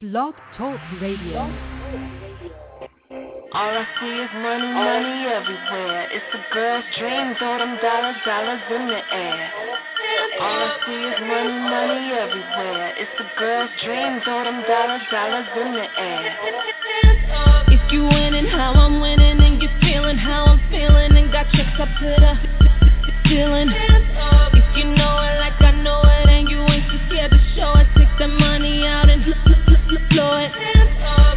Blog 0.00 0.32
Talk 0.56 0.78
Radio. 1.02 1.42
All 3.50 3.74
I 3.74 3.84
see 3.98 4.14
is 4.14 4.30
money, 4.30 4.70
money 4.70 5.26
everywhere. 5.26 6.06
It's 6.14 6.30
a 6.38 6.54
girl's 6.54 6.84
dream, 6.96 7.34
throw 7.34 7.58
them 7.58 7.74
dollars, 7.82 8.14
dollars 8.24 8.62
in 8.70 8.86
the 8.86 9.02
air. 9.10 9.50
All 10.38 10.54
I 10.54 10.78
see 10.86 11.02
is 11.02 11.18
money, 11.18 11.50
money 11.66 12.14
everywhere. 12.14 12.94
It's 12.94 13.10
a 13.18 13.26
girl's 13.42 13.74
dream, 13.82 14.22
throw 14.22 14.44
them 14.46 14.62
dollars, 14.70 15.02
dollars 15.10 15.50
in 15.66 15.74
the 15.74 15.88
air. 15.98 16.30
If 17.66 17.90
you 17.90 18.04
winning 18.06 18.46
how 18.46 18.78
I'm 18.78 19.00
winning 19.00 19.42
and 19.42 19.60
you 19.60 19.68
feeling 19.82 20.16
how 20.16 20.44
I'm 20.44 20.62
feeling 20.70 21.10
and 21.18 21.32
got 21.32 21.50
checks 21.50 21.74
up 21.74 21.90
to 21.98 22.06
the 22.06 22.34
ceiling. 23.26 23.66
If 23.66 24.66
you 24.78 24.94
know 24.94 25.18
it 25.26 25.42
like 25.42 25.58
I 25.58 25.74
know 25.82 25.98
it 26.06 26.30
and 26.30 26.48
you 26.48 26.62
ain't 26.70 26.86
too 26.86 27.02
scared 27.10 27.32
to 27.32 27.40
show 27.58 27.74
it, 27.74 27.88
take 27.98 28.14
the 28.20 28.28
money 28.28 28.86
out 28.86 29.07
blow. 30.10 30.48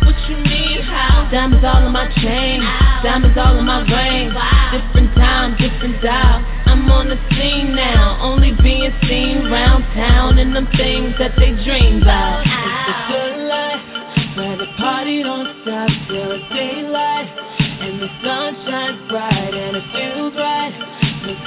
What 0.03 0.17
you 0.29 0.37
need? 0.37 0.81
How? 0.85 1.29
Diamonds 1.31 1.63
all 1.63 1.85
in 1.85 1.93
my 1.93 2.07
chain, 2.19 2.59
diamonds 3.03 3.37
all 3.37 3.57
in 3.57 3.65
my 3.65 3.81
ring. 3.87 4.31
Different 4.71 5.15
time, 5.15 5.55
different 5.57 6.01
dial. 6.01 6.43
I'm 6.67 6.89
on 6.91 7.09
the 7.09 7.19
scene 7.35 7.75
now, 7.75 8.17
only 8.21 8.51
being 8.61 8.91
seen 9.07 9.49
round 9.51 9.83
town 9.95 10.37
and 10.39 10.55
them 10.55 10.67
things 10.75 11.15
that 11.19 11.35
they 11.37 11.51
dream 11.63 12.01
about. 12.01 12.43
It's 12.43 12.81
the 12.87 12.95
good 13.11 13.37
life, 13.47 13.83
where 14.37 14.57
the 14.57 14.67
party 14.77 15.23
don't 15.23 15.47
stop 15.63 15.89
till 16.07 16.39
daylight, 16.55 17.27
and 17.83 18.01
the 18.01 18.09
sun 18.23 18.55
shines 18.67 19.09
bright 19.09 19.53
and 19.53 19.77
it 19.77 19.87
feels 19.95 20.35
right. 20.35 20.73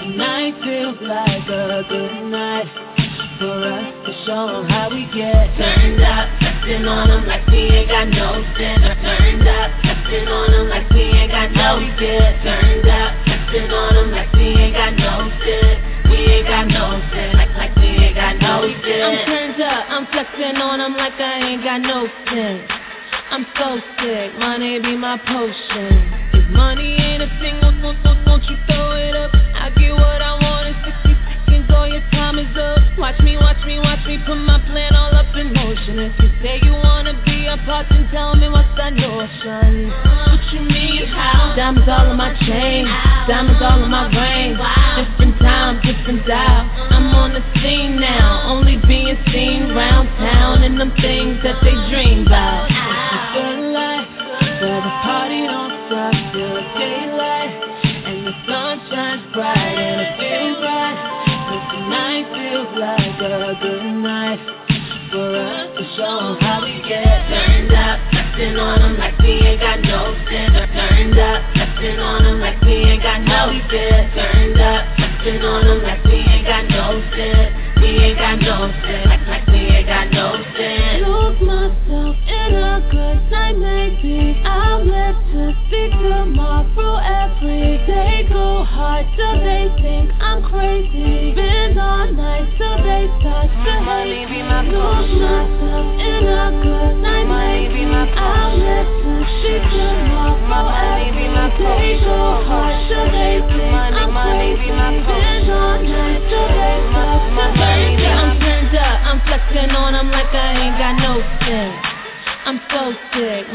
Tonight 0.00 0.54
feels 0.64 0.96
like 1.02 1.48
a 1.48 1.84
good 1.88 2.30
night 2.30 2.68
for 3.38 3.52
us 3.68 3.92
to 4.06 4.12
show 4.24 4.64
how 4.68 4.88
we 4.90 5.04
get 5.12 5.56
turned 5.58 6.00
up, 6.02 6.53
flexing 6.64 6.88
on 6.88 7.10
'em 7.10 7.26
like 7.26 7.46
we 7.48 7.58
ain't 7.58 7.88
got 7.88 8.08
no 8.08 8.42
center. 8.56 8.94
Turned 9.02 9.46
up, 9.46 9.70
flexing 9.82 10.28
on 10.28 10.54
'em 10.54 10.68
like 10.68 10.90
we 10.90 11.02
ain't 11.02 11.30
got 11.30 11.52
no 11.52 11.80
get 11.98 12.42
turned 12.42 12.88
up, 12.88 13.12
flexing 13.26 13.70
on 13.70 13.96
'em 13.96 14.10
like 14.10 14.32
we 14.32 14.46
ain't 14.56 14.74
got 14.74 14.96
no 14.96 15.30
shit. 15.44 15.78
We 16.08 16.16
ain't 16.16 16.48
got 16.48 16.66
no 16.68 17.02
shit, 17.12 17.34
like 17.34 17.54
like 17.56 17.76
we 17.76 17.88
ain't 18.04 18.16
got 18.16 18.36
no 18.40 18.66
shit. 18.82 19.02
I'm 19.04 19.26
turned 19.26 19.60
up, 19.60 19.84
I'm 19.90 20.06
flexing 20.06 20.56
on 20.56 20.80
'em 20.80 20.96
like 20.96 21.20
I 21.20 21.38
ain't 21.48 21.62
got 21.62 21.80
no 21.82 22.08
sense. 22.32 22.62
I'm 23.30 23.46
so 23.58 23.80
sick, 24.00 24.38
money 24.38 24.78
be 24.78 24.96
my 24.96 25.18
potion. 25.18 26.12
If 26.32 26.48
money 26.48 26.96
ain't 26.96 27.22
a 27.22 27.28
thing, 27.40 27.60
won't, 27.60 27.82
won't, 27.82 28.26
won't 28.26 28.44
you 28.48 28.56
throw 28.68 28.92
it 28.92 29.14
up? 29.16 29.33
Diamonds 43.26 43.63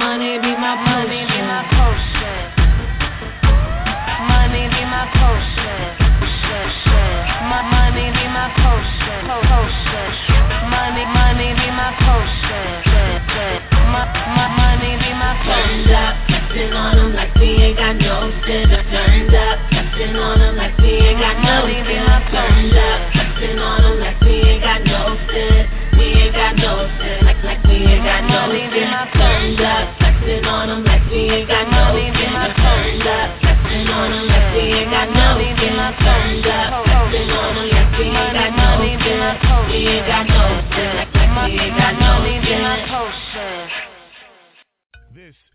money 0.09 0.39
be 0.41 0.51
my 0.57 0.73
Money 0.89 1.21
be 1.29 1.39
my 1.45 1.61
potion. 1.69 2.41
Money 4.25 4.65
be 4.73 4.81
my 4.89 5.05
potion. 5.13 5.85
My 7.45 7.61
money 7.69 8.09
be 8.17 8.25
my 8.33 8.49
potion. 8.57 9.21
Po- 9.29 9.45
Potion. 9.45 10.09
Money, 10.73 11.05
money 11.13 11.49
be 11.61 11.67
my 11.77 11.93
potion. 12.01 12.73
My, 13.93 14.09
my 14.33 14.47
money 14.57 14.97
be 14.97 15.13
my 15.13 15.37
potion. 15.45 15.85
Turned 15.85 15.91
up, 15.93 16.13
flexing 16.25 16.73
on 16.73 16.97
'em 16.97 17.13
like 17.13 17.35
we 17.37 17.49
ain't 17.69 17.77
got 17.77 17.95
no 18.01 18.33
center. 18.49 18.81
Turned 18.89 19.35
up, 19.35 19.57
flexing 19.69 20.15
on 20.17 20.41
'em 20.41 20.55
like 20.57 20.75
we 20.81 20.89
ain't 21.05 21.19
got 21.21 21.37
no 21.37 21.69
Money 21.69 21.85
be 21.85 21.93
sense. 21.93 22.09
my 22.09 22.19
Turned 22.33 22.77
up, 22.89 22.99
flexing 23.13 23.59
on 23.59 23.85
'em 23.85 23.98
ain't 31.29 31.47
got 31.47 31.69
no 31.69 31.89
sense. 31.93 32.53
Turned 32.59 33.87
on 33.89 34.11
we 34.55 34.63
ain't 34.73 34.89
got 34.89 35.09
no 35.13 35.37
we 35.37 35.45
ain't 39.85 40.07
got 40.07 40.27
no. 40.27 40.49
We 41.39 41.45
ain't 41.45 41.77
got 41.77 41.93
no 41.99 42.21
we 42.23 42.31
ain't 42.31 42.49
got 42.49 42.81
no 42.89 43.88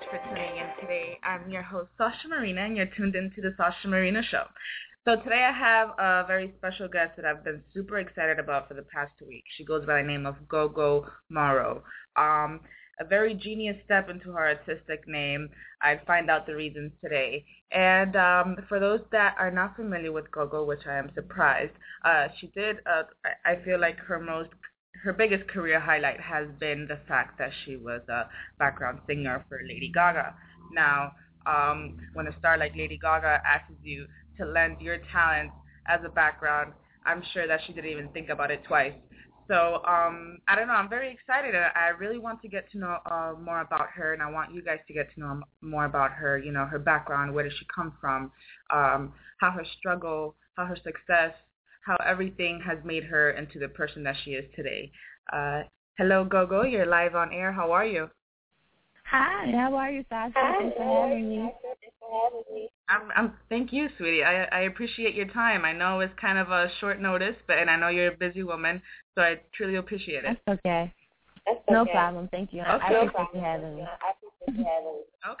Much 0.00 0.08
for 0.08 0.28
tuning 0.28 0.56
in 0.56 0.80
today. 0.80 1.18
I'm 1.22 1.50
your 1.50 1.62
host, 1.62 1.90
Sasha 1.98 2.28
Marina, 2.28 2.62
and 2.62 2.76
you're 2.76 2.88
tuned 2.96 3.14
into 3.16 3.40
the 3.40 3.54
Sasha 3.56 3.88
Marina 3.88 4.22
Show. 4.22 4.44
So 5.04 5.16
today 5.16 5.46
I 5.46 5.52
have 5.52 5.88
a 5.98 6.26
very 6.26 6.54
special 6.56 6.88
guest 6.88 7.16
that 7.16 7.24
I've 7.24 7.44
been 7.44 7.62
super 7.74 7.98
excited 7.98 8.38
about 8.38 8.68
for 8.68 8.74
the 8.74 8.84
past 8.94 9.12
two 9.18 9.26
weeks. 9.26 9.48
She 9.56 9.64
goes 9.64 9.84
by 9.84 10.00
the 10.00 10.08
name 10.08 10.26
of 10.26 10.48
Gogo 10.48 11.06
Morrow. 11.28 11.82
Um, 12.16 12.60
a 12.98 13.04
very 13.04 13.34
genius 13.34 13.76
step 13.84 14.08
into 14.08 14.32
her 14.32 14.48
artistic 14.48 15.06
name. 15.06 15.48
I'd 15.82 16.06
find 16.06 16.30
out 16.30 16.46
the 16.46 16.54
reasons 16.54 16.92
today. 17.02 17.44
And 17.72 18.16
um, 18.16 18.56
for 18.68 18.78
those 18.80 19.00
that 19.12 19.34
are 19.38 19.50
not 19.50 19.76
familiar 19.76 20.12
with 20.12 20.30
Gogo, 20.30 20.64
which 20.64 20.86
I 20.86 20.96
am 20.96 21.10
surprised, 21.14 21.72
uh, 22.04 22.28
she 22.38 22.46
did. 22.48 22.76
I 22.86 23.02
I 23.44 23.56
feel 23.64 23.80
like 23.80 23.98
her 23.98 24.20
most 24.20 24.50
her 25.02 25.12
biggest 25.12 25.48
career 25.48 25.80
highlight 25.80 26.20
has 26.20 26.46
been 26.58 26.86
the 26.88 26.98
fact 27.08 27.38
that 27.38 27.50
she 27.64 27.76
was 27.76 28.02
a 28.08 28.28
background 28.58 29.00
singer 29.06 29.44
for 29.48 29.60
Lady 29.66 29.90
Gaga. 29.92 30.34
Now, 30.72 31.12
um, 31.46 31.96
when 32.12 32.26
a 32.26 32.38
star 32.38 32.58
like 32.58 32.76
Lady 32.76 32.98
Gaga 32.98 33.40
asks 33.46 33.72
you 33.82 34.06
to 34.38 34.44
lend 34.44 34.80
your 34.80 34.98
talent 35.12 35.50
as 35.86 36.00
a 36.04 36.08
background, 36.08 36.72
I'm 37.06 37.22
sure 37.32 37.46
that 37.46 37.60
she 37.66 37.72
didn't 37.72 37.90
even 37.90 38.08
think 38.08 38.28
about 38.28 38.50
it 38.50 38.62
twice. 38.64 38.92
So 39.48 39.82
um, 39.84 40.38
I 40.46 40.54
don't 40.54 40.68
know. 40.68 40.74
I'm 40.74 40.88
very 40.88 41.12
excited. 41.12 41.56
I 41.56 41.70
I 41.74 41.88
really 41.88 42.18
want 42.18 42.40
to 42.42 42.48
get 42.48 42.70
to 42.70 42.78
know 42.78 42.98
uh, 43.06 43.32
more 43.40 43.62
about 43.62 43.88
her, 43.90 44.12
and 44.12 44.22
I 44.22 44.30
want 44.30 44.54
you 44.54 44.62
guys 44.62 44.78
to 44.86 44.94
get 44.94 45.12
to 45.14 45.20
know 45.20 45.40
more 45.60 45.86
about 45.86 46.12
her. 46.12 46.38
You 46.38 46.52
know, 46.52 46.66
her 46.66 46.78
background, 46.78 47.34
where 47.34 47.42
does 47.42 47.52
she 47.58 47.66
come 47.74 47.92
from, 48.00 48.30
um, 48.72 49.12
how 49.38 49.50
her 49.50 49.64
struggle, 49.78 50.36
how 50.54 50.66
her 50.66 50.76
success, 50.76 51.32
how 51.84 51.96
everything 52.06 52.60
has 52.66 52.78
made 52.84 53.04
her 53.04 53.30
into 53.30 53.58
the 53.58 53.68
person 53.68 54.02
that 54.04 54.16
she 54.24 54.32
is 54.32 54.44
today. 54.54 54.90
Uh, 55.32 55.62
hello, 55.98 56.24
Gogo. 56.24 56.62
You're 56.62 56.86
live 56.86 57.14
on 57.14 57.32
air. 57.32 57.52
How 57.52 57.72
are 57.72 57.86
you? 57.86 58.10
Hi, 59.10 59.50
how 59.56 59.74
are 59.74 59.90
you, 59.90 60.04
Sasha? 60.08 60.34
Thanks 60.34 60.76
for 60.76 60.84
having 60.84 61.28
me. 61.28 61.52
I'm, 62.88 63.08
I'm, 63.16 63.32
thank 63.48 63.72
you, 63.72 63.88
sweetie. 63.98 64.24
I, 64.24 64.44
I 64.44 64.60
appreciate 64.62 65.14
your 65.14 65.26
time. 65.26 65.64
I 65.64 65.72
know 65.72 66.00
it's 66.00 66.12
kind 66.20 66.38
of 66.38 66.50
a 66.50 66.68
short 66.80 67.00
notice, 67.00 67.36
but 67.46 67.58
and 67.58 67.70
I 67.70 67.76
know 67.76 67.88
you're 67.88 68.12
a 68.12 68.16
busy 68.16 68.42
woman, 68.42 68.82
so 69.14 69.22
I 69.22 69.40
truly 69.54 69.76
appreciate 69.76 70.24
it. 70.24 70.38
That's 70.46 70.60
okay. 70.60 70.92
That's 71.46 71.58
okay. 71.58 71.72
No 71.72 71.86
problem. 71.86 72.28
Thank 72.30 72.52
you. 72.52 72.60
Okay. 72.62 72.70
I 72.70 72.88
appreciate 72.92 73.26
you 73.34 73.40
having 73.40 73.76
me. 73.76 73.84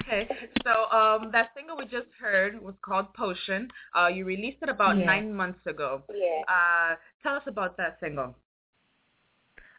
Okay, 0.02 0.28
so 0.62 0.96
um, 0.96 1.30
that 1.32 1.50
single 1.56 1.76
we 1.76 1.84
just 1.84 2.08
heard 2.20 2.60
was 2.60 2.74
called 2.82 3.12
Potion. 3.14 3.68
Uh, 3.98 4.08
you 4.08 4.24
released 4.24 4.58
it 4.62 4.68
about 4.68 4.98
yeah. 4.98 5.06
nine 5.06 5.32
months 5.32 5.60
ago. 5.66 6.02
Yeah. 6.10 6.42
Uh, 6.46 6.96
tell 7.22 7.34
us 7.34 7.42
about 7.46 7.76
that 7.78 7.96
single. 8.00 8.34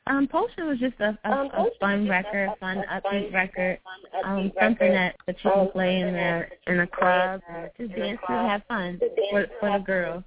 Um, 0.08 0.28
Potion 0.28 0.68
was 0.68 0.80
just 0.80 1.00
a, 1.00 1.18
a, 1.24 1.30
a 1.30 1.68
fun 1.80 2.10
record, 2.10 2.50
a 2.50 2.56
fun 2.56 2.84
upbeat 2.92 3.32
record, 3.32 3.80
um, 4.26 4.52
something 4.60 4.92
that, 4.92 5.16
that 5.28 5.36
you 5.44 5.52
can 5.52 5.70
play 5.70 6.00
in 6.00 6.14
the 6.14 6.48
in 6.66 6.80
a 6.80 6.88
club, 6.88 7.42
just 7.80 7.96
dance 7.96 8.20
to, 8.28 8.34
have 8.34 8.64
fun 8.68 9.00
for 9.30 9.46
for 9.60 9.78
the 9.78 9.84
girls. 9.86 10.24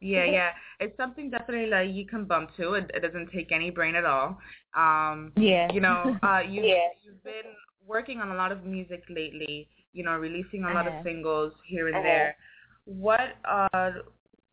Yeah, 0.00 0.24
yeah. 0.24 0.50
It's 0.80 0.96
something 0.96 1.30
definitely 1.30 1.66
like 1.70 1.90
you 1.92 2.06
can 2.06 2.24
bump 2.24 2.56
to. 2.56 2.74
It, 2.74 2.90
it 2.94 3.00
doesn't 3.00 3.30
take 3.32 3.52
any 3.52 3.70
brain 3.70 3.94
at 3.94 4.04
all. 4.04 4.38
Um 4.74 5.32
Yeah. 5.36 5.72
You 5.72 5.80
know, 5.80 6.16
uh 6.22 6.40
you 6.46 6.62
yeah. 6.64 6.88
you've 7.02 7.22
been 7.22 7.50
working 7.86 8.18
on 8.20 8.30
a 8.30 8.34
lot 8.34 8.52
of 8.52 8.64
music 8.64 9.02
lately, 9.08 9.68
you 9.92 10.04
know, 10.04 10.16
releasing 10.16 10.64
a 10.64 10.72
lot 10.72 10.86
of 10.86 10.94
singles 11.04 11.52
here 11.66 11.88
and 11.88 12.04
there. 12.04 12.36
What 12.84 13.36
uh 13.44 13.90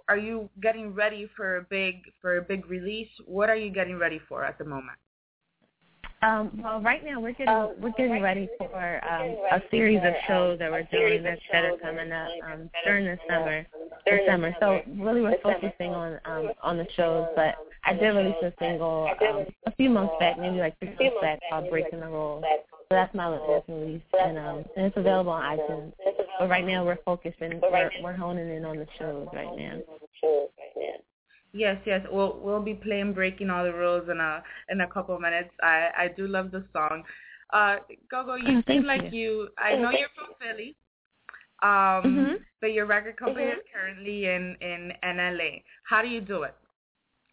are 0.09 0.17
you 0.17 0.49
getting 0.61 0.93
ready 0.93 1.29
for 1.35 1.57
a 1.57 1.61
big 1.63 1.95
for 2.21 2.37
a 2.37 2.41
big 2.41 2.69
release? 2.69 3.09
What 3.25 3.49
are 3.49 3.55
you 3.55 3.71
getting 3.71 3.97
ready 3.97 4.19
for 4.27 4.43
at 4.43 4.57
the 4.57 4.65
moment? 4.65 4.97
Um, 6.23 6.59
well, 6.63 6.81
right 6.81 7.03
now 7.05 7.19
we're 7.19 7.33
getting 7.33 7.49
um, 7.49 7.73
we're 7.79 7.91
getting 7.91 8.21
ready 8.21 8.49
for 8.57 9.05
um, 9.05 9.35
a 9.51 9.61
series 9.69 9.99
of 10.03 10.13
shows 10.27 10.57
that 10.59 10.71
we're 10.71 10.87
doing 10.91 11.21
that, 11.23 11.37
that 11.51 11.65
are 11.65 11.77
coming 11.77 12.11
up 12.11 12.29
um, 12.43 12.69
during 12.85 13.05
the 13.05 13.17
summer. 13.29 13.67
The 14.05 14.19
summer. 14.27 14.55
So 14.59 14.81
really, 14.97 15.21
we're 15.21 15.39
focusing 15.41 15.93
on 15.93 16.19
um, 16.25 16.51
on 16.63 16.77
the 16.77 16.87
shows. 16.95 17.27
But 17.35 17.55
I 17.85 17.93
did 17.93 18.07
release 18.07 18.35
a 18.41 18.51
single 18.59 19.09
um, 19.29 19.45
a 19.67 19.71
few 19.75 19.91
months 19.91 20.13
back, 20.19 20.39
maybe 20.39 20.57
like 20.57 20.77
three 20.79 20.89
months 20.89 21.17
back, 21.21 21.39
called 21.51 21.69
"Breaking 21.69 21.99
the 21.99 22.07
Rules." 22.07 22.43
So 22.89 22.95
that's 22.95 23.13
my 23.13 23.27
latest 23.27 23.69
release, 23.69 24.01
and 24.19 24.37
um, 24.39 24.65
and 24.75 24.85
it's 24.87 24.97
available 24.97 25.33
on 25.33 25.57
iTunes. 25.57 25.93
But 26.39 26.49
right 26.49 26.65
now 26.65 26.85
we're 26.85 26.99
focusing, 27.03 27.59
we're, 27.61 27.91
we're 28.01 28.15
honing 28.15 28.49
in 28.49 28.63
on 28.63 28.77
the 28.77 28.87
shows 28.97 29.27
right 29.33 29.57
now. 29.57 29.79
Yes, 31.57 31.77
yes. 31.85 32.05
We'll 32.11 32.39
we'll 32.39 32.61
be 32.61 32.75
playing 32.75 33.13
breaking 33.13 33.49
all 33.49 33.63
the 33.63 33.73
rules 33.73 34.07
in 34.09 34.19
a 34.19 34.43
in 34.69 34.81
a 34.81 34.87
couple 34.87 35.15
of 35.15 35.21
minutes. 35.21 35.49
I 35.61 35.89
I 35.97 36.07
do 36.15 36.27
love 36.27 36.51
the 36.51 36.63
song. 36.71 37.03
Uh, 37.51 37.77
Gogo, 38.11 38.35
you 38.35 38.59
oh, 38.59 38.61
seem 38.67 38.83
like 38.83 39.05
you. 39.05 39.09
you. 39.11 39.49
I 39.57 39.75
know 39.75 39.89
you're 39.89 40.09
from 40.15 40.35
Philly. 40.39 40.75
Um, 41.63 41.69
mm-hmm. 41.69 42.33
but 42.61 42.73
your 42.73 42.85
record 42.85 43.17
company 43.17 43.45
mm-hmm. 43.45 43.57
is 43.57 43.65
currently 43.73 44.25
in 44.25 44.55
in 44.61 44.91
NLA. 45.03 45.63
How 45.89 46.03
do 46.03 46.07
you 46.07 46.21
do 46.21 46.43
it? 46.43 46.53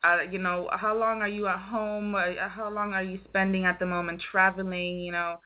Uh, 0.03 0.23
you 0.31 0.39
know, 0.39 0.69
how 0.73 0.97
long 0.97 1.21
are 1.21 1.29
you 1.29 1.47
at 1.47 1.59
home? 1.59 2.15
Uh, 2.15 2.49
how 2.49 2.71
long 2.71 2.95
are 2.95 3.03
you 3.03 3.19
spending 3.29 3.67
at 3.67 3.79
the 3.79 3.87
moment 3.87 4.23
traveling? 4.31 5.01
You 5.01 5.13
know, 5.13 5.37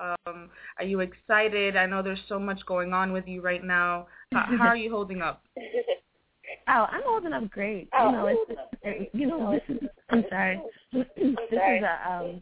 um, 0.00 0.50
are 0.78 0.84
you 0.84 1.00
excited? 1.00 1.76
I 1.76 1.86
know 1.86 2.02
there's 2.02 2.26
so 2.28 2.40
much 2.40 2.66
going 2.66 2.92
on 2.92 3.12
with 3.12 3.28
you 3.28 3.40
right 3.40 3.62
now. 3.62 4.08
How, 4.32 4.46
how 4.58 4.66
are 4.68 4.76
you 4.76 4.90
holding 4.90 5.22
up? 5.22 5.44
Oh, 6.68 6.86
I'm 6.90 7.02
holding 7.04 7.32
up 7.32 7.50
great. 7.50 7.88
You 7.92 8.12
know, 8.12 8.26
it's, 8.26 8.60
it's 8.82 9.14
you 9.14 9.26
know, 9.26 9.52
this 9.52 9.76
is. 9.76 9.88
I'm 10.10 10.24
sorry. 10.30 10.60
this 10.92 11.04
is 11.18 11.36
a 11.82 12.10
um, 12.10 12.40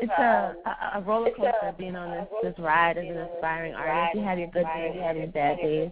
it's 0.00 0.12
a, 0.18 0.54
a 0.66 0.98
a 0.98 1.00
roller 1.02 1.30
coaster 1.30 1.74
being 1.78 1.96
on 1.96 2.10
this 2.10 2.28
this 2.42 2.54
ride 2.64 2.98
as 2.98 3.04
an 3.04 3.16
aspiring 3.16 3.74
artist. 3.74 4.16
You 4.16 4.22
have 4.22 4.38
your 4.38 4.48
good 4.48 4.66
days, 4.76 4.92
you 4.94 5.00
have 5.00 5.16
your 5.16 5.26
bad 5.28 5.56
days, 5.58 5.90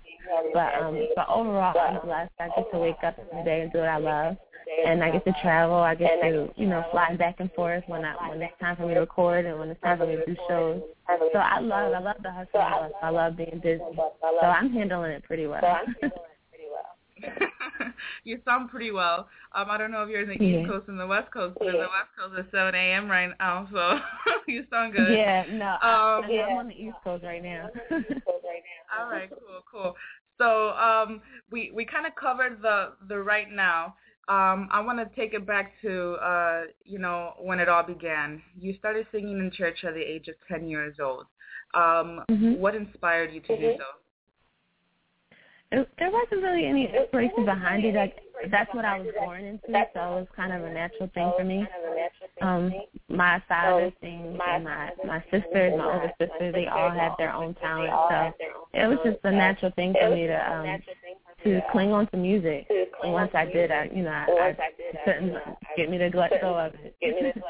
but 0.52 0.74
um, 0.80 1.08
but 1.16 1.28
overall, 1.28 1.74
I'm 1.78 2.00
blessed. 2.06 2.32
I 2.38 2.48
get 2.48 2.70
to 2.72 2.78
wake 2.78 3.02
up 3.04 3.16
every 3.18 3.44
day 3.44 3.62
and 3.62 3.72
do 3.72 3.78
what 3.78 3.88
I 3.88 3.98
love, 3.98 4.36
and 4.86 5.02
I 5.02 5.10
get 5.10 5.24
to 5.24 5.32
travel. 5.42 5.76
I 5.76 5.94
get 5.94 6.20
to 6.22 6.48
you 6.56 6.66
know 6.66 6.84
fly 6.92 7.16
back 7.16 7.36
and 7.40 7.50
forth 7.52 7.84
when 7.88 8.04
I 8.04 8.14
when 8.28 8.40
it's 8.42 8.52
time 8.60 8.76
for 8.76 8.86
me 8.86 8.94
to 8.94 9.00
record 9.00 9.46
and 9.46 9.58
when 9.58 9.70
it's 9.70 9.80
time 9.80 9.98
for 9.98 10.06
me 10.06 10.16
to 10.16 10.24
do 10.26 10.36
shows. 10.48 10.82
So 11.32 11.38
I 11.38 11.60
love 11.60 11.92
I 11.92 11.98
love 11.98 12.16
the 12.22 12.30
hustle. 12.30 12.90
I 13.02 13.10
love 13.10 13.36
being 13.36 13.60
busy. 13.62 13.82
So 13.96 14.46
I'm 14.46 14.70
handling 14.72 15.12
it 15.12 15.24
pretty 15.24 15.46
well. 15.46 15.60
pretty 16.00 16.14
well. 17.40 17.48
you 18.24 18.38
sound 18.44 18.70
pretty 18.70 18.90
well. 18.90 19.28
Um, 19.54 19.66
I 19.70 19.78
don't 19.78 19.90
know 19.90 20.02
if 20.02 20.08
you're 20.08 20.22
in 20.22 20.28
the 20.28 20.44
yeah. 20.44 20.60
East 20.60 20.70
Coast 20.70 20.88
and 20.88 20.98
the 20.98 21.06
West 21.06 21.30
Coast, 21.32 21.56
but 21.58 21.66
yeah. 21.66 21.72
the 21.72 21.78
West 21.78 22.10
Coast 22.18 22.38
is 22.38 22.50
7 22.50 22.74
a.m. 22.74 23.10
right 23.10 23.30
now, 23.38 23.68
so 23.72 23.98
you 24.48 24.64
sound 24.70 24.94
good. 24.94 25.12
Yeah, 25.12 25.44
no, 25.50 25.66
um, 25.66 26.24
I, 26.24 26.28
yeah. 26.30 26.46
I'm 26.46 26.58
on 26.58 26.68
the 26.68 26.74
East 26.74 26.96
Coast 27.02 27.24
right 27.24 27.42
now. 27.42 27.68
All 28.98 29.10
right, 29.10 29.30
cool, 29.30 29.62
cool. 29.70 29.94
So 30.38 30.70
um, 30.70 31.20
we 31.50 31.70
we 31.74 31.84
kind 31.84 32.06
of 32.06 32.14
covered 32.16 32.60
the 32.62 32.92
the 33.08 33.18
right 33.18 33.50
now. 33.50 33.94
Um, 34.26 34.68
I 34.72 34.80
want 34.80 34.98
to 34.98 35.20
take 35.20 35.34
it 35.34 35.46
back 35.46 35.72
to 35.82 36.12
uh, 36.14 36.62
you 36.84 36.98
know 36.98 37.34
when 37.40 37.60
it 37.60 37.68
all 37.68 37.82
began. 37.82 38.42
You 38.58 38.74
started 38.78 39.06
singing 39.12 39.38
in 39.38 39.50
church 39.52 39.84
at 39.84 39.94
the 39.94 40.00
age 40.00 40.28
of 40.28 40.34
10 40.48 40.68
years 40.68 40.96
old. 41.00 41.26
Um, 41.74 42.22
mm-hmm. 42.30 42.54
What 42.54 42.74
inspired 42.74 43.32
you 43.32 43.40
to 43.42 43.52
mm-hmm. 43.52 43.62
do 43.62 43.74
so? 43.78 43.84
It, 45.74 45.88
there 45.98 46.10
wasn't 46.10 46.42
really 46.42 46.66
any 46.66 46.86
inspiration 46.94 47.44
behind 47.44 47.84
it. 47.84 47.94
Like 47.94 48.16
that's 48.50 48.72
what 48.74 48.84
I 48.84 48.98
was 48.98 49.08
born 49.18 49.44
into, 49.44 49.66
so 49.66 49.72
it 49.72 49.94
was 49.94 50.26
kind 50.36 50.52
of 50.52 50.62
a 50.64 50.72
natural 50.72 51.10
thing 51.14 51.32
for 51.36 51.44
me. 51.44 51.66
Um, 52.40 52.72
my 53.08 53.42
father 53.48 53.92
sings, 54.00 54.38
and 54.46 54.64
my 54.64 54.90
my 55.04 55.20
sisters, 55.30 55.74
my 55.76 55.92
older 55.94 56.12
sisters, 56.18 56.54
they 56.54 56.66
all 56.66 56.90
had 56.90 57.12
their 57.18 57.32
own 57.32 57.54
talent, 57.54 57.92
so 58.10 58.46
it 58.72 58.86
was 58.86 58.98
just 59.04 59.18
a 59.24 59.32
natural 59.32 59.72
thing 59.72 59.94
for 60.00 60.10
me 60.10 60.26
to 60.26 60.52
um 60.52 60.82
to 61.44 61.60
cling 61.72 61.92
on 61.92 62.06
to 62.08 62.16
music. 62.16 62.66
And 63.02 63.12
once 63.12 63.30
I 63.34 63.44
did, 63.44 63.70
I 63.70 63.90
you 63.94 64.02
know 64.02 64.10
I, 64.10 64.26
I 64.50 64.56
couldn't 65.04 65.34
get 65.76 65.90
me 65.90 65.98
to 65.98 66.10
let 66.14 66.40
go 66.40 66.58
of 66.58 66.72
it. 66.74 67.36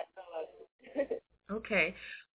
okay. 1.50 1.94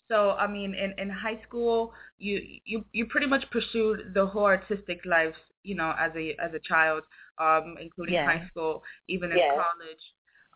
So 0.10 0.32
I 0.32 0.48
mean, 0.48 0.74
in 0.74 0.94
in 0.98 1.10
high 1.10 1.40
school, 1.48 1.94
you 2.18 2.42
you 2.66 2.84
you 2.92 3.06
pretty 3.06 3.28
much 3.28 3.44
pursued 3.52 4.14
the 4.14 4.26
whole 4.26 4.46
artistic 4.46 5.00
life 5.06 5.36
you 5.64 5.76
know, 5.76 5.94
as 6.00 6.12
a 6.16 6.36
as 6.44 6.54
a 6.54 6.60
child, 6.60 7.04
um, 7.38 7.76
including 7.82 8.16
yeah. 8.16 8.26
high 8.26 8.48
school, 8.48 8.84
even 9.08 9.32
in 9.32 9.38
yeah. 9.38 9.52
college. 9.56 10.04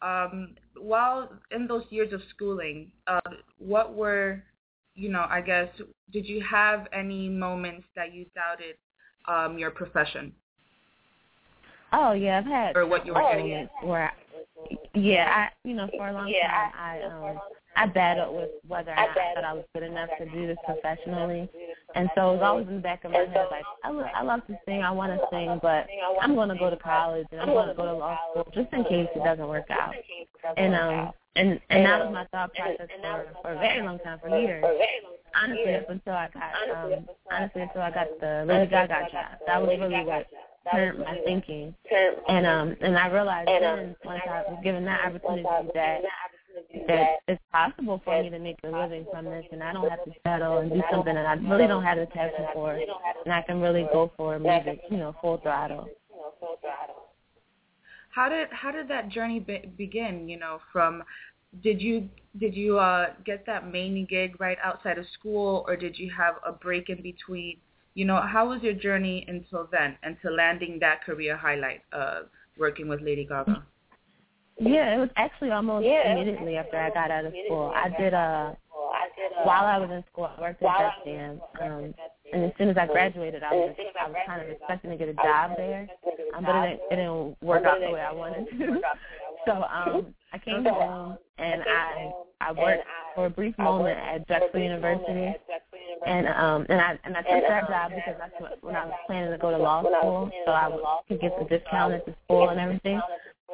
Um, 0.02 0.56
while 0.78 1.32
in 1.52 1.68
those 1.68 1.84
years 1.90 2.12
of 2.14 2.22
schooling, 2.30 2.92
uh, 3.08 3.22
what 3.58 3.96
were, 3.96 4.44
you 4.96 5.10
know, 5.10 5.26
I 5.30 5.40
guess, 5.40 5.70
did 6.12 6.26
you 6.26 6.44
have 6.50 6.88
any 6.92 7.30
moments 7.30 7.88
that 7.96 8.14
you 8.14 8.26
doubted 8.36 8.76
um, 9.28 9.58
your 9.58 9.72
profession? 9.72 10.34
Oh 11.94 12.14
yeah, 12.14 12.40
I've 12.40 12.46
had 12.46 12.76
or 12.76 12.88
what 12.88 13.06
you 13.06 13.14
were 13.14 13.22
oh, 13.22 13.30
getting 13.30 13.48
yeah. 13.48 13.66
where, 13.84 14.12
I, 14.12 14.78
yeah, 14.96 15.32
I 15.36 15.68
you 15.68 15.76
know 15.76 15.88
for 15.96 16.08
a 16.08 16.14
long 16.14 16.28
yeah, 16.28 16.50
time 16.50 16.72
I 16.76 17.02
um 17.04 17.40
I 17.76 17.88
battled 17.88 18.36
with 18.36 18.50
whether 18.68 18.92
or 18.92 18.96
not 18.96 19.10
I 19.18 19.34
thought 19.36 19.44
I 19.44 19.54
was 19.54 19.66
good 19.74 19.84
enough 19.84 20.10
to 20.20 20.26
do 20.30 20.48
this 20.48 20.58
professionally. 20.66 21.50
And 21.96 22.10
so 22.16 22.32
it 22.32 22.34
was 22.36 22.42
always 22.44 22.68
in 22.68 22.76
the 22.76 22.82
back 22.82 23.04
of 23.04 23.12
my 23.12 23.20
head 23.20 23.48
like, 23.52 23.64
I, 23.84 23.90
lo- 23.90 24.10
I 24.16 24.24
love 24.24 24.46
to 24.48 24.58
sing, 24.66 24.82
I 24.84 24.92
want 24.92 25.12
to 25.14 25.26
sing, 25.32 25.60
but 25.62 25.88
I'm 26.22 26.36
going 26.36 26.50
to 26.50 26.56
go 26.56 26.70
to 26.70 26.78
college 26.78 27.28
and 27.32 27.42
I'm 27.42 27.48
going 27.50 27.68
to 27.68 27.74
go 27.74 27.86
to 27.86 27.94
law 27.94 28.18
school 28.32 28.48
just 28.54 28.72
in 28.74 28.84
case 28.86 29.08
it 29.16 29.24
doesn't 29.24 29.48
work 29.48 29.70
out. 29.70 29.94
And 30.58 30.76
um 30.76 31.12
and 31.36 31.60
and 31.70 31.86
that 31.86 32.06
was 32.06 32.14
my 32.14 32.26
thought 32.26 32.54
process 32.54 32.88
for, 33.02 33.26
for 33.42 33.52
a 33.54 33.58
very 33.60 33.82
long 33.82 33.98
time, 34.00 34.20
for 34.20 34.30
years. 34.40 34.64
Honestly, 35.36 35.76
up 35.76 35.90
until 35.90 36.14
I 36.14 36.30
got 36.34 36.94
um 36.94 37.08
honestly 37.32 37.62
until 37.64 37.82
I 37.82 37.90
got 37.92 38.08
the 38.20 38.46
Lady 38.48 38.70
Gaga 38.70 39.08
job. 39.12 39.26
That 39.48 39.62
was 39.62 39.70
really 39.80 40.06
what 40.06 40.28
turned 40.72 41.00
my 41.00 41.18
thinking. 41.26 41.74
And 42.28 42.46
um 42.46 42.76
and 42.82 42.98
I 42.98 43.08
realized 43.08 43.48
then 43.48 43.96
once 44.06 44.22
I 44.30 44.44
was 44.48 44.60
given 44.64 44.86
that 44.86 45.06
opportunity 45.06 45.44
that 45.74 46.02
that 46.88 47.20
it's 47.28 47.42
possible 47.52 48.02
for 48.04 48.22
me 48.22 48.30
to 48.30 48.40
make 48.40 48.58
a 48.64 48.68
living 48.68 49.06
from 49.12 49.26
this 49.26 49.46
and 49.52 49.64
I 49.64 49.74
don't 49.74 49.90
have 49.90 50.04
to 50.06 50.12
settle 50.26 50.58
and 50.58 50.72
do 50.72 50.82
something 50.92 51.14
that 51.14 51.26
I 51.26 51.34
really 51.34 51.68
don't 51.68 51.84
have 51.84 51.98
the 51.98 52.06
passion 52.08 52.46
for 52.54 52.74
and 53.26 53.34
I 53.34 53.42
can 53.42 53.62
really 53.62 53.88
go 53.92 54.12
for 54.18 54.38
music, 54.40 54.82
you 54.90 54.98
know, 54.98 55.16
full 55.22 55.38
throttle. 55.38 55.90
How 58.14 58.30
did 58.30 58.48
how 58.52 58.72
did 58.72 58.88
that 58.90 59.10
journey 59.10 59.40
be- 59.40 59.72
begin, 59.78 60.30
you 60.30 60.38
know, 60.38 60.60
from 60.72 61.04
did 61.64 61.82
you 61.82 62.10
did 62.40 62.56
you 62.56 62.80
uh 62.80 63.14
get 63.26 63.46
that 63.46 63.72
main 63.72 64.06
gig 64.06 64.40
right 64.40 64.58
outside 64.64 64.98
of 64.98 65.06
school 65.14 65.66
or 65.68 65.76
did 65.76 65.98
you 65.98 66.12
have 66.16 66.36
a 66.46 66.52
break 66.52 66.90
in 66.90 67.02
between? 67.02 67.58
You 67.96 68.06
know, 68.06 68.22
how 68.22 68.50
was 68.50 68.62
your 68.62 68.74
journey 68.74 69.26
until 69.28 69.68
then, 69.72 69.98
until 70.04 70.34
landing 70.36 70.80
that 70.80 71.04
career 71.04 71.38
highlight 71.38 71.82
uh 71.92 72.22
working 72.58 72.88
with 72.88 73.02
Lady 73.02 73.26
Gaga? 73.26 73.64
Yeah, 74.60 74.96
it 74.96 75.00
was 75.00 75.10
actually 75.16 75.52
almost 75.52 75.86
yeah. 75.86 76.12
immediately 76.14 76.58
after 76.58 76.78
I 76.78 76.90
got 76.92 77.12
out 77.12 77.26
of 77.26 77.34
school. 77.46 77.74
I 77.76 77.90
did 77.90 78.14
a 78.14 78.56
while 79.44 79.66
I 79.66 79.78
was 79.78 79.90
in 79.90 80.04
school, 80.12 80.30
I 80.38 80.42
worked 80.42 80.64
at 80.64 80.78
Def 80.78 81.06
Jam. 81.06 81.42
Um, 81.62 81.94
and 82.32 82.46
as 82.46 82.52
soon 82.58 82.70
as 82.70 82.78
I 82.78 82.88
graduated, 82.88 83.44
I 83.44 83.54
was 83.54 83.76
I 84.00 84.08
was 84.08 84.18
kind 84.26 84.42
of 84.42 84.50
expecting 84.50 84.92
to 84.92 84.98
get 84.98 85.10
a 85.10 85.14
job 85.14 85.52
there, 85.58 85.88
um, 86.36 86.44
but 86.44 86.56
it 86.56 86.70
didn't, 86.70 86.82
it 86.92 86.96
didn't 86.96 87.42
work 87.42 87.66
out 87.66 87.80
the 87.80 87.92
way 87.92 88.02
I 88.02 88.12
wanted 88.14 88.48
to. 88.50 88.82
so 89.46 89.64
um, 89.64 90.14
I 90.32 90.38
came 90.46 90.66
home 90.66 91.18
and 91.38 91.62
I 91.64 92.12
I 92.42 92.52
worked 92.52 92.86
for 93.16 93.26
a 93.28 93.30
brief 93.30 93.58
moment 93.58 93.98
at 94.00 94.28
Drexel 94.28 94.60
University, 94.60 95.34
and 96.06 96.28
um 96.28 96.66
and 96.70 96.82
I 96.82 97.00
and 97.04 97.16
I 97.16 97.22
took 97.22 97.48
that 97.48 97.68
job 97.68 97.92
because 97.96 98.16
that's 98.20 98.34
what, 98.40 98.64
when 98.64 98.76
I 98.76 98.86
was 98.86 98.96
planning 99.08 99.32
to 99.32 99.38
go 99.38 99.52
to 99.52 99.58
law 99.58 99.82
school, 99.82 100.32
so 100.46 100.52
I 100.52 100.70
could 101.08 101.22
get 101.22 101.38
the 101.40 101.46
discount 101.46 101.94
at 101.94 102.06
the 102.06 102.16
school 102.26 102.50
and 102.50 102.60
everything. 102.60 103.00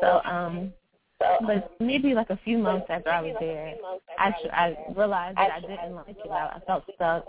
So 0.02 0.22
um 0.24 0.74
but 1.20 1.72
maybe 1.80 2.14
like 2.14 2.30
a 2.30 2.40
few 2.44 2.58
months 2.58 2.88
after 2.90 3.10
I 3.10 3.22
was 3.22 3.36
there, 3.40 3.76
I 4.18 4.32
I 4.54 4.78
realized 4.96 5.38
that 5.38 5.52
I 5.52 5.60
didn't 5.60 5.96
like 5.96 6.10
it. 6.10 6.18
I, 6.30 6.56
I 6.56 6.60
felt 6.66 6.84
stuck, 6.96 7.26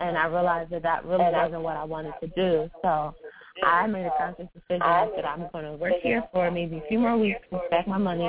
and 0.00 0.16
I 0.16 0.26
realized 0.26 0.70
that 0.70 0.82
that 0.82 1.04
really 1.04 1.30
wasn't 1.32 1.62
what 1.62 1.76
I 1.76 1.84
wanted 1.84 2.14
to 2.20 2.26
do. 2.28 2.70
So 2.82 3.14
I 3.64 3.86
made 3.86 4.06
a 4.06 4.12
conscious 4.18 4.48
decision 4.54 4.80
that 4.80 5.24
I'm 5.24 5.48
going 5.52 5.64
to 5.64 5.72
work 5.72 5.94
here 6.02 6.22
for 6.32 6.50
maybe 6.50 6.78
a 6.78 6.88
few 6.88 6.98
more 6.98 7.16
weeks, 7.16 7.40
stack 7.68 7.86
my 7.88 7.98
money, 7.98 8.28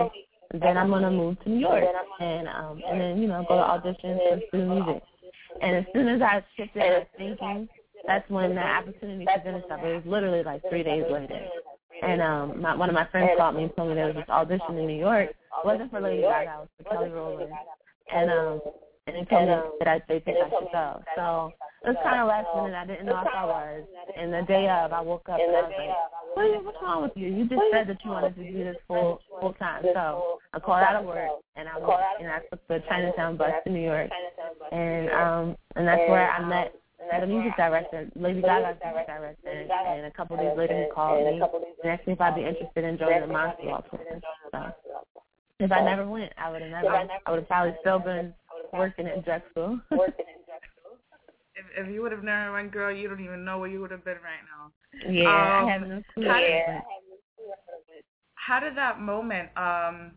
and 0.52 0.62
then 0.62 0.78
I'm 0.78 0.90
going 0.90 1.04
to 1.04 1.12
move 1.12 1.42
to 1.44 1.50
New 1.50 1.60
York, 1.60 1.84
and 2.20 2.48
um 2.48 2.82
and 2.88 3.00
then 3.00 3.22
you 3.22 3.28
know 3.28 3.46
go 3.48 3.56
to 3.56 3.62
auditions 3.62 4.18
for 4.30 4.40
student 4.48 4.86
music. 4.86 5.04
And 5.62 5.76
as 5.76 5.86
soon 5.94 6.08
as 6.08 6.22
I 6.22 6.44
shifted 6.56 6.80
my 6.80 7.08
thinking, 7.18 7.70
that's 8.08 8.30
when 8.30 8.56
the 8.56 8.62
opportunity 8.62 9.26
presented 9.26 9.64
itself. 9.64 9.82
It 9.84 9.96
was 9.96 10.04
literally 10.06 10.44
like 10.44 10.62
three 10.70 10.84
days 10.84 11.04
later. 11.10 11.48
And 12.02 12.22
um, 12.22 12.62
my, 12.62 12.76
one 12.76 12.90
of 12.90 12.96
my 12.96 13.08
friends 13.12 13.32
called 13.38 13.56
me 13.56 13.64
and 13.64 13.76
told 13.76 13.90
me 13.90 13.96
there 13.96 14.08
was 14.08 14.16
this 14.16 14.30
audition 14.30 14.78
in 14.78 14.88
New 14.88 15.00
York. 15.00 15.30
It 15.30 15.66
wasn't 15.66 15.92
for 15.92 16.02
Lady 16.02 16.24
Gaga, 16.24 16.52
it 16.52 16.58
was 16.58 16.68
for 16.78 16.84
Kelly 16.90 17.10
Rowland. 17.10 17.52
And 18.14 18.32
um, 18.32 18.62
and 19.08 19.16
they 19.16 19.30
told 19.30 19.50
me 19.50 19.56
that 19.80 19.88
I, 19.88 20.02
they 20.08 20.20
think 20.20 20.38
I 20.38 20.50
should 20.50 20.72
go. 20.72 21.02
So 21.16 21.52
it 21.84 21.90
was 21.90 21.98
kind 22.04 22.22
of 22.22 22.28
last 22.28 22.48
minute. 22.56 22.78
I 22.78 22.86
didn't 22.86 23.06
know 23.06 23.20
if 23.20 23.28
I 23.34 23.46
was. 23.46 23.84
And 24.16 24.34
the 24.34 24.44
day 24.48 24.70
of, 24.70 24.94
I 24.94 25.02
woke 25.02 25.28
up 25.30 25.40
and 25.40 25.56
I 25.56 25.62
was 25.62 25.74
like, 25.74 25.90
what, 26.34 26.66
what's 26.66 26.78
wrong 26.82 27.02
with 27.02 27.12
you? 27.16 27.28
You 27.28 27.50
just 27.50 27.62
said 27.72 27.88
that 27.90 27.98
you 28.06 28.12
wanted 28.12 28.36
to 28.36 28.44
do 28.44 28.64
this 28.64 28.78
full 28.88 29.20
full 29.40 29.54
time. 29.54 29.84
So 29.94 30.40
I 30.54 30.60
called 30.60 30.84
out 30.84 31.02
of 31.02 31.06
work 31.06 31.30
and 31.56 31.68
I 31.68 31.78
went 31.78 32.02
and 32.22 32.30
I 32.30 32.40
took 32.50 32.66
the 32.68 32.84
Chinatown 32.88 33.38
bus 33.38 33.52
to 33.66 33.72
New 33.72 33.82
York. 33.82 34.10
And 34.72 35.10
um, 35.10 35.56
and 35.76 35.88
that's 35.88 36.06
where 36.08 36.30
I 36.30 36.48
met 36.48 36.74
the 37.20 37.28
music 37.28 37.56
director, 37.58 38.10
Lady 38.16 38.42
Gaga's 38.42 38.78
music 38.84 39.08
director, 39.08 39.68
and 39.88 40.06
a 40.06 40.12
couple 40.12 40.38
days 40.38 40.58
later 40.58 40.84
he 40.84 40.90
called 40.92 41.26
me 41.26 41.42
and 41.84 41.92
asked 41.92 42.08
me 42.08 42.14
if 42.14 42.22
I'd 42.22 42.36
be 42.36 42.46
interested 42.46 42.84
in 42.84 42.98
joining 42.98 43.22
the 43.22 43.28
Monster 43.28 43.64
Ball. 43.66 43.86
So 44.52 44.74
if 45.60 45.72
I 45.72 45.82
never 45.84 46.08
went, 46.08 46.34
I 46.38 46.52
would 46.52 46.62
have 46.62 46.72
never. 46.72 46.90
I 46.90 47.32
would 47.32 47.40
have 47.40 47.48
probably 47.48 47.76
still 47.82 48.00
been 48.00 48.34
working 48.74 49.08
at 49.08 49.24
Drexel. 49.24 49.80
if 49.92 51.66
if 51.78 51.88
you 51.90 52.02
would 52.02 52.12
have 52.12 52.24
never 52.24 52.54
went, 52.54 52.72
girl, 52.72 52.96
you 52.96 53.08
don't 53.08 53.24
even 53.24 53.46
know 53.46 53.60
where 53.60 53.70
you 53.70 53.82
would 53.82 53.92
have 53.92 54.04
been 54.04 54.18
right 54.24 54.44
now. 54.50 54.72
Yeah, 55.12 55.60
um, 55.60 55.68
I 55.68 55.72
have 55.72 55.82
no 55.88 56.02
clue. 56.14 56.28
How 56.28 56.40
did, 56.40 56.84
how 58.36 58.60
did 58.60 58.76
that 58.76 59.00
moment? 59.00 59.50
Um, 59.56 60.14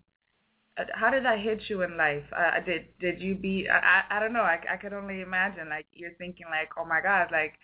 how 0.92 1.10
did 1.10 1.24
that 1.24 1.38
hit 1.38 1.62
you 1.68 1.82
in 1.82 1.96
life? 1.96 2.24
Uh, 2.36 2.60
did 2.66 2.86
did 3.00 3.20
you 3.20 3.34
be? 3.34 3.68
I 3.70 4.02
I 4.10 4.18
don't 4.20 4.32
know. 4.32 4.42
I 4.42 4.58
I 4.70 4.76
could 4.76 4.92
only 4.92 5.20
imagine. 5.20 5.68
Like 5.68 5.86
you're 5.92 6.14
thinking 6.18 6.46
like, 6.50 6.70
oh 6.78 6.84
my 6.84 7.00
god, 7.00 7.28
like 7.30 7.54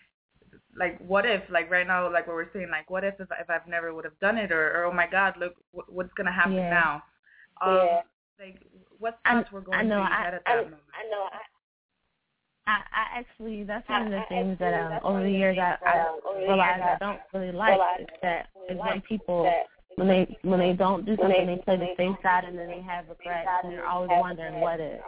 like 0.77 0.97
what 0.99 1.25
if 1.25 1.41
like 1.49 1.69
right 1.69 1.85
now 1.87 2.11
like 2.11 2.27
what 2.27 2.35
we're 2.35 2.51
saying 2.53 2.69
like 2.71 2.89
what 2.89 3.03
if 3.03 3.13
if, 3.19 3.27
if 3.39 3.49
I've 3.49 3.67
never 3.67 3.93
would 3.93 4.05
have 4.05 4.19
done 4.19 4.37
it 4.37 4.51
or, 4.51 4.71
or 4.81 4.85
oh 4.85 4.93
my 4.93 5.07
god 5.07 5.35
look 5.37 5.53
what, 5.71 5.91
what's 5.91 6.13
gonna 6.13 6.31
happen 6.31 6.53
Yeah. 6.55 6.69
now? 6.69 7.03
Um, 7.61 7.75
Yeah. 7.75 8.01
Like 8.39 8.61
what 8.97 9.19
I- 9.25 9.33
thoughts 9.35 9.51
were 9.51 9.61
going 9.61 9.77
I 9.79 9.83
know, 9.83 9.95
through 9.95 10.03
your 10.03 10.13
I- 10.13 10.23
head 10.23 10.33
at 10.35 10.41
I, 10.45 10.55
that 10.55 10.63
moment? 10.63 10.81
I 10.93 11.09
know. 11.09 11.23
I, 11.31 11.39
I, 12.67 12.77
I 12.93 13.19
actually 13.19 13.63
that's 13.63 13.87
one 13.89 14.05
of 14.07 14.11
the 14.11 14.21
things 14.29 14.57
that 14.59 14.73
um 14.73 14.99
over 15.03 15.23
the 15.23 15.31
years 15.31 15.57
I, 15.59 15.77
I 15.85 16.05
realized 16.37 16.81
I 16.83 16.97
don't 16.99 17.19
really 17.33 17.51
like 17.51 17.79
is 17.99 18.07
that 18.21 18.47
is 18.69 18.77
when 18.77 19.01
people 19.01 19.51
when 19.95 20.07
they 20.07 20.37
when 20.43 20.59
they 20.59 20.73
don't 20.73 21.05
do 21.05 21.15
something 21.17 21.47
they 21.47 21.57
play 21.57 21.77
the 21.77 21.93
safe 21.97 22.15
side 22.23 22.45
and 22.45 22.57
then 22.57 22.67
they 22.67 22.81
have 22.81 23.05
regrets 23.09 23.47
and 23.63 23.73
they're 23.73 23.85
always 23.85 24.09
wondering 24.11 24.59
what 24.59 24.79
if. 24.79 24.99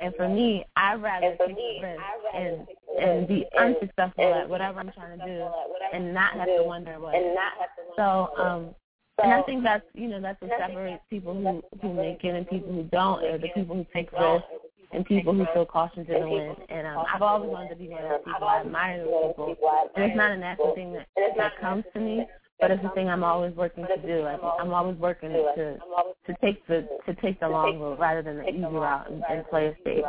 And 0.00 0.14
for 0.14 0.28
me, 0.28 0.64
I'd 0.76 1.02
rather 1.02 1.36
take 1.46 1.56
the 1.56 1.80
risk 1.82 2.02
and 2.34 2.66
and 3.00 3.28
be 3.28 3.46
unsuccessful 3.58 4.34
at 4.34 4.48
whatever 4.48 4.80
I'm 4.80 4.92
trying 4.92 5.18
to 5.18 5.24
do 5.24 5.48
and 5.92 6.14
not 6.14 6.34
have 6.34 6.46
to 6.46 6.62
wonder 6.64 6.98
what 7.00 7.14
and 7.14 7.26
if. 7.26 7.34
not 7.34 7.52
have 7.58 7.70
to 7.76 7.82
So 7.96 8.42
um 8.42 8.74
and 9.22 9.32
I 9.32 9.42
think 9.42 9.64
that's 9.64 9.84
you 9.94 10.08
know 10.08 10.20
that's 10.20 10.40
what 10.40 10.50
separates 10.58 11.02
people 11.10 11.34
who 11.34 11.62
who 11.82 11.94
make 11.94 12.22
it 12.24 12.34
and 12.34 12.48
people 12.48 12.72
who 12.72 12.84
don't, 12.84 13.24
or 13.24 13.38
the 13.38 13.48
people 13.48 13.76
who 13.76 13.86
take 13.92 14.12
risks 14.12 14.46
and 14.92 15.04
people 15.04 15.34
who 15.34 15.46
feel 15.52 15.66
caution 15.66 16.06
to 16.06 16.12
the 16.12 16.28
wind. 16.28 16.56
And 16.68 16.86
um, 16.86 17.04
I've 17.12 17.22
always 17.22 17.50
wanted 17.50 17.70
to 17.70 17.76
be 17.76 17.88
one 17.88 18.02
of 18.04 18.10
those 18.10 18.20
people. 18.24 18.48
I 18.48 18.60
admire 18.60 19.04
those 19.04 19.34
people, 19.36 19.56
and 19.96 20.04
it's 20.04 20.16
not 20.16 20.30
a 20.30 20.36
natural 20.36 20.74
thing 20.74 20.92
that 20.92 21.06
that 21.36 21.58
comes 21.60 21.84
to 21.94 22.00
me, 22.00 22.26
but 22.60 22.70
it's 22.70 22.82
the 22.82 22.88
thing 22.90 23.08
I'm 23.08 23.24
always 23.24 23.54
working 23.54 23.86
to 23.86 23.96
do. 24.06 24.22
Like 24.22 24.40
I'm 24.42 24.72
always 24.72 24.96
working 24.96 25.30
to 25.30 25.78
to 26.26 26.34
take 26.40 26.66
the 26.66 26.88
to 27.06 27.14
take 27.20 27.40
the 27.40 27.48
long 27.48 27.78
road 27.78 27.98
rather 27.98 28.22
than 28.22 28.38
the 28.38 28.48
easy 28.48 28.60
route 28.60 29.10
and, 29.10 29.22
and 29.30 29.46
play 29.48 29.66
it 29.66 29.76
safe. 29.84 30.04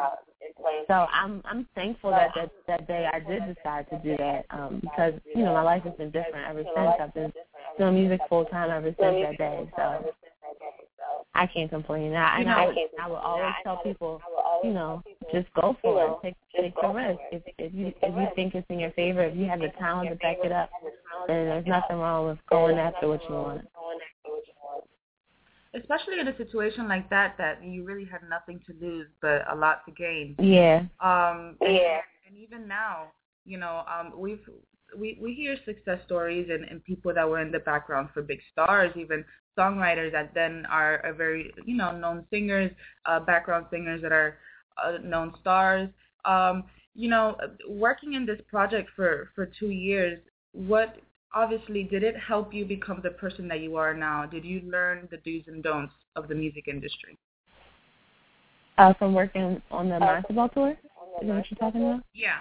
So 0.88 0.94
I'm 0.94 1.41
I'm 1.46 1.68
thankful 1.75 2.12
that 2.12 2.32
that 2.36 2.51
that 2.68 2.88
day 2.88 3.08
I 3.12 3.20
did 3.20 3.44
decide 3.56 3.89
to 3.89 3.98
do 4.00 4.18
that 4.18 4.46
um, 4.50 4.79
because 4.82 5.13
you 5.36 5.44
know 5.44 5.53
my 5.53 5.62
life 5.62 5.84
has 5.84 5.94
been 5.94 6.12
different 6.12 6.48
ever 6.48 6.63
since. 6.63 6.96
I've 7.00 7.13
been 7.13 7.34
doing 7.77 7.96
music 7.96 8.22
full 8.27 8.46
time 8.46 8.70
ever 8.72 8.94
since 9.00 9.25
that 9.25 9.38
day. 9.38 9.70
So 9.75 10.12
I 11.36 11.48
can't 11.48 11.70
complain. 11.70 12.13
I, 12.13 12.39
and 12.39 12.50
I 12.50 12.74
I 13.01 13.08
would 13.08 13.15
always 13.15 13.53
tell 13.63 13.77
people, 13.77 14.22
you 14.63 14.72
know, 14.72 15.03
just 15.31 15.48
go 15.53 15.75
for 15.81 16.05
it. 16.05 16.12
Take 16.24 16.36
take 16.55 16.74
the 16.81 16.88
risk. 16.88 17.19
If 17.31 17.43
if 17.57 17.74
you 17.74 17.88
if 18.01 18.15
you 18.15 18.27
think 18.36 18.55
it's 18.55 18.67
in 18.69 18.79
your 18.79 18.91
favor, 18.91 19.24
if 19.24 19.36
you 19.36 19.45
have 19.45 19.59
the 19.59 19.69
talent 19.79 20.09
to 20.09 20.15
back 20.15 20.38
it 20.43 20.51
up, 20.51 20.69
then 21.27 21.45
there's 21.45 21.67
nothing 21.67 21.98
wrong 21.98 22.27
with 22.27 22.38
going 22.50 22.77
after 22.77 23.07
what 23.07 23.21
you 23.27 23.36
want. 23.36 23.67
Especially 25.75 26.19
in 26.19 26.27
a 26.27 26.36
situation 26.38 26.88
like 26.88 27.09
that, 27.12 27.36
that 27.38 27.63
you 27.63 27.83
really 27.83 28.05
had 28.05 28.21
nothing 28.27 28.59
to 28.65 28.74
lose 28.83 29.07
but 29.21 29.43
a 29.51 29.55
lot 29.55 29.86
to 29.86 29.91
gain. 29.91 30.36
Yeah. 30.39 30.81
Um, 31.00 31.57
and, 31.62 31.75
Yeah. 31.75 32.00
and 32.27 32.36
even 32.36 32.67
now, 32.67 33.12
you 33.45 33.57
know, 33.57 33.83
um, 33.88 34.13
we've 34.17 34.41
we 34.98 35.17
we 35.21 35.33
hear 35.33 35.55
success 35.65 36.00
stories 36.05 36.50
and, 36.50 36.63
and 36.65 36.83
people 36.83 37.13
that 37.13 37.27
were 37.27 37.39
in 37.39 37.51
the 37.51 37.59
background 37.59 38.09
for 38.13 38.21
big 38.21 38.39
stars, 38.51 38.91
even 38.95 39.24
songwriters 39.57 40.12
that 40.12 40.33
then 40.33 40.65
are 40.69 40.95
a 40.98 41.13
very 41.13 41.51
you 41.65 41.75
know 41.75 41.95
known 41.95 42.25
singers, 42.31 42.71
uh, 43.05 43.19
background 43.19 43.65
singers 43.71 44.01
that 44.01 44.12
are 44.12 44.38
uh, 44.83 44.98
known 45.03 45.33
stars. 45.41 45.89
Um, 46.25 46.65
you 46.95 47.09
know, 47.09 47.38
working 47.67 48.13
in 48.13 48.25
this 48.25 48.39
project 48.50 48.89
for 48.95 49.29
for 49.36 49.45
two 49.45 49.69
years, 49.69 50.19
what 50.53 50.98
obviously 51.33 51.83
did 51.83 52.03
it 52.03 52.15
help 52.17 52.53
you 52.53 52.65
become 52.65 53.00
the 53.03 53.12
person 53.12 53.48
that 53.48 53.62
you 53.62 53.75
are 53.75 53.93
now? 53.93 54.25
Did 54.25 54.43
you 54.43 54.62
learn 54.62 55.07
the 55.12 55.17
do's 55.17 55.43
and 55.48 55.63
don'ts 55.63 55.93
of 56.15 56.27
the 56.27 56.36
music 56.36 56.67
industry? 56.67 57.17
Uh, 58.77 58.93
from 58.93 59.13
working 59.13 59.62
on 59.71 59.89
the 59.89 60.00
basketball 60.00 60.50
tour. 60.50 60.71
Is 60.71 60.77
that 61.27 61.36
what 61.36 61.45
you're 61.51 61.57
talking 61.59 61.81
about? 61.81 62.01
Yeah. 62.13 62.39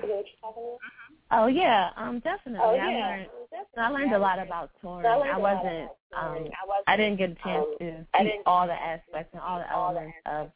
Oh 1.31 1.47
yeah, 1.47 1.91
um, 1.97 2.21
definitely. 2.21 2.61
Oh, 2.63 2.71
I 2.71 2.77
yeah. 2.77 3.07
learned 3.07 3.29
I 3.77 3.91
learned 3.91 4.15
a 4.15 4.19
lot 4.19 4.39
about 4.39 4.71
touring. 4.81 5.07
I 5.07 5.37
wasn't 5.37 5.91
um 6.17 6.49
I 6.49 6.67
wasn't 6.67 6.85
I 6.87 6.97
didn't 6.97 7.19
get 7.19 7.31
a 7.31 7.35
chance 7.45 7.67
to 7.81 8.07
see 8.19 8.41
all 8.47 8.67
the 8.67 8.73
aspects 8.73 9.31
and 9.33 9.43
all 9.43 9.59
the 9.59 9.71
elements 9.71 10.17
of 10.27 10.51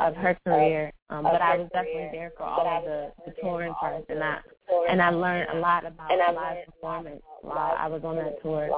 of 0.00 0.14
her 0.16 0.38
career. 0.44 0.92
Um, 1.10 1.24
but 1.24 1.40
I 1.40 1.56
was 1.56 1.68
definitely 1.72 2.10
there 2.12 2.32
for 2.36 2.44
all 2.44 2.66
of 2.66 2.84
the, 2.84 3.12
the 3.26 3.32
touring 3.40 3.72
parts 3.74 4.04
and 4.10 4.22
I 4.22 4.38
and 4.90 5.00
I 5.00 5.10
learned 5.10 5.48
a 5.50 5.58
lot 5.58 5.86
about 5.86 6.12
and 6.12 6.36
live 6.36 6.66
performance 6.66 7.22
while 7.40 7.74
I 7.78 7.86
was 7.88 8.02
on 8.04 8.16
that 8.16 8.42
tour. 8.42 8.68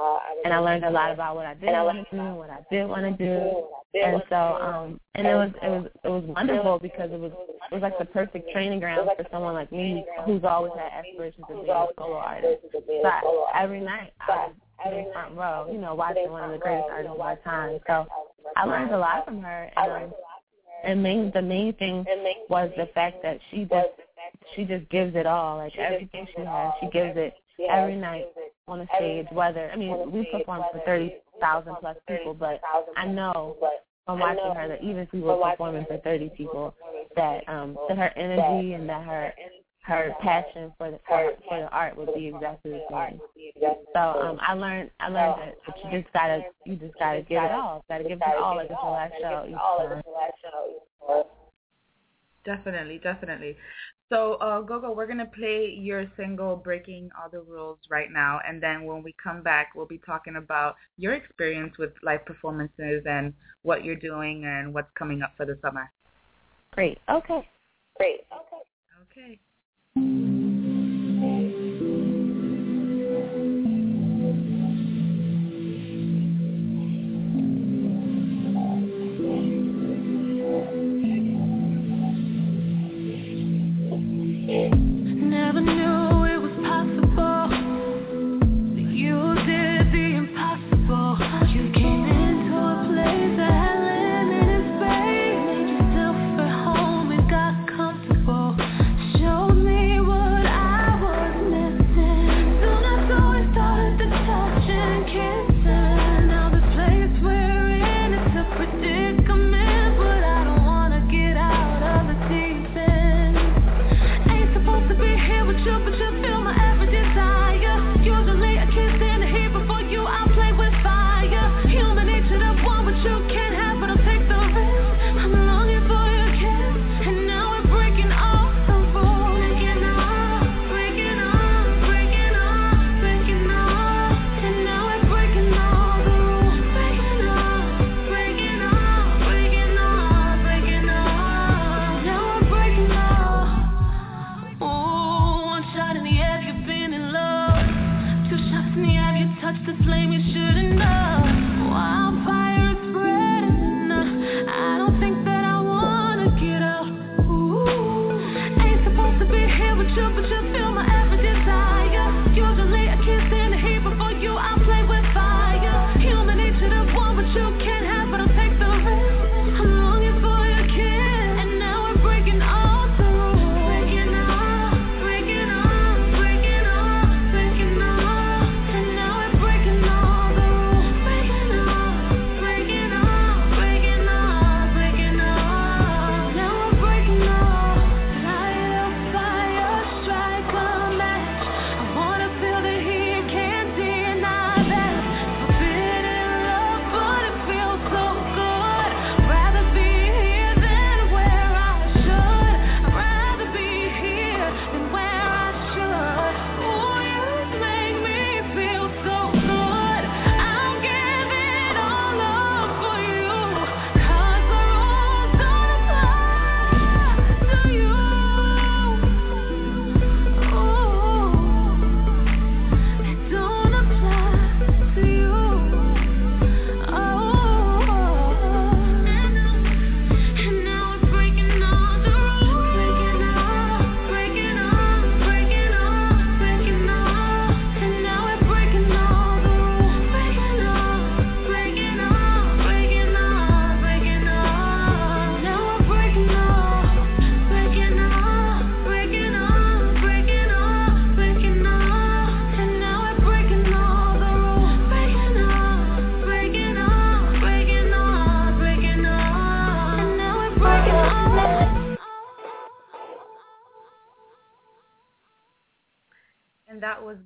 And 0.45 0.53
I 0.53 0.59
learned 0.59 0.85
a 0.85 0.89
lot 0.89 1.11
about 1.11 1.35
what 1.35 1.45
I 1.45 1.53
did 1.55 1.71
want 1.71 1.97
to 1.97 2.15
do 2.15 2.21
and 2.21 2.37
what 2.37 2.49
I 2.49 2.59
did 2.71 2.87
want 2.87 3.17
to 3.17 3.25
do. 3.25 3.67
And 4.01 4.23
so 4.29 4.35
um 4.35 4.99
and 5.15 5.27
it 5.27 5.35
was 5.35 5.51
it 5.61 5.69
was 5.69 5.85
it 6.05 6.09
was 6.09 6.23
wonderful 6.27 6.79
because 6.79 7.11
it 7.11 7.19
was 7.19 7.33
it 7.71 7.75
was 7.75 7.81
like 7.81 7.97
the 7.97 8.05
perfect 8.05 8.51
training 8.51 8.81
ground 8.81 9.09
for 9.15 9.25
someone 9.31 9.53
like 9.53 9.71
me 9.71 10.05
who's 10.25 10.43
always 10.43 10.73
had 10.77 10.91
aspirations 11.05 11.45
of 11.49 11.55
being 11.55 11.69
a 11.69 11.87
solo 11.97 12.17
artist. 12.17 12.65
So 12.71 13.45
I, 13.53 13.63
every 13.63 13.79
night 13.79 14.11
I 14.19 14.49
was 14.85 14.93
in 14.93 15.11
front 15.13 15.35
row, 15.37 15.69
you 15.71 15.77
know, 15.79 15.95
watching 15.95 16.29
one 16.29 16.43
of 16.43 16.51
the 16.51 16.57
greatest 16.57 16.89
artists 16.91 17.15
of 17.15 17.21
our 17.21 17.37
time. 17.37 17.79
So 17.87 18.07
I 18.57 18.65
learned 18.65 18.91
a 18.91 18.97
lot 18.97 19.23
from 19.23 19.41
her 19.41 19.71
and 19.77 20.03
um, 20.03 20.13
and 20.83 21.01
main 21.01 21.31
the 21.33 21.41
main 21.41 21.73
thing 21.75 22.05
was 22.49 22.71
the 22.75 22.87
fact 22.93 23.23
that 23.23 23.39
she 23.49 23.63
just 23.63 23.89
she 24.55 24.65
just 24.65 24.89
gives 24.89 25.15
it 25.15 25.25
all. 25.25 25.57
Like 25.57 25.77
everything 25.77 26.27
she 26.35 26.41
has, 26.43 26.71
she 26.81 26.87
gives 26.89 27.15
it 27.15 27.35
every 27.69 27.95
night 27.95 28.25
on 28.67 28.81
a 28.81 28.87
stage. 28.97 29.27
Whether 29.31 29.71
I 29.71 29.77
mean, 29.77 30.11
we 30.11 30.27
perform 30.29 30.63
for 30.73 30.81
thirty 30.85 31.15
thousand 31.39 31.75
plus 31.79 31.95
people, 32.07 32.33
but 32.33 32.59
I 32.97 33.07
know 33.07 33.55
from 34.05 34.19
watching 34.19 34.55
her 34.55 34.67
that 34.67 34.83
even 34.83 34.97
if 34.99 35.11
we 35.11 35.21
were 35.21 35.37
performing 35.37 35.85
for 35.85 35.97
thirty 35.99 36.29
people, 36.29 36.73
that 37.15 37.47
um 37.47 37.77
that 37.87 37.97
her 37.97 38.11
energy 38.17 38.73
and 38.73 38.87
that 38.89 39.05
her 39.05 39.33
her 39.83 40.13
passion 40.21 40.71
for 40.77 40.91
the 40.91 40.99
for, 41.07 41.33
for 41.47 41.59
the 41.59 41.69
art 41.69 41.97
would 41.97 42.13
be 42.13 42.27
exactly 42.27 42.71
the 42.71 42.81
same. 42.89 43.19
So 43.93 43.99
um 43.99 44.39
I 44.41 44.53
learned 44.53 44.91
I 44.99 45.09
learned 45.09 45.35
that, 45.41 45.55
that 45.65 45.91
you 45.91 46.01
just 46.01 46.13
gotta 46.13 46.41
you 46.65 46.75
just 46.75 46.97
gotta 46.99 47.21
give 47.21 47.43
it 47.43 47.51
all. 47.51 47.83
Gotta 47.89 48.03
give 48.03 48.19
it 48.21 48.37
all 48.41 48.55
like 48.55 48.69
it's 48.69 48.79
your 48.81 48.91
last 48.91 49.13
show 49.21 49.45
each 49.47 49.55
time. 49.55 50.03
Definitely, 52.43 52.99
definitely. 53.03 53.55
So, 54.11 54.33
uh, 54.41 54.59
Gogo, 54.59 54.91
we're 54.91 55.05
going 55.05 55.19
to 55.19 55.25
play 55.25 55.73
your 55.79 56.05
single, 56.17 56.57
Breaking 56.57 57.09
All 57.17 57.29
the 57.29 57.39
Rules, 57.39 57.77
right 57.89 58.09
now. 58.11 58.41
And 58.45 58.61
then 58.61 58.83
when 58.83 59.03
we 59.03 59.15
come 59.23 59.41
back, 59.41 59.69
we'll 59.73 59.85
be 59.85 60.01
talking 60.05 60.35
about 60.35 60.75
your 60.97 61.13
experience 61.13 61.77
with 61.79 61.91
live 62.03 62.25
performances 62.25 63.03
and 63.05 63.33
what 63.61 63.85
you're 63.85 63.95
doing 63.95 64.43
and 64.43 64.73
what's 64.73 64.91
coming 64.99 65.21
up 65.21 65.31
for 65.37 65.45
the 65.45 65.57
summer. 65.61 65.89
Great. 66.73 66.97
Okay. 67.09 67.47
Great. 67.97 68.19
Okay. 68.33 69.39
Okay. 69.97 70.40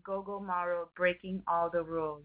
Gogo 0.04 0.40
Morrow 0.40 0.90
breaking 0.96 1.42
all 1.48 1.70
the 1.72 1.84
rules. 1.84 2.24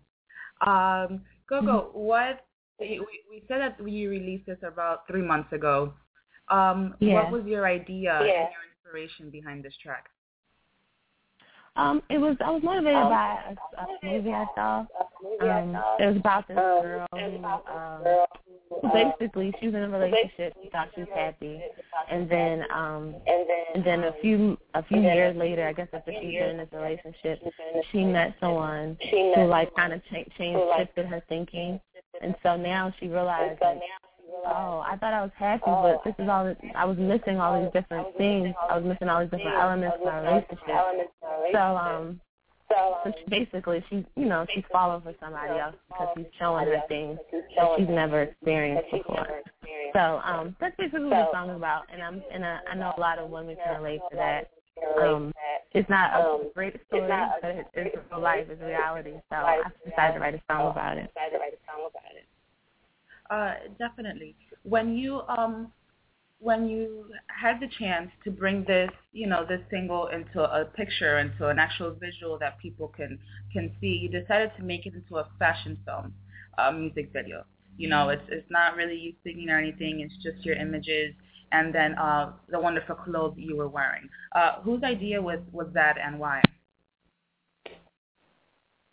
Um, 0.66 1.22
Gogo, 1.48 1.88
mm-hmm. 1.88 1.98
what 1.98 2.46
we, 2.78 3.00
we 3.30 3.42
said 3.48 3.60
that 3.60 3.82
we 3.82 4.06
released 4.06 4.46
this 4.46 4.58
about 4.66 5.06
three 5.06 5.22
months 5.22 5.52
ago. 5.52 5.92
Um, 6.48 6.94
yeah. 7.00 7.14
What 7.14 7.32
was 7.32 7.44
your 7.46 7.66
idea 7.66 8.20
yeah. 8.24 8.42
and 8.42 8.48
your 8.50 8.64
inspiration 8.74 9.30
behind 9.30 9.64
this 9.64 9.74
track? 9.82 10.06
Um, 11.76 12.02
it 12.10 12.18
was 12.18 12.36
I 12.44 12.50
was 12.50 12.62
motivated 12.64 12.96
um, 12.96 13.08
by 13.08 13.38
a, 13.48 14.10
a 14.10 14.12
movie 14.12 14.32
I 14.32 14.44
saw. 14.56 14.78
Um, 15.40 15.76
it 16.00 16.06
was 16.06 16.16
about 16.16 16.48
this 16.48 16.58
um, 16.58 16.82
girl 16.82 17.06
who 17.12 17.44
um, 17.44 18.26
basically 18.92 19.52
she 19.60 19.66
was 19.66 19.74
in 19.74 19.82
a 19.82 19.88
relationship. 19.88 20.54
Thought 20.72 20.88
she 20.94 21.00
was 21.00 21.10
happy, 21.14 21.60
and 22.10 22.30
then 22.30 22.64
um, 22.72 23.14
and 23.74 23.84
then 23.84 24.04
a 24.04 24.12
few 24.20 24.56
a 24.74 24.82
few 24.84 25.00
years 25.00 25.36
later, 25.36 25.66
I 25.66 25.72
guess 25.72 25.88
after 25.92 26.12
she's 26.12 26.32
been 26.32 26.50
in 26.50 26.56
this 26.58 26.68
relationship, 26.72 27.40
she 27.90 28.04
met 28.04 28.34
someone 28.40 28.96
who 29.10 29.46
like 29.46 29.74
kind 29.74 29.92
of 29.92 30.00
changed 30.06 30.36
shifted 30.78 31.06
her 31.06 31.22
thinking, 31.28 31.80
and 32.22 32.34
so 32.42 32.56
now 32.56 32.92
she 33.00 33.08
realized 33.08 33.60
like 33.60 33.80
oh, 34.46 34.84
I 34.86 34.96
thought 34.96 35.12
I 35.12 35.22
was 35.22 35.30
happy, 35.36 35.62
but 35.66 36.02
this 36.04 36.14
is 36.18 36.28
all. 36.28 36.54
I 36.74 36.84
was 36.84 36.96
missing 36.98 37.40
all 37.40 37.60
these 37.60 37.72
different 37.72 38.16
things. 38.16 38.54
I 38.68 38.78
was 38.78 38.84
missing 38.84 39.08
all 39.08 39.20
these 39.20 39.30
different 39.30 39.56
elements 39.56 39.96
of 39.98 40.06
my 40.06 40.20
relationship. 40.20 41.10
So, 41.52 41.58
um, 41.58 42.20
so 42.70 43.12
she, 43.18 43.30
basically, 43.30 43.84
she's 43.90 44.04
you 44.16 44.26
know 44.26 44.46
she's 44.54 44.64
falling 44.72 45.02
for 45.02 45.14
somebody 45.20 45.58
else 45.58 45.74
because 45.88 46.08
he's 46.16 46.26
showing 46.38 46.66
her 46.66 46.82
things 46.88 47.18
that 47.32 47.68
she's 47.76 47.88
never 47.88 48.22
experienced 48.22 48.90
before. 48.92 49.26
So, 49.92 50.20
um, 50.24 50.56
that's 50.60 50.76
basically 50.76 51.04
what 51.04 51.10
the 51.10 51.32
song 51.32 51.50
is 51.50 51.56
about, 51.56 51.82
and 51.92 52.02
I'm 52.02 52.22
and 52.32 52.44
I, 52.44 52.58
I 52.70 52.74
know 52.74 52.92
a 52.96 53.00
lot 53.00 53.18
of 53.18 53.30
women 53.30 53.56
can 53.64 53.76
relate 53.76 54.00
to 54.10 54.16
that. 54.16 54.50
Um, 55.02 55.32
it's 55.72 55.88
not 55.90 56.10
a 56.14 56.48
great 56.54 56.76
story, 56.88 57.08
but 57.42 57.50
it's, 57.50 57.68
it's 57.74 57.96
real 58.10 58.20
life, 58.20 58.46
it's 58.48 58.62
reality. 58.62 59.12
So 59.28 59.36
I 59.36 59.62
decided 59.88 60.14
to 60.14 60.20
write 60.20 60.34
a 60.34 60.40
song 60.48 60.70
about 60.70 60.96
it. 60.96 61.10
Uh, 63.30 63.54
definitely. 63.78 64.34
When 64.64 64.96
you 64.96 65.20
um 65.28 65.72
when 66.40 66.68
you 66.68 67.04
had 67.28 67.60
the 67.60 67.68
chance 67.78 68.10
to 68.24 68.30
bring 68.30 68.64
this, 68.64 68.90
you 69.12 69.26
know, 69.26 69.44
this 69.46 69.60
single 69.70 70.08
into 70.08 70.42
a 70.42 70.64
picture, 70.64 71.18
into 71.18 71.48
an 71.48 71.58
actual 71.58 71.92
visual 71.92 72.38
that 72.38 72.58
people 72.58 72.88
can 72.88 73.18
can 73.52 73.70
see, 73.80 74.00
you 74.02 74.08
decided 74.08 74.50
to 74.56 74.62
make 74.62 74.86
it 74.86 74.94
into 74.94 75.18
a 75.18 75.28
fashion 75.38 75.78
film, 75.84 76.14
a 76.58 76.72
music 76.72 77.10
video. 77.12 77.44
You 77.76 77.88
know, 77.88 78.08
it's 78.08 78.24
it's 78.28 78.50
not 78.50 78.76
really 78.76 78.96
you 78.96 79.12
singing 79.22 79.50
or 79.50 79.58
anything. 79.58 80.00
It's 80.00 80.16
just 80.22 80.44
your 80.44 80.56
images 80.56 81.14
and 81.52 81.74
then 81.74 81.94
uh, 81.94 82.32
the 82.48 82.58
wonderful 82.58 82.94
clothes 82.94 83.34
you 83.36 83.56
were 83.56 83.68
wearing. 83.68 84.08
Uh, 84.34 84.60
whose 84.62 84.82
idea 84.82 85.20
was 85.20 85.38
was 85.52 85.68
that, 85.74 85.96
and 86.02 86.18
why? 86.18 86.42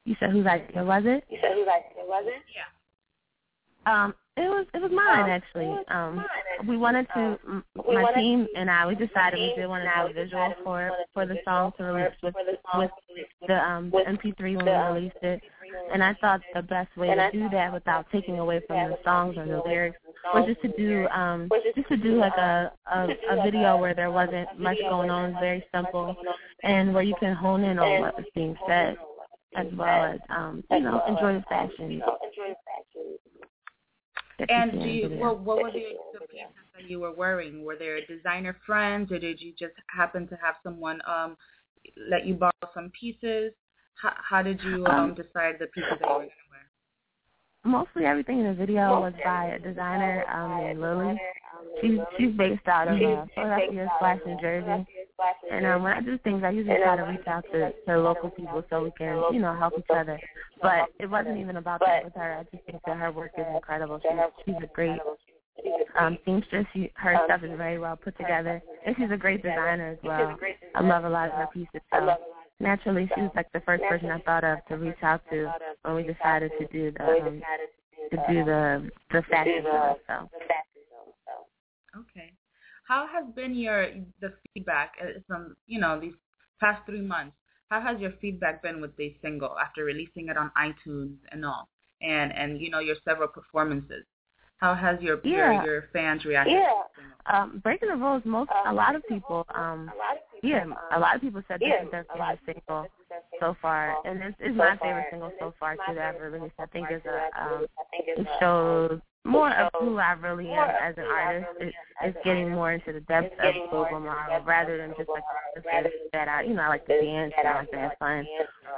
You 0.05 0.15
said 0.19 0.31
whose 0.31 0.45
idea 0.45 0.83
was 0.83 1.03
it? 1.05 1.23
You 1.29 1.37
said 1.41 1.51
whose 1.53 1.67
idea 1.67 2.05
was 2.05 2.23
it? 2.27 2.41
Yeah. 2.55 4.03
Um, 4.03 4.15
it 4.37 4.49
was 4.49 4.65
it 4.73 4.81
was 4.81 4.91
mine 4.91 5.29
actually. 5.29 5.75
Um, 5.89 6.23
we 6.67 6.77
wanted 6.77 7.07
to 7.15 7.37
my 7.75 8.11
team 8.13 8.47
and 8.55 8.69
I 8.69 8.85
we 8.85 8.95
decided 8.95 9.39
we 9.39 9.53
did 9.55 9.67
want 9.67 9.83
to 9.83 10.13
do 10.13 10.19
a 10.19 10.23
visual 10.25 10.53
for 10.63 10.91
for 11.13 11.25
the 11.25 11.37
song 11.43 11.71
to 11.77 11.83
release 11.83 12.15
with 12.21 12.35
with 12.75 12.91
the 13.47 13.55
um 13.55 13.89
the 13.89 14.03
MP3 14.07 14.55
when 14.57 14.65
we 14.65 14.95
released 14.99 15.23
it, 15.23 15.41
and 15.91 16.03
I 16.03 16.13
thought 16.21 16.41
the 16.53 16.61
best 16.61 16.95
way 16.97 17.13
to 17.15 17.29
do 17.31 17.49
that 17.49 17.73
without 17.73 18.05
taking 18.11 18.39
away 18.39 18.61
from 18.67 18.91
the 18.91 18.97
songs 19.03 19.37
or 19.37 19.45
the 19.47 19.61
lyrics 19.65 19.97
was 20.33 20.45
just 20.47 20.61
to 20.61 20.69
do 20.77 21.07
um 21.09 21.49
just 21.75 21.87
to 21.89 21.97
do 21.97 22.17
like 22.17 22.37
a 22.37 22.71
a, 22.93 23.07
a 23.31 23.43
video 23.43 23.77
where 23.77 23.95
there 23.95 24.11
wasn't 24.11 24.47
much 24.59 24.77
going 24.89 25.09
on, 25.09 25.33
very 25.39 25.63
simple, 25.73 26.15
and 26.63 26.93
where 26.93 27.03
you 27.03 27.15
can 27.19 27.33
hone 27.35 27.63
in 27.63 27.79
on 27.79 28.01
what 28.01 28.15
was 28.17 28.25
being 28.35 28.55
said 28.67 28.97
as 29.55 29.65
well 29.75 30.03
as 30.13 30.19
um 30.29 30.63
you 30.71 30.81
know 30.81 31.01
enjoy 31.07 31.33
the 31.33 31.43
fashion. 31.49 32.01
And 34.49 34.71
do 34.71 34.87
you, 34.87 35.09
what, 35.17 35.39
what 35.39 35.63
were 35.63 35.71
the, 35.71 35.97
the 36.13 36.27
pieces 36.27 36.53
that 36.75 36.89
you 36.89 36.99
were 36.99 37.11
wearing? 37.11 37.63
Were 37.63 37.75
there 37.75 37.99
designer 38.05 38.55
friends, 38.65 39.11
or 39.11 39.19
did 39.19 39.41
you 39.41 39.53
just 39.57 39.73
happen 39.87 40.27
to 40.27 40.35
have 40.35 40.55
someone 40.63 41.01
um 41.07 41.37
let 42.09 42.25
you 42.25 42.35
borrow 42.35 42.51
some 42.73 42.91
pieces? 42.99 43.53
How, 44.01 44.13
how 44.29 44.41
did 44.43 44.61
you 44.63 44.85
um, 44.85 45.15
decide 45.15 45.55
the 45.59 45.67
pieces 45.73 45.89
that 45.89 46.01
you 46.01 46.07
were 46.07 46.19
going 46.19 46.29
to 46.29 46.35
wear? 46.46 46.46
Mostly 47.67 48.05
everything 48.05 48.39
in 48.39 48.45
the 48.47 48.53
video 48.53 49.01
was 49.01 49.13
by 49.25 49.47
a 49.47 49.59
designer 49.59 50.23
um, 50.33 50.63
named 50.63 50.79
Lily. 50.79 51.19
She's 51.81 51.99
she's 52.17 52.31
based 52.37 52.65
out 52.65 52.87
of 52.87 52.95
uh, 52.95 53.25
Philadelphia 53.35 53.89
slash 53.99 54.19
New 54.25 54.37
Jersey. 54.39 54.87
And 55.51 55.65
um, 55.65 55.83
when 55.83 55.91
I 55.91 55.99
do 55.99 56.17
things, 56.19 56.43
I 56.45 56.51
usually 56.51 56.77
try 56.77 56.95
to 56.95 57.03
reach 57.03 57.27
out 57.27 57.43
to, 57.51 57.73
to 57.87 57.99
local 57.99 58.29
people 58.29 58.63
so 58.69 58.83
we 58.83 58.91
can, 58.97 59.21
you 59.33 59.41
know, 59.41 59.53
help 59.53 59.73
each 59.77 59.83
other. 59.93 60.17
But 60.61 60.85
it 60.97 61.09
wasn't 61.09 61.39
even 61.39 61.57
about 61.57 61.81
that 61.81 62.05
with 62.05 62.13
her. 62.13 62.37
I 62.39 62.43
just 62.55 62.63
think 62.65 62.81
that 62.85 62.95
her 62.97 63.11
work 63.11 63.31
is 63.37 63.45
incredible. 63.53 63.99
She's 64.01 64.45
she's 64.45 64.63
a 64.63 64.73
great 64.73 64.99
um 65.99 66.17
seamstress. 66.23 66.65
She, 66.73 66.89
her 66.95 67.19
stuff 67.25 67.43
is 67.43 67.51
very 67.57 67.79
well 67.79 67.97
put 67.97 68.17
together, 68.17 68.61
and 68.85 68.95
she's 68.97 69.11
a 69.11 69.17
great 69.17 69.43
designer 69.43 69.89
as 69.89 69.97
well. 70.03 70.37
I 70.73 70.81
love 70.81 71.03
a 71.03 71.09
lot 71.09 71.29
of 71.29 71.35
her 71.35 71.47
pieces. 71.53 71.81
So 71.91 72.15
naturally, 72.59 73.09
she 73.15 73.21
was 73.21 73.31
like 73.35 73.51
the 73.53 73.61
first 73.61 73.83
person 73.83 74.09
I 74.09 74.19
thought 74.19 74.43
of 74.43 74.59
to 74.69 74.77
reach 74.77 75.01
out 75.01 75.21
to 75.31 75.51
when 75.83 75.95
we 75.95 76.03
decided 76.03 76.51
to 76.59 76.67
do 76.67 76.91
the 76.91 77.03
um, 77.03 77.41
to 78.11 78.17
do 78.29 78.43
the 78.45 78.89
the 79.11 79.21
fashion 79.23 79.63
show. 79.63 79.97
So. 80.07 80.29
Okay. 81.99 82.33
How 82.87 83.07
has 83.07 83.25
been 83.35 83.53
your 83.53 83.87
the 84.21 84.33
feedback 84.53 84.93
from 85.27 85.55
you 85.65 85.79
know 85.79 85.99
these 85.99 86.13
past 86.59 86.85
three 86.85 87.01
months? 87.01 87.35
How 87.69 87.81
has 87.81 87.99
your 87.99 88.11
feedback 88.21 88.63
been 88.63 88.79
with 88.79 88.95
the 88.95 89.15
single 89.21 89.57
after 89.59 89.83
releasing 89.83 90.29
it 90.29 90.37
on 90.37 90.51
iTunes 90.57 91.17
and 91.31 91.45
all, 91.45 91.67
and 92.01 92.31
and 92.31 92.61
you 92.61 92.69
know 92.69 92.79
your 92.79 92.95
several 93.03 93.27
performances? 93.27 94.05
How 94.57 94.73
has 94.73 94.99
your 95.01 95.19
yeah. 95.23 95.63
your, 95.63 95.65
your 95.65 95.83
fans 95.93 96.25
reacted? 96.25 96.53
Yeah. 96.53 96.71
Um, 97.27 97.59
Breaking 97.63 97.89
the 97.89 97.95
Rules, 97.95 98.23
most 98.25 98.49
a 98.65 98.73
lot 98.73 98.95
of 98.95 99.05
people, 99.07 99.45
um, 99.53 99.91
yeah, 100.41 100.63
a 100.95 100.99
lot 100.99 101.15
of 101.15 101.21
people 101.21 101.41
said 101.47 101.59
this 101.59 101.73
is 101.83 101.91
their 101.91 102.05
favorite 102.13 102.39
single 102.45 102.87
so 103.39 103.55
far, 103.61 103.97
and 104.05 104.21
it's, 104.23 104.37
it's 104.39 104.55
my 104.55 104.77
favorite 104.77 105.07
single 105.11 105.31
so 105.39 105.53
far 105.59 105.75
too 105.75 105.93
that 105.95 106.15
I've 106.15 106.21
released. 106.21 106.55
I 106.57 106.65
think 106.67 106.87
it's 106.89 107.05
a 107.05 107.43
um, 107.43 107.65
it 107.93 108.27
shows 108.39 109.01
more 109.25 109.53
of 109.53 109.69
who 109.79 109.97
I 109.97 110.13
really 110.13 110.49
am 110.49 110.69
as 110.81 110.95
an 110.97 111.03
artist. 111.03 111.47
It, 111.59 111.73
it's 112.01 112.17
getting 112.23 112.49
more 112.49 112.71
into 112.71 112.93
the 112.93 113.01
depths 113.01 113.35
of 113.43 113.53
Gogo 113.71 113.99
Morrow 113.99 114.41
rather 114.45 114.77
than 114.77 114.93
just 114.97 115.09
like 115.09 115.23
that 116.13 116.29
I, 116.29 116.43
you 116.43 116.53
know, 116.53 116.63
I 116.63 116.69
like 116.69 116.87
to 116.87 117.01
dance 117.01 117.33
and 117.37 117.47
I 117.47 117.55
like 117.55 117.71
to 117.71 117.77
have 117.77 117.91
fun. 117.99 118.25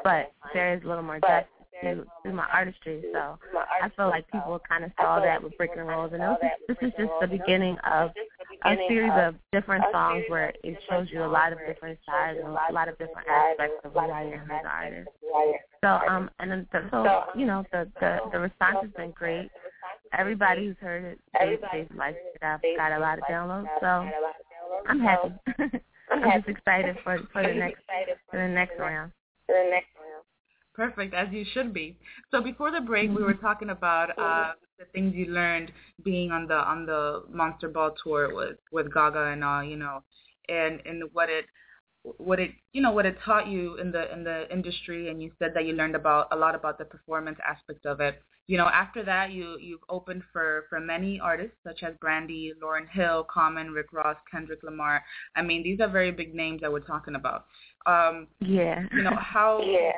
But 0.04 0.32
there 0.54 0.74
is 0.74 0.84
a 0.84 0.88
little 0.88 1.04
more 1.04 1.20
depth 1.20 1.50
to, 1.84 2.06
to 2.26 2.34
my 2.34 2.46
artistry. 2.52 3.04
So 3.14 3.38
I 3.82 3.90
feel 3.96 4.08
like 4.08 4.30
people 4.32 4.60
kind 4.68 4.84
of 4.84 4.92
saw 5.00 5.20
that 5.20 5.42
with 5.42 5.58
Breaking 5.58 5.84
Rules, 5.84 6.12
and 6.14 6.22
was 6.22 6.40
this 6.68 6.78
is 6.82 6.92
just 6.98 7.12
the 7.22 7.28
beginning 7.28 7.78
of 7.90 8.12
a 8.66 8.76
series 8.88 9.12
of 9.16 9.36
different 9.52 9.86
songs 9.92 10.24
where 10.28 10.54
it 10.64 10.78
shows 10.90 11.08
you 11.12 11.24
a 11.24 11.28
lot 11.28 11.54
of 11.54 11.60
different 11.68 12.00
sides 12.06 12.40
and 12.44 12.50
a 12.50 12.74
lot 12.74 12.88
of 12.88 12.98
different 12.98 13.28
aspects 13.28 13.76
of 13.84 13.94
who 13.94 14.00
I 14.00 14.22
am 14.24 14.52
as 14.52 14.62
an 14.62 14.68
artist. 14.68 15.10
So 15.82 15.88
um, 15.88 16.30
and 16.40 16.52
then 16.52 16.68
the, 16.72 16.88
so 16.92 17.24
you 17.36 17.46
know 17.46 17.64
the 17.72 17.90
the 18.00 18.20
the 18.32 18.40
response 18.40 18.78
has 18.82 18.92
been 18.98 19.12
great. 19.12 19.50
Everybody 20.18 20.68
who's 20.68 20.78
heard 20.82 21.06
it, 21.06 21.20
they 21.40 21.58
they 21.72 21.88
like 21.96 22.16
it. 22.16 22.44
I've 22.44 22.62
got 22.78 22.92
a 22.92 23.00
lot 23.00 23.18
of 23.20 23.24
downloads, 23.26 23.68
so 23.80 24.10
I'm 24.88 25.00
happy. 25.00 25.34
I'm 26.12 26.32
just 26.42 26.50
excited 26.50 26.98
for 27.04 27.20
for 27.32 27.44
the 27.44 27.54
next 27.54 27.82
for 28.30 28.38
the 28.38 28.48
next 28.48 28.78
round. 28.80 29.12
For 29.46 29.56
the 29.64 29.70
next 29.70 29.90
Perfect, 30.80 31.14
as 31.14 31.28
you 31.34 31.44
should 31.54 31.74
be. 31.74 31.98
So 32.32 32.42
before 32.42 32.72
the 32.72 32.80
break, 32.80 33.10
we 33.10 33.22
were 33.22 33.34
talking 33.34 33.72
about 33.72 34.18
uh, 34.18 34.54
the 34.78 34.86
things 34.94 35.14
you 35.14 35.26
learned 35.26 35.74
being 36.06 36.32
on 36.32 36.48
the 36.48 36.56
on 36.56 36.86
the 36.86 37.24
Monster 37.30 37.68
Ball 37.68 37.94
tour 38.02 38.34
with 38.34 38.56
with 38.72 38.94
Gaga 38.94 39.26
and 39.26 39.44
all, 39.44 39.62
you 39.62 39.76
know, 39.76 40.04
and 40.48 40.80
and 40.86 41.04
what 41.12 41.30
it 41.30 41.44
what 42.04 42.40
it 42.40 42.52
you 42.72 42.82
know 42.82 42.92
what 42.92 43.06
it 43.06 43.18
taught 43.26 43.48
you 43.50 43.76
in 43.76 43.92
the 43.92 44.10
in 44.14 44.24
the 44.24 44.50
industry. 44.54 45.10
And 45.10 45.22
you 45.22 45.32
said 45.38 45.52
that 45.54 45.66
you 45.66 45.74
learned 45.74 45.96
about 45.96 46.30
a 46.32 46.38
lot 46.38 46.56
about 46.56 46.78
the 46.78 46.86
performance 46.86 47.40
aspect 47.46 47.86
of 47.86 48.00
it. 48.00 48.22
You 48.48 48.58
know 48.58 48.68
after 48.68 49.04
that 49.04 49.34
you 49.34 49.58
you've 49.60 49.84
opened 49.90 50.24
for 50.32 50.64
for 50.70 50.80
many 50.80 51.20
artists 51.20 51.58
such 51.62 51.84
as 51.84 51.94
brandy 52.00 52.54
lauryn 52.64 52.90
hill 52.90 53.28
common 53.30 53.72
rick 53.72 53.92
ross 53.92 54.16
kendrick 54.32 54.64
lamar. 54.64 55.04
I 55.36 55.42
mean 55.42 55.62
these 55.62 55.82
are 55.82 55.90
very 55.90 56.12
big 56.12 56.34
names 56.34 56.62
that 56.62 56.72
we're 56.72 56.80
talking 56.80 57.16
about. 57.16 57.48
Um 57.86 58.28
yeah. 58.40 58.86
you 58.94 59.04
know 59.04 59.18
how 59.20 59.60
yeah 59.66 59.92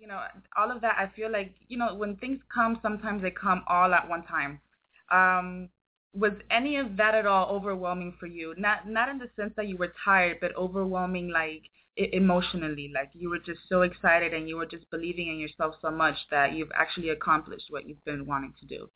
you 0.00 0.06
know, 0.06 0.22
all 0.56 0.70
of 0.70 0.80
that, 0.80 0.96
I 0.98 1.14
feel 1.14 1.30
like, 1.30 1.52
you 1.68 1.76
know, 1.76 1.94
when 1.94 2.16
things 2.16 2.40
come, 2.52 2.78
sometimes 2.82 3.22
they 3.22 3.30
come 3.30 3.62
all 3.68 3.92
at 3.92 4.08
one 4.08 4.24
time. 4.24 4.60
Um, 5.12 5.68
was 6.14 6.32
any 6.50 6.76
of 6.76 6.96
that 6.96 7.14
at 7.14 7.26
all 7.26 7.54
overwhelming 7.54 8.14
for 8.18 8.26
you? 8.26 8.54
Not 8.56 8.88
not 8.88 9.08
in 9.08 9.18
the 9.18 9.28
sense 9.36 9.52
that 9.56 9.68
you 9.68 9.76
were 9.76 9.92
tired, 10.04 10.38
but 10.40 10.56
overwhelming 10.56 11.30
like 11.30 11.62
emotionally, 11.96 12.90
like 12.94 13.10
you 13.12 13.28
were 13.28 13.38
just 13.38 13.60
so 13.68 13.82
excited 13.82 14.32
and 14.32 14.48
you 14.48 14.56
were 14.56 14.66
just 14.66 14.90
believing 14.90 15.28
in 15.28 15.38
yourself 15.38 15.74
so 15.82 15.90
much 15.90 16.16
that 16.30 16.54
you've 16.54 16.72
actually 16.74 17.10
accomplished 17.10 17.66
what 17.68 17.86
you've 17.86 18.04
been 18.04 18.26
wanting 18.26 18.54
to 18.60 18.66
do. 18.66 18.90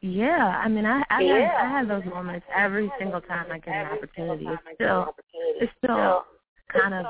Yeah, 0.00 0.60
I 0.64 0.68
mean, 0.68 0.86
I 0.86 1.02
I, 1.10 1.20
yeah. 1.20 1.40
have, 1.40 1.66
I 1.66 1.70
have 1.70 1.88
those 1.88 2.04
moments 2.10 2.46
every 2.56 2.90
single 2.98 3.20
time 3.20 3.46
I 3.50 3.58
get 3.58 3.74
an 3.74 3.98
opportunity. 3.98 4.46
It's 4.48 4.62
still 4.76 5.14
it's 5.60 5.72
still 5.82 6.24
kind 6.72 6.94
of 6.94 7.06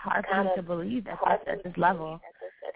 hard 0.00 0.24
for 0.28 0.44
me 0.44 0.50
to 0.56 0.62
believe 0.62 1.06
at 1.06 1.18
this 1.24 1.54
at 1.54 1.64
this 1.64 1.76
level, 1.76 2.20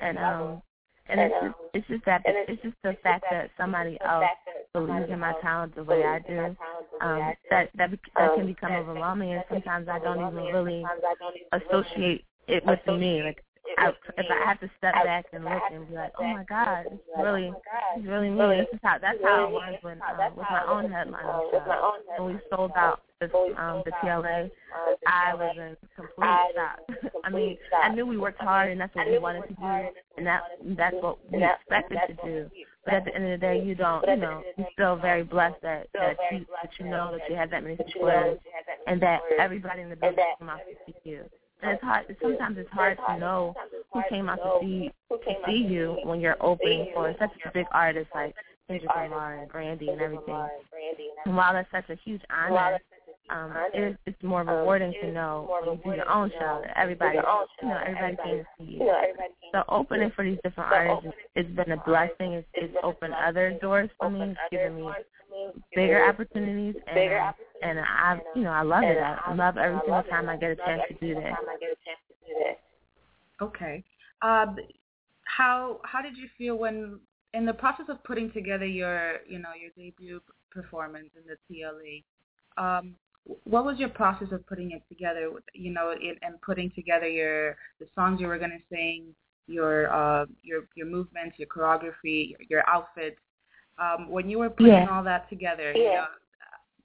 and 0.00 0.18
um, 0.18 0.62
and 1.08 1.20
it's 1.20 1.34
just 1.42 1.54
it's 1.74 1.88
just 1.88 2.04
that 2.06 2.22
it's 2.26 2.62
just 2.62 2.76
the 2.82 2.96
fact 3.02 3.24
that 3.30 3.50
somebody 3.56 3.98
else 4.04 4.24
believes 4.72 5.10
in 5.10 5.18
my 5.18 5.34
talent 5.42 5.74
the 5.74 5.84
way 5.84 6.04
I 6.04 6.18
do. 6.20 6.56
Um, 7.00 7.32
that 7.50 7.68
that 7.76 7.90
that 8.16 8.34
can 8.34 8.46
become 8.46 8.72
overwhelming, 8.72 9.32
and 9.32 9.44
sometimes 9.50 9.88
I 9.88 9.98
don't 9.98 10.18
even 10.18 10.44
really 10.52 10.84
associate 11.52 12.24
it 12.48 12.64
with 12.66 12.80
me. 12.86 13.22
Like 13.22 13.42
I, 13.78 13.88
if 13.88 14.26
I 14.30 14.46
have 14.46 14.60
to 14.60 14.70
step 14.78 14.94
back 15.04 15.26
and 15.32 15.44
look 15.44 15.62
and 15.72 15.88
be 15.88 15.94
like, 15.94 16.12
oh 16.18 16.24
my 16.24 16.44
God, 16.44 16.86
it's 16.90 17.02
really, 17.18 17.52
it's 17.96 18.06
really 18.06 18.30
me. 18.30 18.58
This 18.58 18.66
is 18.72 18.80
how 18.82 18.98
that's 18.98 19.18
how 19.22 19.46
it 19.46 19.50
was 19.50 19.74
when 19.82 20.00
uh, 20.02 20.30
with 20.36 20.46
my 20.50 20.64
own 20.68 20.90
headline 20.90 21.22
show. 21.50 21.92
When 22.18 22.34
we 22.34 22.40
sold 22.50 22.72
out 22.76 23.00
the 23.20 23.26
um 23.60 23.82
the 23.84 23.92
TLA, 24.02 24.50
I 25.06 25.34
was 25.34 25.56
in 25.56 25.76
complete 25.94 26.26
shock. 26.54 27.12
I 27.24 27.30
mean, 27.30 27.56
I 27.82 27.88
knew 27.90 28.06
we 28.06 28.16
worked 28.16 28.40
hard 28.40 28.70
and 28.70 28.80
that's 28.80 28.94
what 28.94 29.08
we 29.08 29.18
wanted 29.18 29.42
to 29.42 29.54
do, 29.54 29.88
and 30.16 30.26
that 30.26 30.42
that's 30.76 30.96
what 31.00 31.18
we 31.30 31.44
expected 31.44 31.98
to 32.08 32.14
do. 32.24 32.50
But 32.84 32.94
at 32.94 33.04
the 33.06 33.14
end 33.14 33.24
of 33.24 33.40
the 33.40 33.46
day, 33.46 33.62
you 33.62 33.74
don't, 33.74 34.06
you 34.06 34.16
know, 34.16 34.42
you're 34.58 34.66
still 34.72 34.96
very 34.96 35.22
blessed 35.22 35.62
that 35.62 35.88
that 35.94 36.16
you 36.30 36.44
that 36.62 36.70
you 36.78 36.86
know 36.86 37.12
that 37.12 37.28
you 37.30 37.36
have 37.36 37.50
that 37.50 37.62
many 37.62 37.76
supporters, 37.76 38.38
and 38.86 39.00
that 39.00 39.20
everybody 39.38 39.82
in 39.82 39.90
the 39.90 39.96
building 39.96 40.24
came 40.38 40.48
out 40.48 40.58
to 40.58 40.92
see 40.92 41.10
you. 41.10 41.24
And 41.62 41.72
it's 41.72 41.82
hard. 41.82 42.16
Sometimes 42.20 42.58
it's 42.58 42.70
hard 42.70 42.98
to 43.08 43.18
know 43.18 43.54
who 43.92 44.02
came 44.10 44.28
out 44.28 44.36
to 44.36 44.58
see 44.60 44.92
to 45.10 45.34
see 45.46 45.66
you 45.66 45.96
when 46.04 46.20
you're 46.20 46.36
opening 46.40 46.90
for 46.92 47.14
such 47.18 47.30
a 47.46 47.50
big 47.52 47.66
artist 47.72 48.10
like 48.14 48.34
Kendrick 48.68 48.90
Lamar 48.94 49.38
and 49.38 49.50
Brandy 49.50 49.88
and 49.88 50.00
everything. 50.00 50.48
And 51.24 51.36
while 51.36 51.54
that's 51.54 51.70
such 51.70 51.88
a 51.88 51.98
huge 52.04 52.22
honor, 52.30 52.78
um, 53.30 53.52
it, 53.72 53.96
it's 54.06 54.22
more 54.22 54.42
rewarding 54.42 54.92
to 55.02 55.10
know 55.10 55.48
when 55.64 55.78
you 55.78 55.80
do 55.84 55.96
your 55.96 56.10
own 56.10 56.30
show 56.38 56.62
that 56.62 56.76
everybody, 56.76 57.16
you 57.16 57.68
know, 57.68 57.78
everybody 57.86 58.16
came 58.22 58.38
to 58.38 58.44
see 58.58 58.72
you. 58.74 58.92
So 59.52 59.62
opening 59.68 60.12
for 60.14 60.24
these 60.24 60.38
different 60.44 60.72
artists, 60.72 61.18
it's 61.34 61.48
been 61.56 61.72
a 61.72 61.82
blessing. 61.84 62.34
It's, 62.34 62.48
it's 62.54 62.74
opened 62.82 63.14
other 63.14 63.56
doors 63.62 63.88
for 63.98 64.10
me. 64.10 64.22
It's 64.22 64.40
given 64.50 64.76
me 64.76 64.88
bigger 65.74 66.06
opportunities, 66.06 66.74
and 66.86 67.34
and 67.62 67.78
I, 67.80 68.20
you 68.36 68.42
know, 68.42 68.50
I 68.50 68.62
love 68.62 68.84
it. 68.84 68.98
I 68.98 69.34
love 69.34 69.56
every 69.56 69.80
single 69.84 70.02
time 70.04 70.28
I 70.28 70.36
get 70.36 70.50
a 70.50 70.56
chance 70.56 70.82
to 70.88 70.94
do 70.94 71.14
that. 71.14 71.32
Okay. 73.40 73.82
Uh, 74.20 74.46
how 75.24 75.80
how 75.84 76.02
did 76.02 76.16
you 76.16 76.28
feel 76.36 76.56
when 76.56 77.00
in 77.32 77.46
the 77.46 77.54
process 77.54 77.86
of 77.88 78.04
putting 78.04 78.30
together 78.32 78.66
your 78.66 79.20
you 79.26 79.38
know 79.38 79.50
your 79.58 79.70
debut 79.76 80.20
performance 80.52 81.08
in 81.16 81.22
the 81.26 81.36
TLA? 81.50 82.04
um, 82.56 82.94
what 83.44 83.64
was 83.64 83.78
your 83.78 83.88
process 83.88 84.28
of 84.32 84.46
putting 84.46 84.72
it 84.72 84.82
together? 84.88 85.30
You 85.54 85.72
know, 85.72 85.92
in, 85.92 86.16
and 86.22 86.40
putting 86.42 86.70
together 86.72 87.08
your 87.08 87.56
the 87.80 87.86
songs 87.94 88.20
you 88.20 88.26
were 88.26 88.38
going 88.38 88.50
to 88.50 88.74
sing, 88.74 89.14
your 89.46 89.92
uh, 89.92 90.26
your 90.42 90.64
your 90.74 90.86
movements, 90.86 91.38
your 91.38 91.48
choreography, 91.48 92.30
your, 92.30 92.40
your 92.48 92.68
outfits. 92.68 93.16
Um, 93.78 94.08
when 94.08 94.30
you 94.30 94.38
were 94.38 94.50
putting 94.50 94.72
Yeah. 94.72 94.90
all 94.90 95.02
that 95.04 95.28
together, 95.28 95.72
you 95.72 95.84
know, 95.84 96.06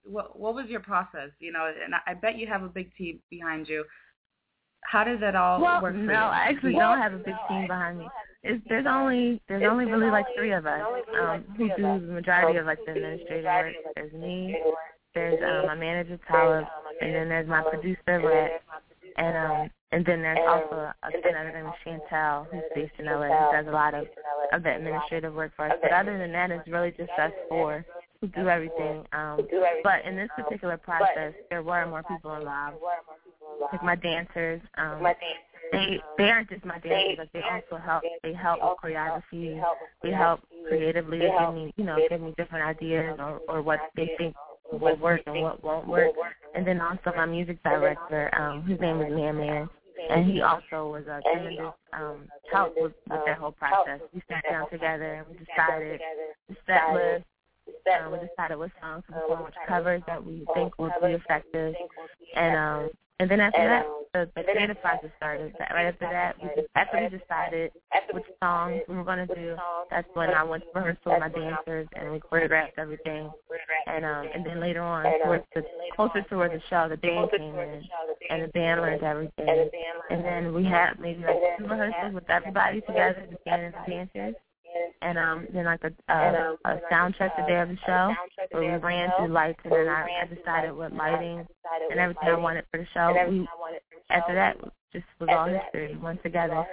what 0.03 0.39
what 0.39 0.55
was 0.55 0.67
your 0.67 0.79
process? 0.79 1.29
You 1.39 1.51
know, 1.51 1.71
and 1.83 1.93
I, 1.93 1.99
I 2.07 2.13
bet 2.15 2.37
you 2.37 2.47
have 2.47 2.63
a 2.63 2.69
big 2.69 2.93
team 2.95 3.19
behind 3.29 3.67
you. 3.67 3.85
How 4.81 5.03
did 5.03 5.19
that 5.21 5.35
all 5.35 5.61
Well, 5.61 5.81
work 5.81 5.93
for 5.93 5.99
no, 5.99 6.13
you? 6.13 6.17
I 6.17 6.47
actually 6.49 6.73
don't 6.73 6.97
have 6.97 7.13
a 7.13 7.17
big 7.17 7.35
team 7.47 7.67
behind 7.67 7.99
me. 7.99 8.07
It's, 8.43 8.63
there's 8.69 8.87
only 8.87 9.41
there's 9.49 9.69
only 9.69 9.85
really 9.85 10.09
like 10.09 10.25
three 10.35 10.53
of 10.53 10.65
us 10.65 10.81
um, 11.19 11.43
who 11.57 11.67
do 11.75 12.07
the 12.07 12.13
majority 12.13 12.57
of 12.57 12.65
like 12.65 12.79
the 12.85 12.93
administrative 12.93 13.45
work. 13.45 13.73
There's 13.95 14.13
me, 14.13 14.55
there's 15.15 15.39
um, 15.43 15.67
my 15.67 15.75
manager 15.75 16.19
Tyler, 16.27 16.67
and 17.01 17.15
then 17.15 17.29
there's 17.29 17.47
my 17.47 17.63
producer 17.63 17.97
Red, 18.07 18.59
and 19.17 19.37
um 19.37 19.69
and 19.91 20.05
then 20.05 20.21
there's 20.21 20.39
also 20.47 20.75
a, 20.75 20.93
another 21.03 21.51
name 21.51 21.71
Chantel 21.85 22.45
who's 22.51 22.61
based 22.75 22.93
in 22.99 23.05
LA 23.05 23.27
who 23.27 23.51
does 23.55 23.67
a 23.67 23.71
lot 23.71 23.93
of 23.93 24.05
of 24.53 24.63
the 24.63 24.75
administrative 24.75 25.33
work 25.33 25.51
for 25.55 25.65
us. 25.65 25.77
But 25.81 25.91
other 25.91 26.17
than 26.17 26.31
that, 26.31 26.51
it's 26.51 26.67
really 26.67 26.91
just 26.91 27.09
us 27.19 27.31
four 27.47 27.85
who 28.21 28.27
do 28.27 28.49
everything. 28.49 29.03
Um, 29.13 29.39
but 29.83 30.05
in 30.05 30.15
this 30.15 30.29
particular 30.35 30.77
process, 30.77 31.33
there 31.49 31.63
were 31.63 31.85
more 31.87 32.03
people 32.03 32.35
involved, 32.35 32.77
like 33.71 33.83
my 33.83 33.95
dancers. 33.95 34.61
Um, 34.77 35.03
they 35.71 36.01
they 36.17 36.29
aren't 36.29 36.49
just 36.49 36.65
my 36.65 36.79
dancers, 36.79 37.17
but 37.17 37.29
they 37.33 37.41
also 37.41 37.81
help. 37.83 38.03
They 38.23 38.33
help 38.33 38.59
with 38.61 38.93
choreography. 38.93 39.61
They 40.03 40.11
help 40.11 40.41
creatively 40.67 41.19
to 41.19 41.29
give 41.39 41.53
me, 41.53 41.73
you 41.77 41.83
know, 41.83 41.97
give 42.09 42.21
me 42.21 42.33
different 42.37 42.65
ideas 42.65 43.15
or 43.19 43.41
or 43.47 43.61
what 43.61 43.79
they 43.95 44.11
think 44.17 44.35
will 44.71 44.95
work 44.97 45.21
and 45.25 45.41
what 45.41 45.63
won't 45.63 45.87
work. 45.87 46.11
And 46.55 46.65
then 46.65 46.81
also 46.81 47.13
my 47.15 47.25
music 47.25 47.61
director, 47.63 48.29
um, 48.39 48.61
whose 48.61 48.79
name 48.79 49.01
is 49.01 49.11
Man 49.11 49.37
Man, 49.37 49.69
and 50.09 50.31
he 50.31 50.41
also 50.41 50.91
was 50.91 51.03
a 51.07 51.21
tremendous 51.33 51.73
um, 51.93 52.27
help 52.51 52.73
with, 52.77 52.93
with 53.09 53.19
that 53.25 53.37
whole 53.37 53.51
process. 53.51 53.99
We 54.13 54.21
sat 54.29 54.43
down 54.49 54.69
together 54.69 55.15
and 55.15 55.27
we 55.27 55.45
decided 55.45 55.99
the 56.47 56.55
set 56.65 56.93
list. 56.93 57.25
Um, 58.03 58.11
we 58.11 58.17
decided 58.27 58.57
what 58.57 58.71
songs 58.81 59.03
to 59.07 59.13
perform, 59.13 59.43
which 59.43 59.53
covers 59.67 60.01
that 60.07 60.23
we 60.23 60.45
think 60.55 60.77
would 60.79 60.91
be 61.01 61.13
effective, 61.13 61.75
and 62.35 62.55
um, 62.57 62.89
and 63.19 63.29
then 63.29 63.39
after 63.41 63.67
that, 63.67 63.85
the, 64.13 64.29
the 64.35 64.43
creative 64.43 64.81
process 64.81 65.09
started. 65.17 65.53
Right 65.59 65.85
after 65.85 66.07
that, 66.09 66.35
we 66.41 66.49
just 66.55 66.67
after 66.75 66.97
we 66.97 67.17
decided 67.17 67.71
which 68.13 68.23
songs 68.41 68.81
we 68.87 68.95
were 68.95 69.03
going 69.03 69.27
to 69.27 69.35
do, 69.35 69.55
that's 69.91 70.07
when 70.13 70.29
I 70.29 70.43
went 70.43 70.63
to 70.63 70.69
rehearsal 70.73 71.11
with 71.11 71.19
my 71.19 71.29
dancers 71.29 71.87
and 71.93 72.11
we 72.11 72.19
choreographed 72.19 72.77
everything. 72.77 73.29
And 73.87 74.05
um, 74.05 74.25
and 74.33 74.45
then 74.45 74.59
later 74.59 74.81
on, 74.81 75.05
towards 75.23 75.43
the 75.53 75.63
closer 75.95 76.21
towards 76.23 76.53
the 76.53 76.61
show, 76.69 76.87
the 76.89 76.97
band 76.97 77.29
came 77.31 77.55
in 77.55 77.83
and 78.29 78.43
the 78.43 78.47
band 78.47 78.81
learned 78.81 79.03
everything. 79.03 79.69
And 80.09 80.23
then 80.23 80.53
we 80.53 80.63
had 80.63 80.99
maybe 80.99 81.21
like 81.21 81.57
two 81.57 81.67
rehearsals 81.67 82.13
with 82.13 82.29
everybody 82.29 82.81
together, 82.81 83.27
the 83.29 83.37
band 83.45 83.61
and 83.61 83.73
the 83.73 83.91
dancers. 83.91 84.35
And 85.01 85.17
um, 85.17 85.47
then 85.53 85.65
like 85.65 85.81
a, 85.83 86.13
uh, 86.13 86.55
a 86.65 86.79
sound 86.89 87.15
check 87.17 87.31
the 87.37 87.43
day 87.43 87.59
of 87.59 87.69
the 87.69 87.77
show 87.85 88.13
where 88.51 88.63
we 88.63 88.77
ran 88.83 89.09
through 89.17 89.29
lights 89.29 89.59
and 89.63 89.73
then 89.73 89.87
I, 89.87 90.05
I 90.23 90.33
decided 90.33 90.71
what 90.75 90.93
lighting 90.93 91.45
and 91.89 91.99
everything 91.99 92.27
I 92.29 92.35
wanted 92.37 92.65
for 92.71 92.79
the 92.79 92.87
show. 92.93 93.15
We, 93.29 93.47
after 94.09 94.35
that, 94.35 94.57
just 94.91 95.05
was 95.19 95.29
all 95.31 95.47
history. 95.47 95.95
We 95.95 96.01
went 96.01 96.21
together. 96.23 96.65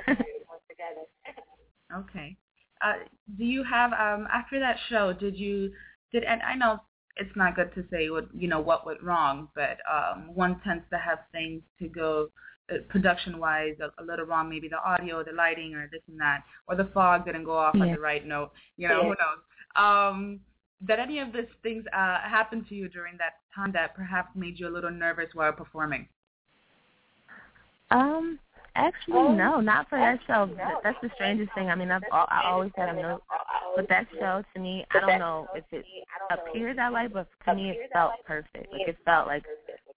Okay. 1.94 2.36
Uh, 2.82 2.94
do 3.38 3.44
you 3.44 3.64
have 3.64 3.92
um 3.92 4.26
after 4.32 4.58
that 4.60 4.76
show? 4.88 5.12
Did 5.12 5.36
you 5.36 5.72
did 6.12 6.24
and 6.24 6.42
I 6.42 6.54
know 6.54 6.80
it's 7.16 7.34
not 7.36 7.56
good 7.56 7.74
to 7.74 7.84
say 7.90 8.10
what 8.10 8.28
you 8.34 8.48
know 8.48 8.60
what 8.60 8.84
went 8.86 9.02
wrong, 9.02 9.48
but 9.54 9.78
um 9.90 10.34
one 10.34 10.60
tends 10.64 10.84
to 10.90 10.98
have 10.98 11.20
things 11.32 11.62
to 11.78 11.88
go 11.88 12.28
production 12.88 13.38
wise 13.38 13.76
a, 13.80 14.02
a 14.02 14.04
little 14.04 14.24
wrong. 14.26 14.48
Maybe 14.48 14.68
the 14.68 14.82
audio, 14.82 15.22
the 15.22 15.32
lighting, 15.32 15.74
or 15.74 15.88
this 15.90 16.02
and 16.08 16.18
that, 16.20 16.42
or 16.68 16.76
the 16.76 16.90
fog 16.92 17.24
didn't 17.24 17.44
go 17.44 17.56
off 17.56 17.74
on 17.74 17.92
the 17.92 18.00
right 18.00 18.26
note. 18.26 18.50
You 18.76 18.88
know 18.88 19.02
who 19.02 19.08
knows. 19.08 19.40
Um, 19.76 20.40
did 20.86 20.98
any 20.98 21.20
of 21.20 21.32
these 21.32 21.44
things 21.62 21.84
uh, 21.92 22.20
happen 22.20 22.64
to 22.68 22.74
you 22.74 22.88
during 22.88 23.16
that 23.18 23.34
time 23.54 23.72
that 23.72 23.94
perhaps 23.94 24.30
made 24.34 24.58
you 24.58 24.68
a 24.68 24.70
little 24.70 24.90
nervous 24.90 25.28
while 25.32 25.52
performing? 25.52 26.06
Um, 27.90 28.38
actually, 28.74 29.36
no, 29.36 29.60
not 29.60 29.88
for 29.88 29.98
that 29.98 30.18
show. 30.26 30.46
Th- 30.46 30.58
That's 30.82 30.98
the 31.02 31.10
strangest 31.14 31.54
thing. 31.54 31.70
I 31.70 31.74
mean, 31.74 31.90
I've 31.90 32.02
al- 32.12 32.28
I 32.30 32.42
always 32.46 32.72
had 32.76 32.90
a 32.90 33.00
note, 33.00 33.22
but 33.74 33.88
that 33.88 34.06
show 34.18 34.42
to 34.54 34.60
me, 34.60 34.84
I 34.94 35.00
don't 35.00 35.18
know 35.18 35.46
if 35.54 35.64
it 35.72 35.84
appeared 36.30 36.78
that 36.78 36.92
way, 36.92 37.06
but 37.06 37.28
to 37.46 37.54
me, 37.54 37.70
it 37.70 37.90
felt 37.92 38.12
perfect. 38.26 38.72
Like 38.72 38.88
it 38.88 38.96
felt 39.04 39.28
like 39.28 39.44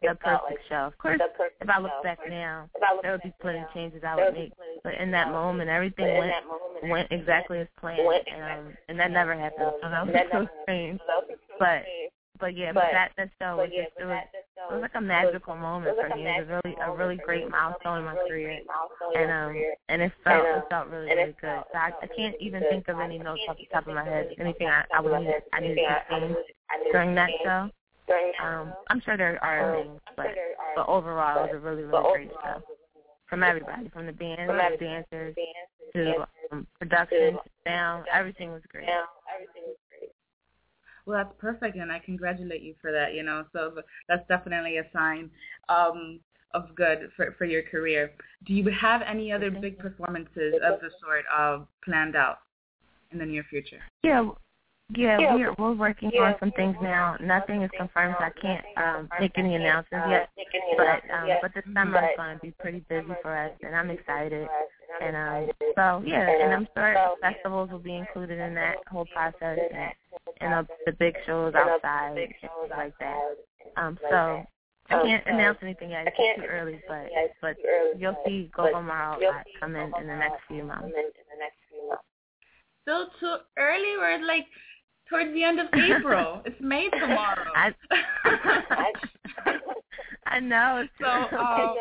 the 0.02 0.16
perfect 0.16 0.62
show. 0.70 0.88
Of 0.88 0.98
course, 0.98 1.20
if 1.62 1.70
I 1.70 1.80
look 1.80 1.92
back 2.04 2.20
now, 2.30 2.70
there 3.02 3.12
would 3.12 3.22
be 3.24 3.34
plenty 3.42 3.60
of 3.60 3.74
changes 3.74 4.04
I 4.06 4.16
would 4.16 4.34
make, 4.34 4.54
but 4.84 4.94
in 4.96 5.12
that 5.12 5.30
moment, 5.32 5.70
everything 5.70 6.18
went 6.18 6.34
went 6.84 7.12
exactly 7.12 7.60
as 7.60 7.68
planned, 7.80 8.02
and 8.34 8.68
um, 8.68 8.78
and 8.88 9.00
that 9.00 9.12
never 9.12 9.36
happened. 9.36 9.72
So 9.82 9.90
that 9.90 10.06
was 10.06 10.26
so 10.32 10.48
strange. 10.64 11.00
But 11.58 11.84
but 12.40 12.56
yeah, 12.56 12.72
but 12.72 12.86
that 12.92 13.12
that 13.18 13.30
show 13.42 13.58
was 13.58 13.70
just 13.70 13.92
it 14.00 14.06
was 14.06 14.24
it 14.34 14.74
was 14.74 14.82
like 14.82 14.96
a 14.96 15.02
magical 15.02 15.56
moment 15.56 15.96
for 16.00 16.16
me. 16.16 16.24
It 16.26 16.48
was 16.48 16.62
really 16.64 16.78
a 16.82 16.92
really 16.96 17.18
great 17.18 17.50
milestone 17.50 18.00
in 18.00 18.06
my 18.06 18.16
career, 18.16 18.60
and 19.16 19.32
um 19.32 19.62
and 19.90 20.02
it 20.02 20.12
felt 20.24 20.46
it 20.46 20.64
felt 20.70 20.88
really 20.88 21.08
really 21.14 21.36
good. 21.42 21.64
So 21.72 21.78
I, 21.78 21.92
I 22.02 22.08
can't 22.08 22.36
even 22.40 22.64
think 22.70 22.88
of 22.88 23.00
any 23.00 23.18
notes 23.20 23.42
off 23.50 23.58
the 23.58 23.66
top 23.72 23.88
of 23.88 23.96
my 23.96 24.06
head. 24.06 24.30
Anything 24.40 24.68
I 24.68 24.84
I 24.94 25.02
would 25.02 25.14
I 25.54 25.60
needed 25.60 25.76
to 25.78 25.98
change 26.10 26.36
during 26.92 27.16
that 27.16 27.30
show. 27.44 27.70
Um, 28.44 28.74
I'm 28.90 29.02
sure 29.02 29.18
there 29.18 29.44
are 29.44 29.84
things, 29.84 30.00
but 30.16 30.28
but 30.76 30.88
overall 30.88 31.46
it 31.46 31.52
was 31.52 31.56
a 31.56 31.60
really 31.60 31.84
really 31.84 32.04
great 32.14 32.32
show 32.44 32.62
from 33.30 33.44
everybody, 33.44 33.90
from 33.90 34.08
the 34.08 34.12
band, 34.12 34.50
to 34.50 34.78
the 34.78 34.78
dancers, 34.84 35.36
to 35.94 36.26
um, 36.52 36.68
production, 36.80 37.34
to 37.34 37.40
sound, 37.66 38.06
everything 38.12 38.52
was 38.52 38.62
great. 38.72 38.88
Well, 41.06 41.24
that's 41.24 41.36
perfect, 41.40 41.78
and 41.78 41.92
I 41.92 42.00
congratulate 42.00 42.62
you 42.62 42.76
for 42.82 42.92
that. 42.92 43.14
You 43.14 43.24
know, 43.24 43.46
so 43.54 43.74
that's 44.08 44.28
definitely 44.28 44.78
a 44.78 44.84
sign 44.94 45.30
um, 45.70 46.20
of 46.54 46.76
good 46.76 47.10
for 47.16 47.36
for 47.38 47.46
your 47.46 47.64
career. 47.64 48.12
Do 48.46 48.54
you 48.54 48.70
have 48.70 49.02
any 49.02 49.32
other 49.32 49.52
big 49.52 49.78
performances 49.78 50.56
of 50.64 50.80
the 50.82 50.90
sort 51.02 51.26
uh, 51.36 51.60
planned 51.84 52.16
out 52.16 52.40
in 53.12 53.20
the 53.20 53.26
near 53.26 53.44
future? 53.50 53.80
Yeah, 54.04 54.30
w- 54.92 55.06
yeah, 55.08 55.34
we're 55.36 55.54
we're 55.58 55.74
working 55.74 56.12
on 56.20 56.36
some 56.40 56.52
things 56.52 56.76
now. 56.82 57.16
Nothing 57.22 57.62
is 57.64 57.70
confirmed, 57.78 58.16
so 58.20 58.26
I 58.26 58.32
can't 58.42 58.66
um, 58.78 59.10
make 59.20 59.38
any 59.38 59.56
announcements 59.56 60.08
yet. 60.10 60.30
But 60.78 61.02
um, 61.14 61.28
but 61.42 61.54
the 61.54 61.62
summer 61.74 62.04
is 62.04 62.10
going 62.18 62.36
to 62.36 62.42
be 62.42 62.52
pretty 62.52 62.80
busy 62.90 63.14
for 63.22 63.36
us, 63.38 63.52
and 63.62 63.76
I'm 63.76 63.90
excited. 63.90 64.48
And 65.02 65.16
um, 65.16 65.50
so 65.76 66.04
yeah, 66.06 66.28
and 66.30 66.54
I'm 66.54 66.68
sure 66.76 66.96
festivals 67.22 67.70
will 67.72 67.80
be 67.80 67.96
included 67.96 68.40
in 68.40 68.54
that 68.56 68.78
whole 68.88 69.06
process, 69.14 69.60
and, 69.74 69.92
and 70.42 70.54
uh, 70.54 70.64
the 70.86 70.92
big 70.94 71.16
shows 71.26 71.54
outside 71.56 72.18
and 72.18 72.34
things 72.42 72.72
like 72.76 72.94
that. 73.00 73.20
Um, 73.78 73.98
so 74.10 74.46
I 74.90 75.04
can't 75.04 75.24
announce 75.28 75.60
anything 75.62 75.92
yet. 75.92 76.08
It's 76.08 76.42
too 76.42 76.48
early, 76.48 76.82
but 76.88 77.10
but 77.42 77.56
you'll 77.98 78.18
see 78.26 78.50
Gogo 78.56 78.82
Morrow 78.82 79.20
come 79.60 79.76
in 79.76 79.92
in 80.02 80.08
the 80.08 80.16
next 80.16 80.42
few 80.48 80.64
months. 80.64 80.94
Still 82.82 83.08
too 83.20 83.38
early. 83.58 83.98
We're 84.00 84.26
like 84.26 84.46
towards 85.10 85.34
the 85.34 85.44
end 85.44 85.60
of 85.60 85.68
April. 85.76 86.42
it's 86.46 86.60
May 86.62 86.90
tomorrow. 87.00 87.52
I, 87.56 87.74
I 90.26 90.40
know. 90.40 90.84
It's 90.84 90.92
so 91.00 91.38
um, 91.38 91.76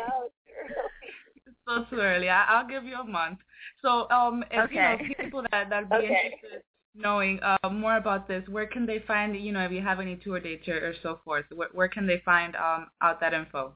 it's 1.45 1.55
still 1.63 1.85
too 1.85 2.01
early. 2.01 2.29
I, 2.29 2.45
I'll 2.45 2.67
give 2.67 2.83
you 2.83 2.95
a 2.95 3.03
month. 3.03 3.39
So 3.81 4.09
um, 4.09 4.43
if 4.51 4.71
you 4.71 4.81
know 4.81 4.97
Okay. 4.97 5.15
people 5.21 5.43
that 5.51 5.69
that'd 5.69 5.89
be 5.89 5.95
interested 5.97 6.63
knowing 6.95 7.39
uh, 7.41 7.69
more 7.69 7.97
about 7.97 8.27
this, 8.27 8.43
where 8.49 8.67
can 8.67 8.85
they 8.85 8.99
find 9.07 9.35
you 9.35 9.51
know 9.51 9.63
if 9.63 9.71
you 9.71 9.81
have 9.81 9.99
any 9.99 10.15
tour 10.17 10.39
dates 10.39 10.67
or, 10.67 10.89
or 10.89 10.93
so 11.01 11.19
forth? 11.23 11.45
Where, 11.53 11.69
where 11.73 11.87
can 11.87 12.07
they 12.07 12.21
find 12.25 12.55
um 12.55 12.87
out 13.01 13.19
that 13.21 13.33
info? 13.33 13.73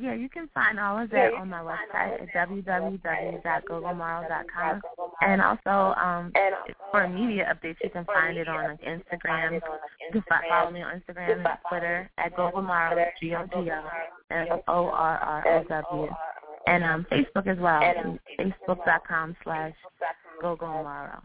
Yeah, 0.00 0.14
you 0.14 0.28
can 0.30 0.48
find 0.54 0.80
all 0.80 0.98
of 0.98 1.10
that 1.10 1.34
on 1.34 1.50
my 1.50 1.60
website 1.60 2.22
at 2.34 2.48
www.gogomorrow.com. 2.48 4.80
And 5.20 5.42
also, 5.42 5.94
um, 6.00 6.32
for 6.90 7.06
media 7.06 7.54
updates, 7.54 7.76
you 7.84 7.90
can 7.90 8.06
find 8.06 8.38
it 8.38 8.48
on 8.48 8.64
like 8.70 8.80
Instagram. 8.80 9.52
You 9.54 9.60
can 10.12 10.22
follow 10.48 10.70
me 10.70 10.80
on 10.82 11.02
Instagram 11.02 11.32
and 11.36 11.46
Twitter 11.68 12.10
at 12.16 12.34
Gogomorrow, 12.34 13.04
G-O-G-O-M-O-R-R-O-W. 13.20 16.08
And 16.66 16.84
um, 16.84 17.06
Facebook 17.10 17.46
as 17.46 17.58
well, 17.58 17.80
facebook.com 18.38 19.34
slash 19.44 19.74
Gogomorrow. 20.42 21.22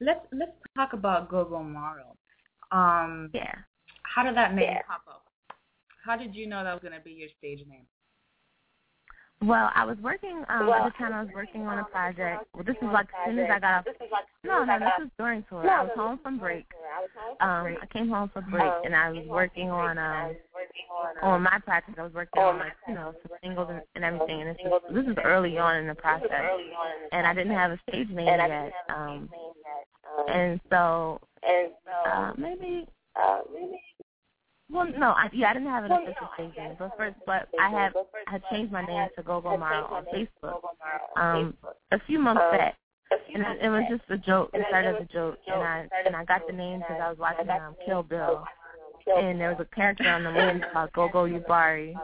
Let's 0.00 0.20
let's 0.32 0.52
talk 0.76 0.92
about 0.94 1.28
Gogo 1.30 1.62
Morrow. 1.62 2.16
Um, 2.72 3.30
Yeah. 3.34 3.54
how 4.02 4.22
did 4.24 4.34
that 4.36 4.54
name 4.54 4.78
pop 4.88 5.02
up? 5.08 5.22
How 6.10 6.16
did 6.16 6.34
you 6.34 6.48
know 6.48 6.64
that 6.64 6.72
was 6.72 6.82
going 6.82 6.98
to 6.98 7.04
be 7.04 7.12
your 7.12 7.28
stage 7.38 7.60
name? 7.68 7.86
Well, 9.42 9.70
I 9.76 9.84
was 9.84 9.96
working 10.02 10.44
um 10.48 10.66
well, 10.66 10.74
at 10.74 10.92
the 10.92 10.98
time 10.98 11.12
I 11.12 11.22
was 11.22 11.30
working 11.32 11.68
on 11.68 11.78
a 11.78 11.84
project. 11.84 12.46
Well 12.52 12.64
this 12.64 12.74
is 12.82 12.88
like 12.92 13.06
as 13.14 13.30
soon 13.30 13.38
as 13.38 13.48
I 13.48 13.60
got 13.60 13.74
off 13.78 13.84
No, 14.42 14.64
no, 14.64 14.78
this 14.80 14.88
was 14.98 15.08
during 15.16 15.44
tour. 15.48 15.70
I 15.70 15.82
was 15.84 15.92
home 15.94 16.18
from 16.20 16.38
break. 16.40 16.66
Um 17.40 17.76
I 17.80 17.86
came 17.92 18.08
home 18.10 18.28
from 18.34 18.50
break 18.50 18.72
and 18.84 18.94
I 18.94 19.10
was 19.10 19.24
working 19.28 19.70
on 19.70 19.98
um 19.98 20.34
on 21.22 21.42
my 21.42 21.60
project. 21.60 21.96
I 21.96 22.02
was 22.02 22.12
working 22.12 22.42
on 22.42 22.58
like, 22.58 22.72
you 22.88 22.94
know, 22.94 23.14
some 23.22 23.38
singles 23.40 23.68
and, 23.70 23.82
and 23.94 24.04
everything 24.04 24.42
and 24.42 24.50
this 24.50 24.56
is 24.66 24.94
this 24.94 25.06
is 25.06 25.16
early 25.22 25.56
on 25.58 25.76
in 25.76 25.86
the 25.86 25.94
process. 25.94 26.28
And 27.12 27.24
I 27.24 27.32
didn't 27.32 27.54
have 27.54 27.70
a 27.70 27.78
stage 27.88 28.10
name 28.10 28.26
yet. 28.26 28.72
Um 28.88 29.30
and 30.28 30.60
so 30.70 31.20
uh 32.04 32.32
maybe 32.36 32.88
uh 33.14 33.42
maybe 33.54 33.80
well, 34.72 34.86
no, 34.98 35.10
I, 35.10 35.28
yeah, 35.32 35.50
I 35.50 35.52
didn't 35.54 35.68
have 35.68 35.84
an 35.84 35.92
official 35.92 36.28
stage 36.34 36.52
name, 36.56 36.76
but 36.78 36.92
first, 36.96 37.16
but 37.26 37.48
I 37.60 37.70
have 37.70 37.92
I 38.26 38.32
had 38.32 38.42
changed 38.50 38.72
my 38.72 38.84
name 38.84 39.08
to 39.16 39.22
Gogo 39.22 39.56
Morrow 39.56 39.86
on 39.86 40.04
Facebook, 40.06 40.60
um, 41.16 41.54
a 41.92 41.98
few 42.06 42.18
months 42.18 42.42
back, 42.52 42.76
and 43.34 43.42
it, 43.42 43.64
it 43.66 43.68
was 43.68 43.82
just 43.90 44.02
a 44.10 44.18
joke. 44.18 44.50
It 44.54 44.64
started 44.68 44.96
as 44.96 45.02
a 45.02 45.12
joke, 45.12 45.38
and 45.46 45.62
I 45.62 45.88
and 46.06 46.14
I 46.14 46.24
got 46.24 46.46
the 46.46 46.52
name 46.52 46.80
because 46.80 47.00
I 47.02 47.08
was 47.08 47.18
watching 47.18 47.48
um, 47.50 47.74
Kill 47.84 48.02
Bill, 48.02 48.44
and 49.16 49.40
there 49.40 49.50
was 49.50 49.58
a 49.60 49.74
character 49.74 50.08
on 50.08 50.24
the 50.24 50.30
movie 50.30 50.64
called 50.72 50.92
Gogo 50.94 51.26
Yubari. 51.26 51.94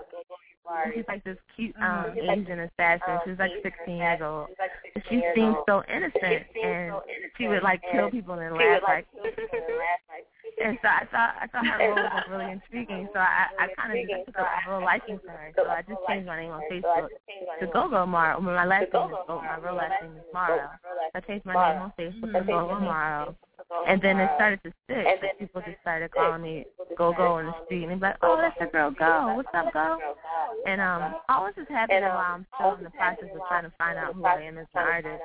She's 0.92 1.04
like 1.06 1.22
this 1.22 1.36
cute 1.54 1.76
um 1.80 2.06
Asian 2.18 2.58
assassin. 2.60 3.20
She's 3.24 3.38
like 3.38 3.52
16 3.62 3.96
years 3.96 4.20
old. 4.20 4.48
She 5.08 5.22
seemed 5.34 5.56
so 5.68 5.82
innocent, 5.88 6.46
and 6.64 6.94
she 7.38 7.46
would 7.46 7.62
like 7.62 7.80
kill 7.92 8.10
people 8.10 8.34
and 8.34 8.56
laugh 8.56 8.82
like. 8.82 9.06
And 10.62 10.78
so 10.80 10.88
I 10.88 11.04
thought 11.12 11.34
I 11.40 11.46
thought 11.48 11.66
her 11.66 11.78
role 11.78 11.96
was 11.96 12.24
really 12.30 12.50
intriguing. 12.52 13.08
So 13.12 13.18
I 13.18 13.46
I 13.58 13.68
kind 13.76 13.92
of 13.92 14.08
just 14.08 14.26
took 14.26 14.36
a 14.38 14.70
real 14.70 14.84
liking 14.84 15.18
to 15.20 15.28
her. 15.28 15.52
So 15.54 15.68
I 15.68 15.82
just 15.82 16.00
changed 16.08 16.26
my 16.26 16.40
name 16.40 16.50
on 16.50 16.62
Facebook 16.70 17.08
to 17.60 17.66
Gogo 17.66 18.06
Morrow. 18.06 18.40
My 18.40 18.64
last 18.64 18.92
name 18.92 19.10
is 19.10 19.16
Go. 19.26 19.42
My 19.42 19.56
real 19.58 19.74
last 19.74 20.02
name 20.02 20.16
is 20.16 20.24
Morrow. 20.32 20.70
I 21.14 21.20
changed 21.20 21.44
my 21.44 21.52
name 21.52 21.82
on 21.82 21.92
Facebook 21.98 22.32
to 22.32 22.40
Gogo 22.40 22.80
Morrow. 22.80 23.36
And 23.88 24.00
then 24.00 24.18
it 24.18 24.30
started 24.36 24.60
to 24.62 24.72
stick. 24.84 25.04
And 25.04 25.38
people 25.38 25.60
just 25.66 25.80
started 25.82 26.10
calling 26.12 26.42
me 26.42 26.64
Go 26.96 27.12
Go 27.12 27.38
in 27.38 27.46
the 27.46 27.54
street, 27.66 27.82
and 27.82 27.92
they'd 27.92 28.00
be 28.00 28.06
like, 28.06 28.16
"Oh, 28.22 28.38
that's 28.40 28.56
the 28.58 28.66
girl 28.66 28.90
Go. 28.92 29.34
What's 29.36 29.48
up, 29.52 29.72
Go?" 29.72 29.98
And 30.66 30.80
um, 30.80 31.16
all 31.28 31.46
this 31.46 31.62
is 31.62 31.68
happening 31.68 32.02
while 32.04 32.18
I'm 32.18 32.46
still 32.54 32.74
in 32.76 32.84
the 32.84 32.90
process 32.90 33.28
of 33.34 33.40
trying 33.48 33.64
to 33.64 33.72
find 33.76 33.98
out 33.98 34.14
who 34.14 34.24
I 34.24 34.40
am 34.42 34.56
as 34.56 34.66
an 34.74 34.80
artist. 34.82 35.22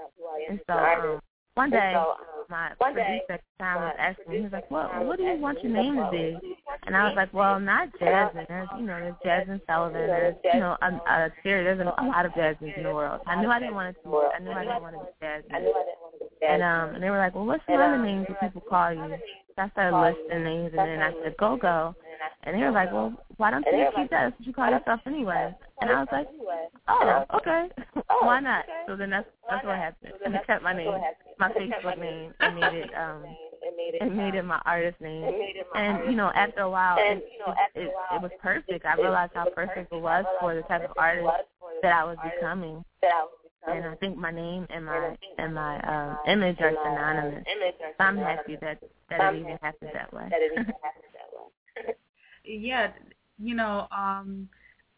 And 0.50 0.60
so 0.68 0.74
um, 0.74 1.22
one 1.56 1.70
day, 1.70 1.94
my 2.52 2.72
producer 2.80 3.32
at 3.32 3.42
the 3.42 3.64
time 3.64 3.82
was 3.82 3.96
asking 3.98 4.30
me, 4.30 4.38
he 4.38 4.44
was 4.44 4.52
like, 4.52 4.70
"What? 4.70 5.06
What 5.06 5.18
do 5.18 5.24
you 5.24 5.40
want 5.40 5.64
your 5.64 5.72
name 5.72 5.96
to 5.96 6.10
be?" 6.12 6.38
And 6.86 6.96
I 6.96 7.08
was 7.08 7.16
like, 7.16 7.34
"Well, 7.34 7.60
not 7.60 7.90
Jasmine. 7.98 8.46
There's, 8.48 8.70
you 8.78 8.86
know, 8.86 9.00
there's 9.00 9.16
Jazmine 9.26 9.62
Sullivan. 9.66 10.08
There's, 10.08 10.36
you 10.54 10.60
know, 10.60 10.78
a, 10.82 10.88
a 10.88 11.32
there's 11.44 11.80
a, 11.80 11.84
a 11.84 12.06
lot 12.06 12.26
of 12.26 12.36
Jasmines 12.36 12.74
in 12.76 12.84
the 12.84 12.94
world. 12.94 13.22
I 13.26 13.42
knew 13.42 13.50
I 13.50 13.60
didn't 13.60 13.76
want 13.76 13.96
it 13.96 14.04
to. 14.04 14.10
Be, 14.10 14.18
I 14.36 14.40
knew 14.40 14.52
I 14.52 14.64
didn't 14.66 14.82
want 14.84 14.96
to 14.96 15.02
be 15.02 15.12
Jasmine. 15.22 15.72
And 16.48 16.62
um, 16.62 16.96
and 16.96 17.04
they 17.04 17.10
were 17.10 17.18
like, 17.18 17.34
"Well, 17.34 17.46
what's 17.46 17.64
some 17.66 17.80
other 17.80 17.98
names 17.98 18.28
that 18.28 18.40
people 18.42 18.62
call 18.62 18.94
you?" 18.94 19.16
So 19.56 19.64
I 19.64 19.70
started 19.72 19.98
listing 19.98 20.44
names, 20.44 20.72
and 20.78 20.88
then 20.88 21.02
I 21.02 21.12
said, 21.24 21.36
"Go 21.38 21.58
Go." 21.58 21.96
And 22.44 22.56
they 22.56 22.64
were 22.64 22.72
like, 22.72 22.92
well, 22.92 23.14
why 23.38 23.52
don't 23.52 23.66
you 23.66 23.88
keep 23.96 24.10
that? 24.12 24.30
That's 24.30 24.40
what 24.40 24.48
you 24.48 24.54
call 24.54 24.70
yourself 24.70 25.00
anyway. 25.06 25.56
And 25.82 25.90
I 25.90 26.00
was 26.00 26.08
like, 26.12 26.28
oh, 26.88 27.26
okay. 27.36 27.70
why 28.22 28.40
not? 28.40 28.66
So 28.88 28.96
then 28.96 29.10
that's 29.10 29.28
that's 29.50 29.66
what 29.66 29.76
happened. 29.76 30.14
And 30.26 30.36
I 30.36 30.44
kept 30.44 30.64
my 30.64 30.74
name, 30.74 30.94
my 31.40 31.50
Facebook 31.52 32.00
name, 32.00 32.34
and 32.40 32.56
made 32.56 32.74
it 32.74 32.90
um 32.98 33.24
it 33.64 34.12
made 34.12 34.36
it 34.36 34.44
my 34.44 34.62
artist 34.66 35.00
name. 35.02 35.24
And 35.76 36.10
you 36.10 36.16
know, 36.16 36.32
after 36.36 36.62
a 36.62 36.70
while, 36.70 36.98
it, 37.00 37.18
it, 37.18 37.24
it, 37.76 37.94
it 38.14 38.22
was 38.22 38.32
perfect. 38.42 38.86
I 38.86 38.96
realized 38.96 39.34
how 39.36 39.50
perfect 39.50 39.92
it 39.94 40.02
was 40.02 40.26
for 40.40 40.56
the 40.56 40.62
type 40.64 40.84
of 40.84 40.96
artist 40.98 41.28
that 41.82 41.94
I 41.94 42.04
was 42.04 42.18
becoming. 42.24 42.84
And 43.68 43.86
I 43.86 43.96
think 43.96 44.18
my 44.18 44.32
name 44.32 44.66
and 44.70 44.86
my 44.86 45.16
and 45.38 45.54
my 45.54 45.80
um, 45.82 46.18
image 46.28 46.58
are 46.62 46.74
synonymous. 46.84 47.44
So 47.80 48.04
I'm 48.04 48.18
happy 48.18 48.58
that 48.62 48.80
that 49.10 49.34
it 49.34 49.40
even 49.40 49.58
happened 49.62 49.92
that 49.94 50.14
way. 50.14 50.30
Yeah, 52.60 52.92
you 53.40 53.56
know, 53.56 53.88
um, 53.96 54.48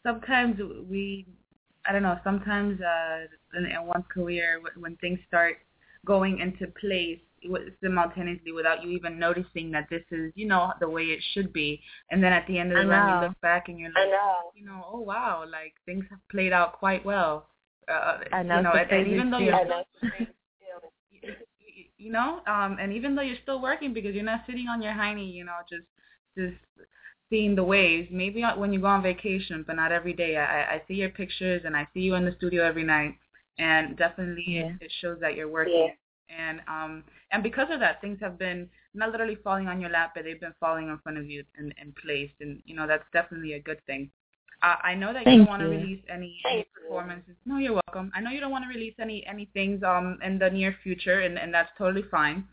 sometimes 0.04 0.60
we, 0.89 1.28
I 1.86 1.92
don't 1.92 2.04
know, 2.04 2.20
sometimes 2.24 2.80
uh, 2.82 3.58
in, 3.58 3.66
in 3.66 3.86
one's 3.86 4.06
career, 4.13 4.62
when 4.78 4.96
things 4.98 5.20
start 5.28 5.58
going 6.06 6.39
into 6.39 6.68
place 6.80 7.20
simultaneously 7.82 8.52
without 8.52 8.84
you 8.84 8.89
even 8.92 9.20
noticing 9.20 9.72
that 9.72 9.88
this 9.89 10.04
is, 10.12 10.32
you 10.36 10.48
know, 10.48 10.72
the 10.80 10.89
way 10.89 11.04
it 11.04 11.20
should 11.34 11.52
be. 11.52 11.82
And 12.10 12.24
then 12.24 12.32
at 12.32 12.48
the 12.48 12.58
end 12.58 12.72
of 12.72 12.84
the 12.84 12.88
run, 12.88 13.22
you 13.22 13.28
look 13.28 13.42
back 13.42 13.68
and 13.68 13.78
you're 13.78 13.92
like, 13.92 14.10
know. 14.10 14.52
you 14.56 14.66
know, 14.66 14.86
oh 14.89 15.00
wow, 15.00 15.44
like 15.50 15.74
things 15.86 16.06
have 16.10 16.20
played 16.32 16.54
out 16.54 16.74
quite 16.80 17.06
well. 17.06 17.48
Uh, 17.89 18.20
I 18.32 18.44
know. 18.44 18.58
You 18.58 18.63
know, 18.63 18.72
and, 18.72 18.92
and 18.92 19.08
even 19.08 19.32
though 19.32 19.39
you're 19.39 19.60
still, 19.66 19.84
you 21.98 22.12
know, 22.12 22.39
um, 22.48 22.78
and 22.80 22.94
even 22.94 23.16
though 23.16 23.22
you're 23.22 23.38
still 23.44 23.62
working 23.62 23.94
because 23.94 24.16
you're 24.16 24.24
not 24.24 24.44
sitting 24.46 24.68
on 24.68 24.82
your 24.82 24.94
hiney, 24.94 25.34
you 25.34 25.44
know, 25.44 25.58
just 25.70 25.86
just 26.38 26.56
seeing 27.34 27.56
the 27.56 27.63
waves. 27.63 28.10
Maybe 28.12 28.43
when 28.58 28.72
you 28.72 28.80
go 28.80 28.86
on 28.88 29.02
vacation, 29.02 29.63
but 29.65 29.76
not 29.76 29.91
every 29.91 30.13
day. 30.13 30.38
I, 30.38 30.76
I 30.76 30.82
see 30.88 30.93
your 30.93 31.10
pictures 31.10 31.63
and 31.65 31.76
I 31.76 31.88
see 31.91 32.02
you 32.02 32.13
in 32.13 32.26
the 32.26 32.36
studio 32.38 32.63
every 32.63 32.84
night, 32.84 33.15
and 33.58 33.98
definitely 33.98 34.46
yeah. 34.48 34.65
it, 34.65 34.74
it 34.82 34.91
shows 35.02 35.17
that 35.22 35.36
you're 35.36 35.50
working. 35.50 35.88
Yeah. 35.88 36.39
And 36.48 36.62
um 36.67 37.04
and 37.32 37.41
because 37.41 37.69
of 37.72 37.80
that, 37.80 38.02
things 38.02 38.19
have 38.22 38.38
been 38.38 38.69
not 38.93 39.12
literally 39.12 39.38
falling 39.43 39.67
on 39.67 39.82
your 39.82 39.89
lap, 39.89 40.12
but 40.13 40.26
they've 40.26 40.39
been 40.39 40.54
falling 40.60 40.89
in 40.89 41.00
front 41.00 41.17
of 41.17 41.28
you 41.28 41.43
and, 41.58 41.74
and 41.80 41.96
placed, 41.96 42.36
and 42.39 42.62
you 42.65 42.76
know 42.76 42.86
that's 42.86 43.06
definitely 43.13 43.54
a 43.54 43.60
good 43.60 43.84
thing. 43.88 44.12
Uh, 44.62 44.76
I 44.82 44.93
know 44.93 45.12
that 45.12 45.26
Thank 45.26 45.39
you 45.39 45.46
don't 45.46 45.48
want 45.48 45.62
to 45.62 45.67
release 45.67 46.02
any, 46.08 46.39
any 46.50 46.65
performances. 46.74 47.36
No, 47.46 47.58
you're 47.58 47.80
welcome. 47.88 48.12
I 48.15 48.22
know 48.22 48.30
you 48.30 48.39
don't 48.39 48.52
want 48.52 48.63
to 48.63 48.69
release 48.69 48.96
any 49.00 49.26
any 49.26 49.50
things 49.54 49.82
um 49.84 50.19
in 50.24 50.38
the 50.38 50.52
near 50.52 50.76
future, 50.84 51.22
and 51.22 51.39
and 51.39 51.52
that's 51.52 51.72
totally 51.80 52.06
fine. 52.12 52.46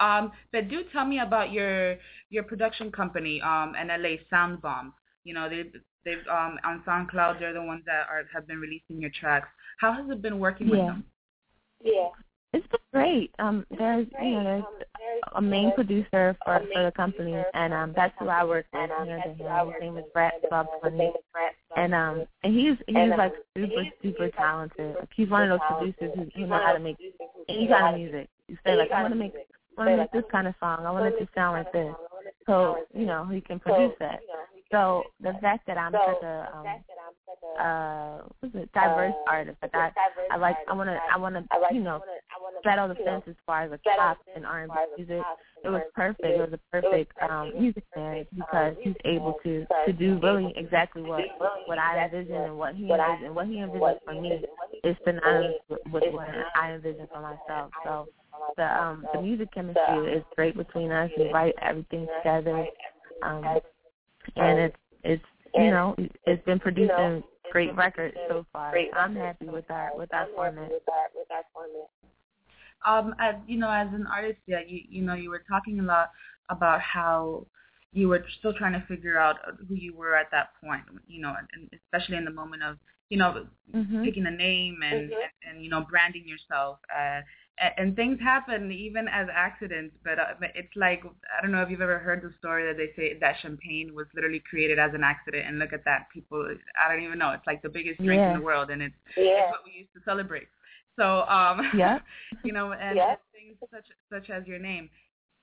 Um, 0.00 0.32
but 0.52 0.68
do 0.68 0.82
tell 0.92 1.04
me 1.04 1.20
about 1.20 1.52
your 1.52 1.96
your 2.30 2.42
production 2.42 2.90
company, 2.92 3.40
um, 3.42 3.74
and 3.78 3.88
LA 3.88 4.16
Sound 4.30 4.62
Bomb. 4.62 4.92
You 5.24 5.34
know, 5.34 5.48
they 5.48 5.64
they've 6.04 6.26
um 6.30 6.58
on 6.64 6.82
SoundCloud 6.86 7.38
they're 7.38 7.52
the 7.52 7.62
ones 7.62 7.82
that 7.86 8.06
are 8.08 8.24
have 8.32 8.46
been 8.46 8.58
releasing 8.60 9.00
your 9.00 9.10
tracks. 9.18 9.48
How 9.78 9.92
has 9.92 10.08
it 10.10 10.22
been 10.22 10.38
working 10.38 10.68
with 10.68 10.80
Yeah. 10.80 10.86
them? 10.86 11.04
Yeah. 11.82 12.08
It's 12.54 12.66
been 12.68 12.80
great. 12.94 13.34
Um, 13.38 13.66
there's 13.76 14.06
you 14.22 14.30
know 14.30 14.42
there's 14.42 14.64
a 15.34 15.42
main 15.42 15.72
producer 15.74 16.34
for 16.44 16.60
for 16.72 16.82
the 16.84 16.92
company, 16.92 17.36
and 17.52 17.74
um, 17.74 17.92
that's 17.94 18.14
who 18.18 18.28
I 18.28 18.42
work 18.42 18.64
with 18.72 18.90
here 19.04 19.18
at 19.18 19.36
the 19.36 19.44
Hill. 19.44 19.70
His 19.70 19.80
name 19.82 19.98
is 19.98 20.04
Brett 20.14 20.32
Bob 20.48 20.66
Funny, 20.82 21.12
and 21.76 21.94
um, 21.94 22.24
and 22.44 22.54
he's 22.54 22.76
he's 22.86 23.10
like 23.18 23.34
super 23.54 23.84
super 24.02 24.30
talented. 24.30 24.96
Like 24.98 25.10
he's 25.14 25.28
one 25.28 25.42
of 25.50 25.60
those 25.60 25.68
producers 25.68 26.12
who, 26.16 26.40
who 26.40 26.46
know 26.46 26.58
how 26.58 26.72
to 26.72 26.78
make 26.78 26.96
any 27.48 27.68
kind 27.68 27.94
of 27.94 28.00
music. 28.00 28.28
You 28.48 28.56
say 28.64 28.76
like 28.76 28.92
I 28.92 29.02
want 29.02 29.12
to 29.12 29.18
make 29.18 29.34
I 29.34 29.57
want 29.78 29.90
to 29.90 29.96
make 29.96 30.12
this 30.12 30.24
kind 30.30 30.46
of 30.46 30.54
song. 30.60 30.84
I 30.84 30.90
want 30.90 31.06
it 31.06 31.18
to 31.18 31.28
sound 31.34 31.58
like 31.58 31.72
this. 31.72 31.94
So 32.46 32.84
you 32.94 33.06
know 33.06 33.26
he 33.26 33.40
can 33.40 33.58
produce 33.60 33.92
that. 34.00 34.20
So 34.70 35.04
the 35.20 35.32
fact 35.40 35.66
that 35.66 35.78
I'm 35.78 35.92
such 35.92 36.22
a 36.22 36.48
um, 36.54 36.66
uh 37.58 38.18
what's 38.40 38.54
it 38.54 38.70
diverse 38.72 39.14
artist 39.26 39.56
like 39.62 39.74
I 39.74 39.90
I 40.30 40.36
like 40.36 40.56
I 40.68 40.74
want 40.74 40.88
to 40.88 40.98
I 41.12 41.16
want 41.16 41.34
to 41.34 41.44
you 41.72 41.80
know 41.80 42.00
straddle 42.60 42.88
the 42.88 42.94
fence 42.96 43.22
as 43.28 43.34
far 43.46 43.62
as 43.62 43.70
like 43.70 43.82
pop 43.96 44.18
and 44.34 44.44
R&B 44.44 44.72
music. 44.96 45.22
It 45.64 45.68
was 45.68 45.82
perfect. 45.94 46.24
It 46.24 46.38
was 46.38 46.52
a 46.52 46.60
perfect 46.70 47.12
um 47.22 47.52
music 47.58 47.84
marriage 47.96 48.28
because 48.34 48.74
he's 48.82 48.94
able 49.04 49.36
to 49.44 49.66
to 49.86 49.92
do 49.92 50.18
really 50.22 50.52
exactly 50.56 51.02
what 51.02 51.22
what 51.66 51.78
I 51.78 52.04
envision 52.04 52.36
and 52.36 52.58
what 52.58 52.74
he 52.74 52.90
envisioned 52.90 53.34
what 53.34 53.46
he 53.46 53.58
envisioned 53.60 53.98
for 54.04 54.14
me 54.14 54.40
is 54.84 54.96
synonymous 55.04 55.56
with, 55.68 55.80
with 55.92 56.04
what 56.12 56.28
I 56.60 56.72
envision 56.72 57.08
for 57.12 57.20
myself. 57.20 57.70
So 57.84 58.08
the 58.56 58.64
um 58.64 59.06
the 59.12 59.20
music 59.20 59.52
chemistry 59.52 60.12
is 60.12 60.22
great 60.34 60.56
between 60.56 60.90
us. 60.90 61.10
We 61.16 61.30
write 61.32 61.54
everything 61.62 62.06
together. 62.18 62.66
Um 63.22 63.44
and 64.36 64.58
it's 64.58 64.76
it's 65.04 65.24
you 65.54 65.70
know 65.70 65.94
it's 66.26 66.44
been 66.44 66.58
producing 66.58 67.22
great 67.50 67.74
records 67.76 68.16
so 68.28 68.44
far. 68.52 68.74
I'm 68.96 69.14
happy 69.16 69.46
with 69.48 69.70
our 69.70 69.90
with 69.96 70.12
our 70.12 70.26
format. 70.34 70.70
Um, 72.86 73.14
as 73.18 73.34
you 73.46 73.58
know, 73.58 73.70
as 73.70 73.88
an 73.92 74.06
artist, 74.06 74.38
yeah, 74.46 74.60
you 74.66 74.82
you 74.88 75.02
know, 75.02 75.14
you 75.14 75.30
were 75.30 75.42
talking 75.48 75.80
a 75.80 75.82
lot 75.82 76.10
about 76.48 76.80
how 76.80 77.46
you 77.92 78.08
were 78.08 78.24
still 78.38 78.52
trying 78.52 78.72
to 78.72 78.86
figure 78.86 79.18
out 79.18 79.36
who 79.68 79.74
you 79.74 79.94
were 79.94 80.14
at 80.14 80.30
that 80.30 80.50
point. 80.62 80.82
You 81.06 81.22
know, 81.22 81.34
and 81.52 81.70
especially 81.72 82.16
in 82.16 82.24
the 82.24 82.30
moment 82.30 82.62
of 82.62 82.76
you 83.10 83.18
know 83.18 83.46
Mhm. 83.74 84.04
picking 84.04 84.26
a 84.26 84.30
name 84.30 84.80
and, 84.82 85.10
and 85.12 85.32
and 85.48 85.64
you 85.64 85.70
know 85.70 85.84
branding 85.90 86.26
yourself. 86.26 86.78
Uh, 86.94 87.20
and, 87.58 87.72
and 87.78 87.96
things 87.96 88.18
happen 88.20 88.70
even 88.72 89.08
as 89.08 89.28
accidents, 89.34 89.94
but 90.04 90.18
uh, 90.18 90.34
but 90.40 90.50
it's 90.54 90.74
like 90.76 91.02
I 91.04 91.42
don't 91.42 91.52
know 91.52 91.62
if 91.62 91.70
you've 91.70 91.80
ever 91.80 91.98
heard 91.98 92.22
the 92.22 92.32
story 92.38 92.64
that 92.66 92.76
they 92.76 92.90
say 92.96 93.18
that 93.18 93.36
champagne 93.42 93.94
was 93.94 94.06
literally 94.14 94.42
created 94.48 94.78
as 94.78 94.94
an 94.94 95.02
accident, 95.04 95.46
and 95.46 95.58
look 95.58 95.72
at 95.72 95.84
that, 95.84 96.06
people. 96.12 96.46
I 96.78 96.92
don't 96.92 97.02
even 97.02 97.18
know. 97.18 97.32
It's 97.32 97.46
like 97.46 97.62
the 97.62 97.68
biggest 97.68 98.02
drink 98.02 98.22
Yeah. 98.22 98.28
in 98.28 98.32
the 98.34 98.40
world, 98.40 98.70
and 98.70 98.82
it's 98.82 98.94
Yeah. 99.16 99.24
it's 99.24 99.50
what 99.50 99.64
we 99.64 99.72
used 99.72 99.92
to 99.94 100.00
celebrate. 100.04 100.48
So 100.96 101.22
um, 101.28 101.60
Yeah. 101.74 101.98
you 102.44 102.52
know, 102.52 102.72
and 102.72 102.96
Yeah. 102.96 103.16
things 103.32 103.56
such 103.72 103.86
such 104.12 104.30
as 104.30 104.46
your 104.46 104.58
name. 104.58 104.88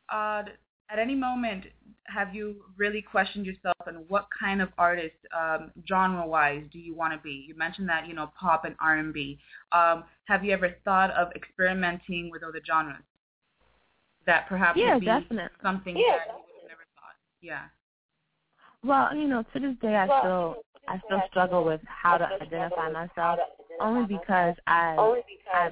Uh, 0.09 0.43
at 0.89 0.99
any 0.99 1.15
moment 1.15 1.65
have 2.07 2.35
you 2.35 2.57
really 2.77 3.01
questioned 3.01 3.45
yourself 3.45 3.75
and 3.87 4.07
what 4.07 4.27
kind 4.39 4.61
of 4.61 4.69
artist, 4.77 5.15
um, 5.35 5.71
genre-wise, 5.87 6.63
do 6.71 6.79
you 6.79 6.95
want 6.95 7.13
to 7.13 7.19
be? 7.19 7.45
You 7.47 7.55
mentioned 7.57 7.89
that 7.89 8.07
you 8.07 8.13
know 8.13 8.31
pop 8.39 8.65
and 8.65 8.75
R&B. 8.79 9.39
Um, 9.71 10.03
have 10.25 10.43
you 10.43 10.51
ever 10.51 10.75
thought 10.83 11.11
of 11.11 11.29
experimenting 11.35 12.29
with 12.31 12.43
other 12.43 12.61
genres? 12.65 13.03
That 14.25 14.47
perhaps 14.47 14.77
yeah, 14.79 14.93
would 14.93 15.01
be 15.01 15.05
definitely. 15.05 15.49
something 15.61 15.97
Yeah, 15.97 16.17
that 16.17 16.27
you 16.27 16.53
would 16.61 16.61
have 16.61 16.69
never 16.69 16.85
thought. 16.95 17.15
Yeah. 17.41 17.63
Well, 18.83 19.15
you 19.15 19.27
know, 19.27 19.43
to 19.53 19.59
this 19.59 19.75
day, 19.81 19.95
I 19.95 20.07
still 20.19 20.57
I 20.87 21.01
still 21.05 21.21
struggle 21.29 21.63
with 21.63 21.81
how 21.85 22.17
to 22.17 22.25
identify 22.25 22.91
myself, 22.91 23.39
only 23.79 24.05
because 24.05 24.55
I 24.67 25.23
I 25.53 25.71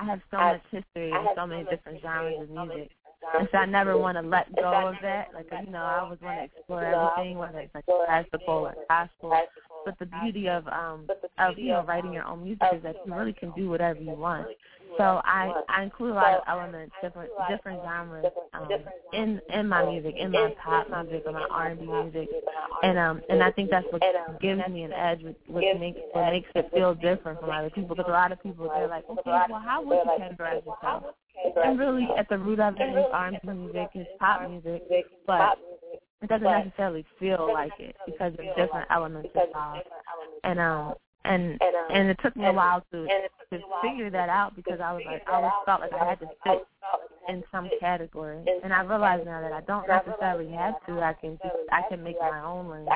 I 0.00 0.04
have 0.04 0.20
so 0.30 0.38
much 0.38 0.62
history 0.70 1.12
and 1.12 1.28
so 1.34 1.46
many 1.46 1.64
different 1.64 2.00
genres 2.02 2.42
of 2.42 2.50
music, 2.50 2.90
and 3.38 3.48
so 3.50 3.58
I 3.58 3.66
never 3.66 3.96
want 3.96 4.16
to 4.18 4.22
let 4.22 4.54
go 4.54 4.88
of 4.88 4.94
that. 5.02 5.28
Like 5.34 5.46
you 5.64 5.72
know, 5.72 5.78
I 5.78 6.00
always 6.00 6.20
want 6.20 6.38
to 6.40 6.44
explore 6.44 6.84
everything, 6.84 7.38
whether 7.38 7.60
it's 7.60 7.74
like 7.74 7.84
classical 7.86 8.54
or 8.54 8.74
gospel. 8.88 9.32
But 9.84 9.98
the 9.98 10.06
beauty 10.06 10.48
of 10.48 10.66
um 10.68 11.08
of 11.38 11.58
you 11.58 11.68
know 11.72 11.84
writing 11.84 12.12
your 12.12 12.24
own 12.24 12.44
music 12.44 12.66
is 12.74 12.82
that 12.82 12.96
you 13.04 13.14
really 13.14 13.32
can 13.32 13.52
do 13.52 13.68
whatever 13.68 14.00
you 14.00 14.12
want. 14.12 14.46
So 14.98 15.20
I 15.24 15.52
I 15.68 15.82
include 15.82 16.12
a 16.12 16.14
lot 16.14 16.34
of 16.34 16.42
elements, 16.46 16.94
different 17.02 17.30
different 17.48 17.80
genres 17.82 18.26
um, 18.52 18.68
in 19.12 19.40
in 19.48 19.68
my 19.68 19.84
music, 19.84 20.14
in 20.18 20.30
my 20.30 20.54
pop 20.62 20.88
music 20.90 21.22
or 21.26 21.32
my 21.32 21.46
R 21.50 21.68
and 21.68 21.80
B 21.80 21.86
music, 21.86 22.28
and 22.82 22.98
um 22.98 23.22
and 23.28 23.42
I 23.42 23.50
think 23.50 23.70
that's 23.70 23.86
what 23.90 24.02
gives 24.40 24.60
me 24.68 24.82
an 24.82 24.92
edge, 24.92 25.22
what, 25.22 25.36
what 25.46 25.80
makes 25.80 25.98
what 26.12 26.30
makes 26.30 26.48
it 26.54 26.70
feel 26.72 26.94
different 26.94 27.40
from 27.40 27.50
other 27.50 27.70
people. 27.70 27.96
Because 27.96 28.08
a 28.08 28.12
lot 28.12 28.32
of 28.32 28.42
people 28.42 28.68
they're 28.74 28.88
like, 28.88 29.04
okay, 29.08 29.20
well, 29.48 29.62
how 29.64 29.82
would 29.82 29.98
you 30.04 30.10
categorize 30.18 30.64
yourself? 30.66 31.04
And 31.64 31.78
really, 31.78 32.06
at 32.16 32.28
the 32.28 32.38
root 32.38 32.60
of 32.60 32.74
it 32.78 32.96
is 32.96 33.06
R 33.12 33.28
and 33.28 33.38
B 33.42 33.48
music, 33.48 33.88
is 33.94 34.06
pop 34.18 34.48
music, 34.48 34.82
but 35.26 35.58
it 36.22 36.28
doesn't 36.28 36.44
necessarily 36.44 37.04
feel 37.18 37.50
like 37.52 37.72
it 37.78 37.96
because 38.06 38.32
of 38.32 38.56
different 38.56 38.86
elements 38.90 39.30
involved. 39.34 39.86
And 40.44 40.58
um 40.58 40.94
and 41.24 41.60
and 41.90 42.08
it 42.08 42.18
took 42.22 42.36
me 42.36 42.46
a 42.46 42.52
while 42.52 42.84
to 42.92 43.06
to 43.06 43.60
figure 43.82 44.10
that 44.10 44.28
out 44.28 44.56
because 44.56 44.80
I 44.80 44.92
was 44.92 45.02
like 45.06 45.22
I 45.28 45.36
always 45.36 45.52
felt 45.66 45.80
like 45.80 45.92
I 45.92 46.04
had 46.04 46.20
to 46.20 46.26
fit 46.44 46.66
in 47.28 47.44
some 47.52 47.70
category, 47.78 48.44
and 48.64 48.72
I 48.72 48.82
realize 48.82 49.22
now 49.24 49.40
that 49.40 49.52
I 49.52 49.60
don't 49.62 49.86
necessarily 49.86 50.50
have 50.52 50.74
to. 50.86 51.00
I 51.00 51.12
can 51.12 51.38
just 51.42 51.54
I 51.70 51.82
can 51.88 52.02
make 52.02 52.18
my 52.20 52.42
own 52.42 52.68
lane, 52.68 52.86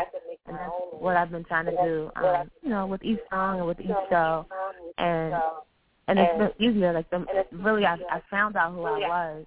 and 0.47 0.57
that's 0.57 0.73
what 0.93 1.17
I've 1.17 1.31
been 1.31 1.45
trying 1.45 1.67
to 1.67 1.77
do. 1.85 2.11
Um, 2.17 2.51
you 2.63 2.71
know, 2.71 2.87
with 2.87 3.05
each 3.05 3.21
song 3.31 3.59
and 3.59 3.67
with 3.67 3.81
each 3.81 3.87
show, 4.11 4.47
and 4.99 5.35
and 6.09 6.19
it's 6.19 6.39
been 6.39 6.53
easier. 6.59 6.93
Like 6.93 7.09
the, 7.11 7.25
really, 7.53 7.85
I 7.85 7.97
I 8.11 8.21
found 8.31 8.57
out 8.57 8.73
who 8.73 8.83
I 8.85 8.99
was 8.99 9.47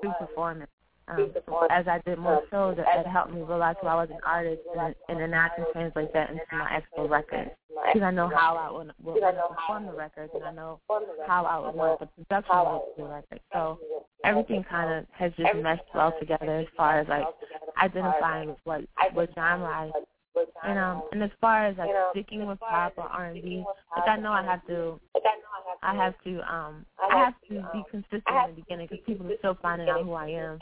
through 0.00 0.12
performance. 0.18 0.70
Um, 1.08 1.32
as 1.70 1.86
I 1.86 2.00
did 2.04 2.18
more 2.18 2.42
shows, 2.50 2.78
it, 2.78 2.84
it 2.88 3.06
helped 3.06 3.32
me 3.32 3.42
realize 3.42 3.76
who 3.80 3.86
I 3.86 3.94
was 3.94 4.08
an 4.10 4.18
artist, 4.26 4.62
and, 4.76 4.94
and 5.08 5.20
then 5.20 5.34
I 5.34 5.48
can 5.54 5.64
translate 5.72 6.12
that 6.12 6.30
into 6.30 6.42
my 6.50 6.68
actual 6.68 7.08
records. 7.08 7.50
Because 7.68 8.02
I 8.02 8.10
know 8.10 8.28
how 8.28 8.56
I 8.56 8.72
would, 8.72 8.92
would 9.02 9.20
want 9.22 9.36
to 9.36 9.54
perform 9.54 9.86
the 9.86 9.92
records, 9.92 10.32
and 10.34 10.44
I 10.44 10.52
know 10.52 10.80
how 11.26 11.44
I 11.44 11.58
would 11.58 11.74
want 11.76 12.00
the 12.00 12.06
production 12.06 12.54
to 12.54 12.62
look 12.62 12.96
the 12.96 13.04
record. 13.04 13.40
So 13.52 13.78
everything 14.24 14.64
kind 14.68 14.92
of 14.92 15.06
has 15.12 15.32
just 15.36 15.54
meshed 15.62 15.82
well 15.94 16.12
together 16.18 16.58
as 16.60 16.66
far 16.76 17.00
as 17.00 17.08
like 17.08 17.26
identifying 17.80 18.56
what 18.64 18.82
what 19.12 19.30
genre 19.34 19.68
I 19.68 19.90
and 20.66 20.78
um 20.78 21.02
and 21.12 21.22
as 21.22 21.30
far 21.40 21.66
as 21.66 21.76
like 21.78 21.90
sticking 22.12 22.46
with 22.46 22.58
pop 22.60 22.94
or 22.96 23.04
R 23.04 23.26
and 23.26 23.42
B, 23.42 23.64
like 23.96 24.08
I 24.08 24.16
know 24.16 24.32
I 24.32 24.42
have 24.42 24.66
to 24.66 25.00
I 25.82 25.94
have 25.94 26.14
to 26.24 26.40
um 26.52 26.84
I 26.98 27.18
have 27.18 27.34
to 27.48 27.54
be 27.72 27.84
consistent 27.90 28.22
in 28.26 28.50
the 28.54 28.60
beginning 28.62 28.88
because 28.90 29.04
people 29.06 29.26
are 29.30 29.36
still 29.38 29.58
finding 29.62 29.88
out 29.88 30.04
who 30.04 30.12
I 30.14 30.28
am, 30.28 30.58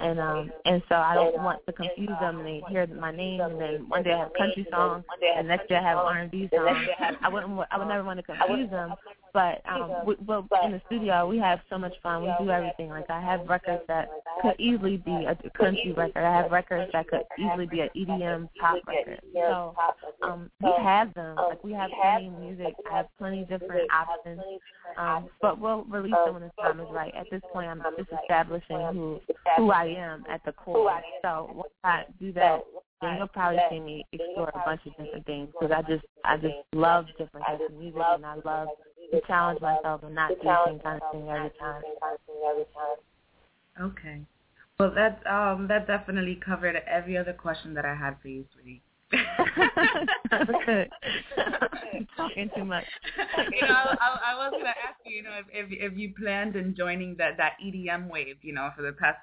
and 0.00 0.20
um 0.20 0.50
and 0.64 0.82
so 0.88 0.96
I 0.96 1.14
don't 1.14 1.42
want 1.42 1.64
to 1.66 1.72
confuse 1.72 2.10
them 2.20 2.38
and 2.38 2.46
they 2.46 2.62
hear 2.68 2.86
my 2.86 3.10
name 3.14 3.40
and 3.40 3.60
then 3.60 3.88
one 3.88 4.02
day 4.02 4.12
I 4.12 4.18
have 4.18 4.32
country 4.34 4.66
songs 4.70 5.04
and 5.36 5.48
next 5.48 5.68
day 5.68 5.76
I 5.76 5.82
have 5.82 5.98
R 5.98 6.18
and 6.18 6.30
B 6.30 6.48
songs. 6.54 6.88
I 7.22 7.28
wouldn't 7.28 7.58
I 7.70 7.78
would 7.78 7.88
never 7.88 8.04
want 8.04 8.18
to 8.18 8.22
confuse 8.22 8.70
them, 8.70 8.94
but 9.36 9.60
um 9.70 9.92
we, 10.06 10.16
well 10.26 10.48
in 10.64 10.72
the 10.72 10.80
studio 10.86 11.28
we 11.28 11.36
have 11.36 11.60
so 11.68 11.76
much 11.76 11.92
fun. 12.02 12.22
We 12.22 12.32
do 12.40 12.50
everything. 12.50 12.88
Like 12.88 13.10
I 13.10 13.20
have 13.20 13.46
records 13.46 13.82
that 13.86 14.08
could 14.40 14.58
easily 14.58 14.96
be 14.96 15.26
a 15.26 15.36
country 15.50 15.92
record. 15.94 16.24
I 16.24 16.34
have 16.34 16.50
records 16.50 16.90
that 16.94 17.06
could 17.08 17.20
easily 17.38 17.66
be 17.66 17.80
an 17.80 17.90
EDM 17.94 18.48
pop 18.58 18.78
record. 18.86 19.20
So 19.34 19.76
um 20.22 20.50
we 20.62 20.72
have 20.82 21.12
them. 21.12 21.36
Like 21.36 21.62
we 21.62 21.72
have 21.72 21.90
plenty 22.00 22.28
of 22.28 22.38
music. 22.40 22.74
I 22.90 22.96
have 22.96 23.06
plenty 23.18 23.42
of 23.42 23.48
different 23.50 23.90
options. 23.92 24.40
Um, 24.96 25.28
but 25.42 25.60
we'll 25.60 25.84
release 25.84 26.14
them 26.24 26.32
when 26.34 26.42
the 26.44 26.50
time 26.62 26.80
is 26.80 26.86
right. 26.90 27.14
At 27.14 27.26
this 27.30 27.42
point, 27.52 27.68
I'm 27.68 27.82
just 27.98 28.08
establishing 28.22 28.80
who 28.94 29.20
who 29.58 29.70
I 29.70 29.84
am 29.84 30.24
at 30.30 30.42
the 30.46 30.52
core. 30.52 31.02
So 31.20 31.50
once 31.54 31.72
I 31.84 32.04
do 32.18 32.32
that, 32.32 32.62
then 33.02 33.16
you'll 33.18 33.28
probably 33.28 33.58
see 33.70 33.80
me 33.80 34.06
explore 34.12 34.50
a 34.54 34.62
bunch 34.64 34.80
of 34.86 34.96
different 34.96 35.26
things 35.26 35.48
because 35.52 35.74
I 35.76 35.82
just 35.82 36.04
I 36.24 36.36
just 36.36 36.54
love 36.72 37.06
different 37.18 37.46
types 37.46 37.62
of 37.68 37.76
music 37.76 38.00
and 38.00 38.24
I 38.24 38.36
love 38.44 38.68
to 39.10 39.20
challenge 39.26 39.60
myself 39.60 40.02
and 40.02 40.14
not 40.14 40.30
do 40.30 40.36
the 40.42 40.56
same 40.66 40.78
kind 40.80 41.00
of 41.02 41.10
thing 41.12 41.28
every 41.28 41.50
time. 41.58 41.82
Okay. 43.80 44.20
Well, 44.78 44.92
that 44.94 45.26
um 45.26 45.68
that 45.68 45.86
definitely 45.86 46.36
covered 46.44 46.76
every 46.86 47.16
other 47.16 47.32
question 47.32 47.74
that 47.74 47.84
I 47.84 47.94
had 47.94 48.16
for 48.20 48.28
you, 48.28 48.44
sweetie. 48.52 48.82
Good. 49.10 50.90
Talking 52.16 52.50
too 52.54 52.64
much. 52.64 52.84
you 53.52 53.62
know, 53.62 53.74
I, 54.00 54.32
I 54.32 54.36
was 54.36 54.52
gonna 54.52 54.68
ask 54.70 54.98
you, 55.04 55.16
you 55.16 55.22
know, 55.22 55.30
if, 55.38 55.46
if 55.52 55.92
if 55.92 55.98
you 55.98 56.12
planned 56.20 56.56
on 56.56 56.74
joining 56.76 57.16
that 57.16 57.36
that 57.38 57.52
EDM 57.64 58.08
wave, 58.10 58.36
you 58.42 58.52
know, 58.52 58.70
for 58.76 58.82
the 58.82 58.92
past 58.92 59.18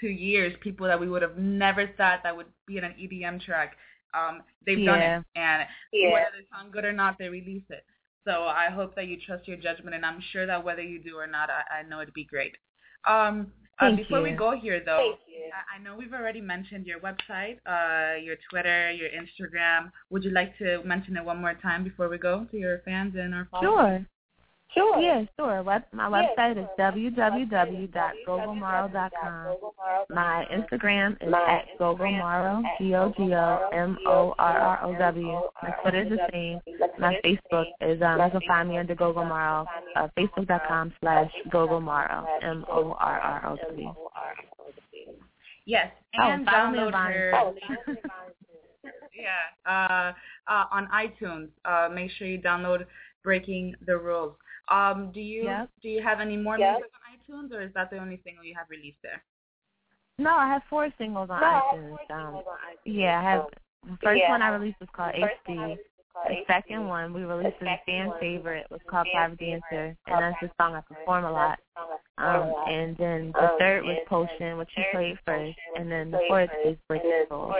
two 0.00 0.08
years, 0.08 0.54
people 0.60 0.86
that 0.86 0.98
we 1.00 1.08
would 1.08 1.22
have 1.22 1.38
never 1.38 1.86
thought 1.96 2.20
that 2.22 2.36
would 2.36 2.46
be 2.66 2.78
in 2.78 2.84
an 2.84 2.94
EDM 3.00 3.40
track, 3.44 3.76
um, 4.12 4.42
they've 4.66 4.78
Yeah. 4.78 4.86
done 4.86 5.00
it, 5.00 5.24
and 5.36 5.66
Yeah. 5.92 6.12
whether 6.12 6.26
they 6.38 6.46
sound 6.52 6.72
good 6.72 6.84
or 6.84 6.92
not, 6.92 7.18
they 7.18 7.28
release 7.28 7.68
it. 7.70 7.84
So 8.24 8.44
I 8.44 8.70
hope 8.70 8.94
that 8.96 9.06
you 9.06 9.18
trust 9.24 9.46
your 9.46 9.56
judgment, 9.56 9.94
and 9.94 10.04
I'm 10.04 10.20
sure 10.32 10.46
that 10.46 10.64
whether 10.64 10.82
you 10.82 10.98
do 11.02 11.16
or 11.16 11.26
not, 11.26 11.50
I, 11.50 11.80
I 11.80 11.82
know 11.82 12.00
it'd 12.00 12.14
be 12.14 12.24
great. 12.24 12.56
Um, 13.06 13.52
uh, 13.80 13.94
before 13.96 14.22
we 14.22 14.30
go 14.30 14.52
here, 14.58 14.80
though, 14.84 15.16
I, 15.52 15.76
I 15.76 15.82
know 15.82 15.96
we've 15.96 16.14
already 16.14 16.40
mentioned 16.40 16.86
your 16.86 17.00
website, 17.00 17.58
uh, 17.66 18.16
your 18.16 18.36
Twitter, 18.48 18.92
your 18.92 19.08
Instagram. 19.10 19.90
Would 20.10 20.24
you 20.24 20.30
like 20.30 20.56
to 20.58 20.82
mention 20.84 21.16
it 21.16 21.24
one 21.24 21.40
more 21.40 21.54
time 21.54 21.84
before 21.84 22.08
we 22.08 22.16
go 22.18 22.46
to 22.50 22.56
your 22.56 22.78
fans 22.84 23.14
and 23.18 23.34
our 23.34 23.48
followers? 23.50 24.00
Sure. 24.00 24.06
Sure. 24.74 25.00
Yeah, 25.00 25.24
sure. 25.38 25.62
Web, 25.62 25.84
my 25.92 26.08
website 26.08 26.58
is 26.58 26.66
www.gogomorrow.com. 26.78 29.56
My 30.10 30.44
Instagram 30.52 31.16
is 31.22 31.32
at 31.32 31.66
gogomorrow, 31.78 32.60
G-O-G-O-M-O-R-R-O-W. 32.78 35.40
My 35.62 35.70
Twitter 35.82 36.02
is 36.02 36.08
the 36.10 36.18
same. 36.32 36.58
My 36.98 37.14
Facebook 37.24 37.66
is, 37.80 38.02
um, 38.02 38.20
you 38.20 38.30
can 38.30 38.40
find 38.48 38.68
me 38.68 38.78
under 38.78 38.94
Gogomorrow, 38.96 39.64
uh, 39.96 40.08
facebook.com 40.18 40.92
slash 41.00 41.30
Gogomorrow, 41.52 42.26
M-O-R-R-O-W. 42.42 43.94
Yes, 45.66 45.90
Oh, 46.18 46.22
and 46.22 46.44
me 46.44 46.52
download 46.52 46.94
on 46.94 47.10
her. 47.12 47.32
yeah, 49.16 49.46
uh, 49.66 50.12
uh, 50.46 50.64
on 50.70 50.86
iTunes. 50.94 51.48
Uh, 51.64 51.88
make 51.92 52.10
sure 52.12 52.26
you 52.26 52.38
download 52.38 52.84
Breaking 53.22 53.74
the 53.86 53.96
Rules. 53.96 54.34
Um, 54.68 55.12
do 55.12 55.20
you 55.20 55.44
Yep. 55.44 55.70
do 55.82 55.88
you 55.88 56.02
have 56.02 56.20
any 56.20 56.36
more 56.36 56.58
Yep. 56.58 56.78
music 56.78 56.92
on 56.94 57.02
iTunes, 57.18 57.52
or 57.52 57.60
is 57.60 57.72
that 57.74 57.90
the 57.90 57.98
only 57.98 58.20
single 58.24 58.44
you 58.44 58.54
have 58.54 58.68
released 58.70 59.02
there? 59.02 59.22
No, 60.18 60.34
I 60.36 60.46
have 60.48 60.62
four 60.70 60.90
singles 60.96 61.28
on 61.30 61.42
iTunes. 61.42 62.10
Um, 62.10 62.42
yeah, 62.84 63.18
I 63.18 63.22
have, 63.22 63.50
the 63.84 63.96
first 63.98 64.20
Yeah. 64.20 64.30
one 64.30 64.42
I 64.42 64.48
released 64.48 64.78
was 64.80 64.88
called 64.90 65.12
HD. 65.14 65.78
The 66.26 66.44
second 66.46 66.86
one 66.88 67.12
we 67.12 67.24
released 67.24 67.60
as 67.60 67.68
a 67.68 67.82
fan 67.84 68.12
favorite 68.20 68.70
was 68.70 68.80
called 68.86 69.08
Private 69.12 69.38
Dancer, 69.38 69.96
and 70.06 70.20
that's 70.22 70.40
the 70.40 70.50
song 70.56 70.74
I 70.74 70.80
perform 70.80 71.24
a 71.24 71.32
lot. 71.32 71.58
Um, 72.16 72.54
and 72.66 72.96
then 72.96 73.32
the 73.32 73.56
third 73.58 73.84
was 73.84 73.98
Potion, 74.06 74.56
which 74.56 74.70
you 74.76 74.84
played 74.92 75.18
first, 75.26 75.58
and 75.76 75.90
then 75.90 76.10
the 76.10 76.20
fourth 76.28 76.50
is 76.64 76.78
Breaking 76.88 77.26
Souls. 77.28 77.52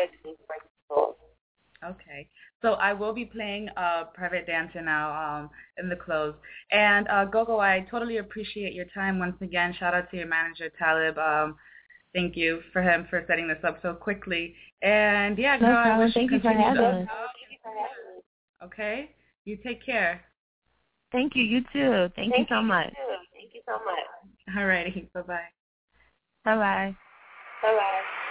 Okay. 1.85 2.29
So 2.65 2.73
I 2.81 2.95
will 2.95 3.13
be 3.13 3.27
playing 3.27 3.69
uh, 3.77 4.05
Private 4.15 4.47
Dancer 4.47 4.81
now 4.81 5.13
um, 5.13 5.51
in 5.77 5.91
the 5.91 5.97
close. 5.97 6.35
And 6.73 7.07
uh, 7.09 7.27
Gogo, 7.27 7.59
I 7.59 7.87
totally 7.91 8.17
appreciate 8.17 8.73
your 8.73 8.87
time 8.95 9.19
once 9.19 9.37
again. 9.43 9.75
Shout 9.79 9.93
out 9.93 10.11
to 10.11 10.17
your 10.17 10.27
manager, 10.27 10.71
Talib. 10.79 11.19
Um, 11.19 11.57
thank 12.15 12.39
you 12.39 12.63
for 12.73 12.81
him 12.81 13.07
for 13.11 13.23
setting 13.29 13.49
this 13.49 13.59
up 13.65 13.81
so 13.83 13.93
quickly. 13.93 14.55
And 14.81 15.37
yeah, 15.37 15.59
No 15.59 15.69
I 15.69 15.99
wish 15.99 16.15
Thank 16.15 16.31
you 16.31 16.39
for 16.39 16.45
continued 16.45 16.79
having 16.79 17.01
luck. 17.01 17.09
Okay? 18.65 19.11
You 19.45 19.59
take 19.59 19.85
care. 19.85 20.25
Thank 21.13 21.37
you. 21.37 21.43
You 21.43 21.61
too. 21.71 22.11
Thank, 22.17 22.33
you 22.35 22.47
so 22.49 22.63
much. 22.63 22.95
Thank 23.35 23.53
you 23.53 23.61
so 23.67 23.73
much. 23.85 24.57
All 24.57 24.65
righty. 24.65 25.11
Bye-bye. 25.13 25.35
Bye 26.47 26.57
bye. 26.57 26.57
Bye 26.57 26.57
bye. 26.57 26.97
that 27.63 28.31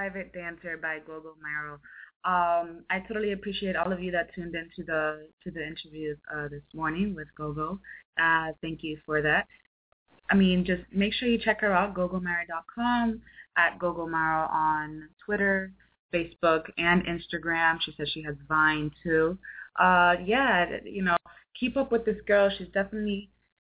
Private 0.00 0.32
Dancer 0.32 0.78
by 0.78 0.96
Gogo 1.06 1.34
Morrow. 1.42 1.74
Um, 2.24 2.84
I 2.88 3.00
totally 3.06 3.32
appreciate 3.32 3.76
all 3.76 3.92
of 3.92 4.02
you 4.02 4.10
that 4.12 4.34
tuned 4.34 4.54
into 4.54 4.82
the 4.86 5.28
to 5.44 5.50
the 5.50 5.62
interview 5.62 6.16
uh, 6.34 6.48
this 6.48 6.62
morning 6.72 7.14
with 7.14 7.28
Gogo. 7.36 7.78
Uh, 8.18 8.52
thank 8.62 8.82
you 8.82 8.96
for 9.04 9.20
that. 9.20 9.46
I 10.30 10.36
mean, 10.36 10.64
just 10.64 10.84
make 10.90 11.12
sure 11.12 11.28
you 11.28 11.36
check 11.36 11.60
her 11.60 11.74
out, 11.74 11.92
gogomorrow.com, 11.92 13.20
at 13.58 13.78
gogomorrow 13.78 14.50
on 14.50 15.10
Twitter, 15.22 15.70
Facebook, 16.14 16.62
and 16.78 17.02
Instagram. 17.04 17.76
She 17.84 17.92
says 17.98 18.08
she 18.08 18.22
has 18.22 18.36
Vine 18.48 18.90
too. 19.02 19.36
Uh, 19.78 20.14
yeah, 20.24 20.78
you 20.82 21.02
know, 21.02 21.16
keep 21.58 21.76
up 21.76 21.92
with 21.92 22.06
this 22.06 22.22
girl. 22.26 22.50
She's 22.56 22.68
definitely 22.68 23.28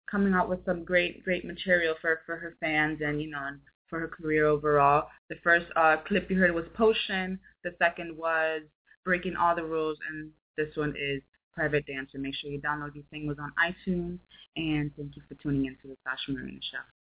coming 0.08 0.32
out 0.32 0.48
with 0.48 0.64
some 0.64 0.84
great, 0.84 1.24
great 1.24 1.44
material 1.44 1.96
for 2.00 2.20
for 2.24 2.36
her 2.36 2.56
fans 2.60 3.00
and 3.04 3.20
you 3.20 3.30
know, 3.30 3.48
for 3.90 4.00
her 4.00 4.08
career 4.08 4.46
overall. 4.46 5.08
The 5.28 5.36
first 5.42 5.66
uh, 5.76 5.96
clip 6.06 6.30
you 6.30 6.38
heard 6.38 6.54
was 6.54 6.64
Potion. 6.74 7.38
The 7.64 7.74
second 7.78 8.16
was 8.16 8.62
Breaking 9.04 9.36
All 9.36 9.54
the 9.54 9.64
Rules, 9.64 9.98
and 10.08 10.30
this 10.56 10.74
one 10.76 10.94
is 10.96 11.20
Private 11.52 11.84
Dancer. 11.86 12.18
Make 12.18 12.34
sure 12.36 12.50
you 12.50 12.60
download 12.60 12.94
these 12.94 13.04
singles 13.10 13.38
on 13.38 13.52
iTunes, 13.58 14.18
and 14.56 14.90
thank 14.96 15.16
you 15.16 15.22
for 15.28 15.34
tuning 15.42 15.66
in 15.66 15.76
to 15.82 15.88
the 15.88 15.96
Sasha 16.04 16.32
Marina 16.32 16.60
Show. 16.70 16.99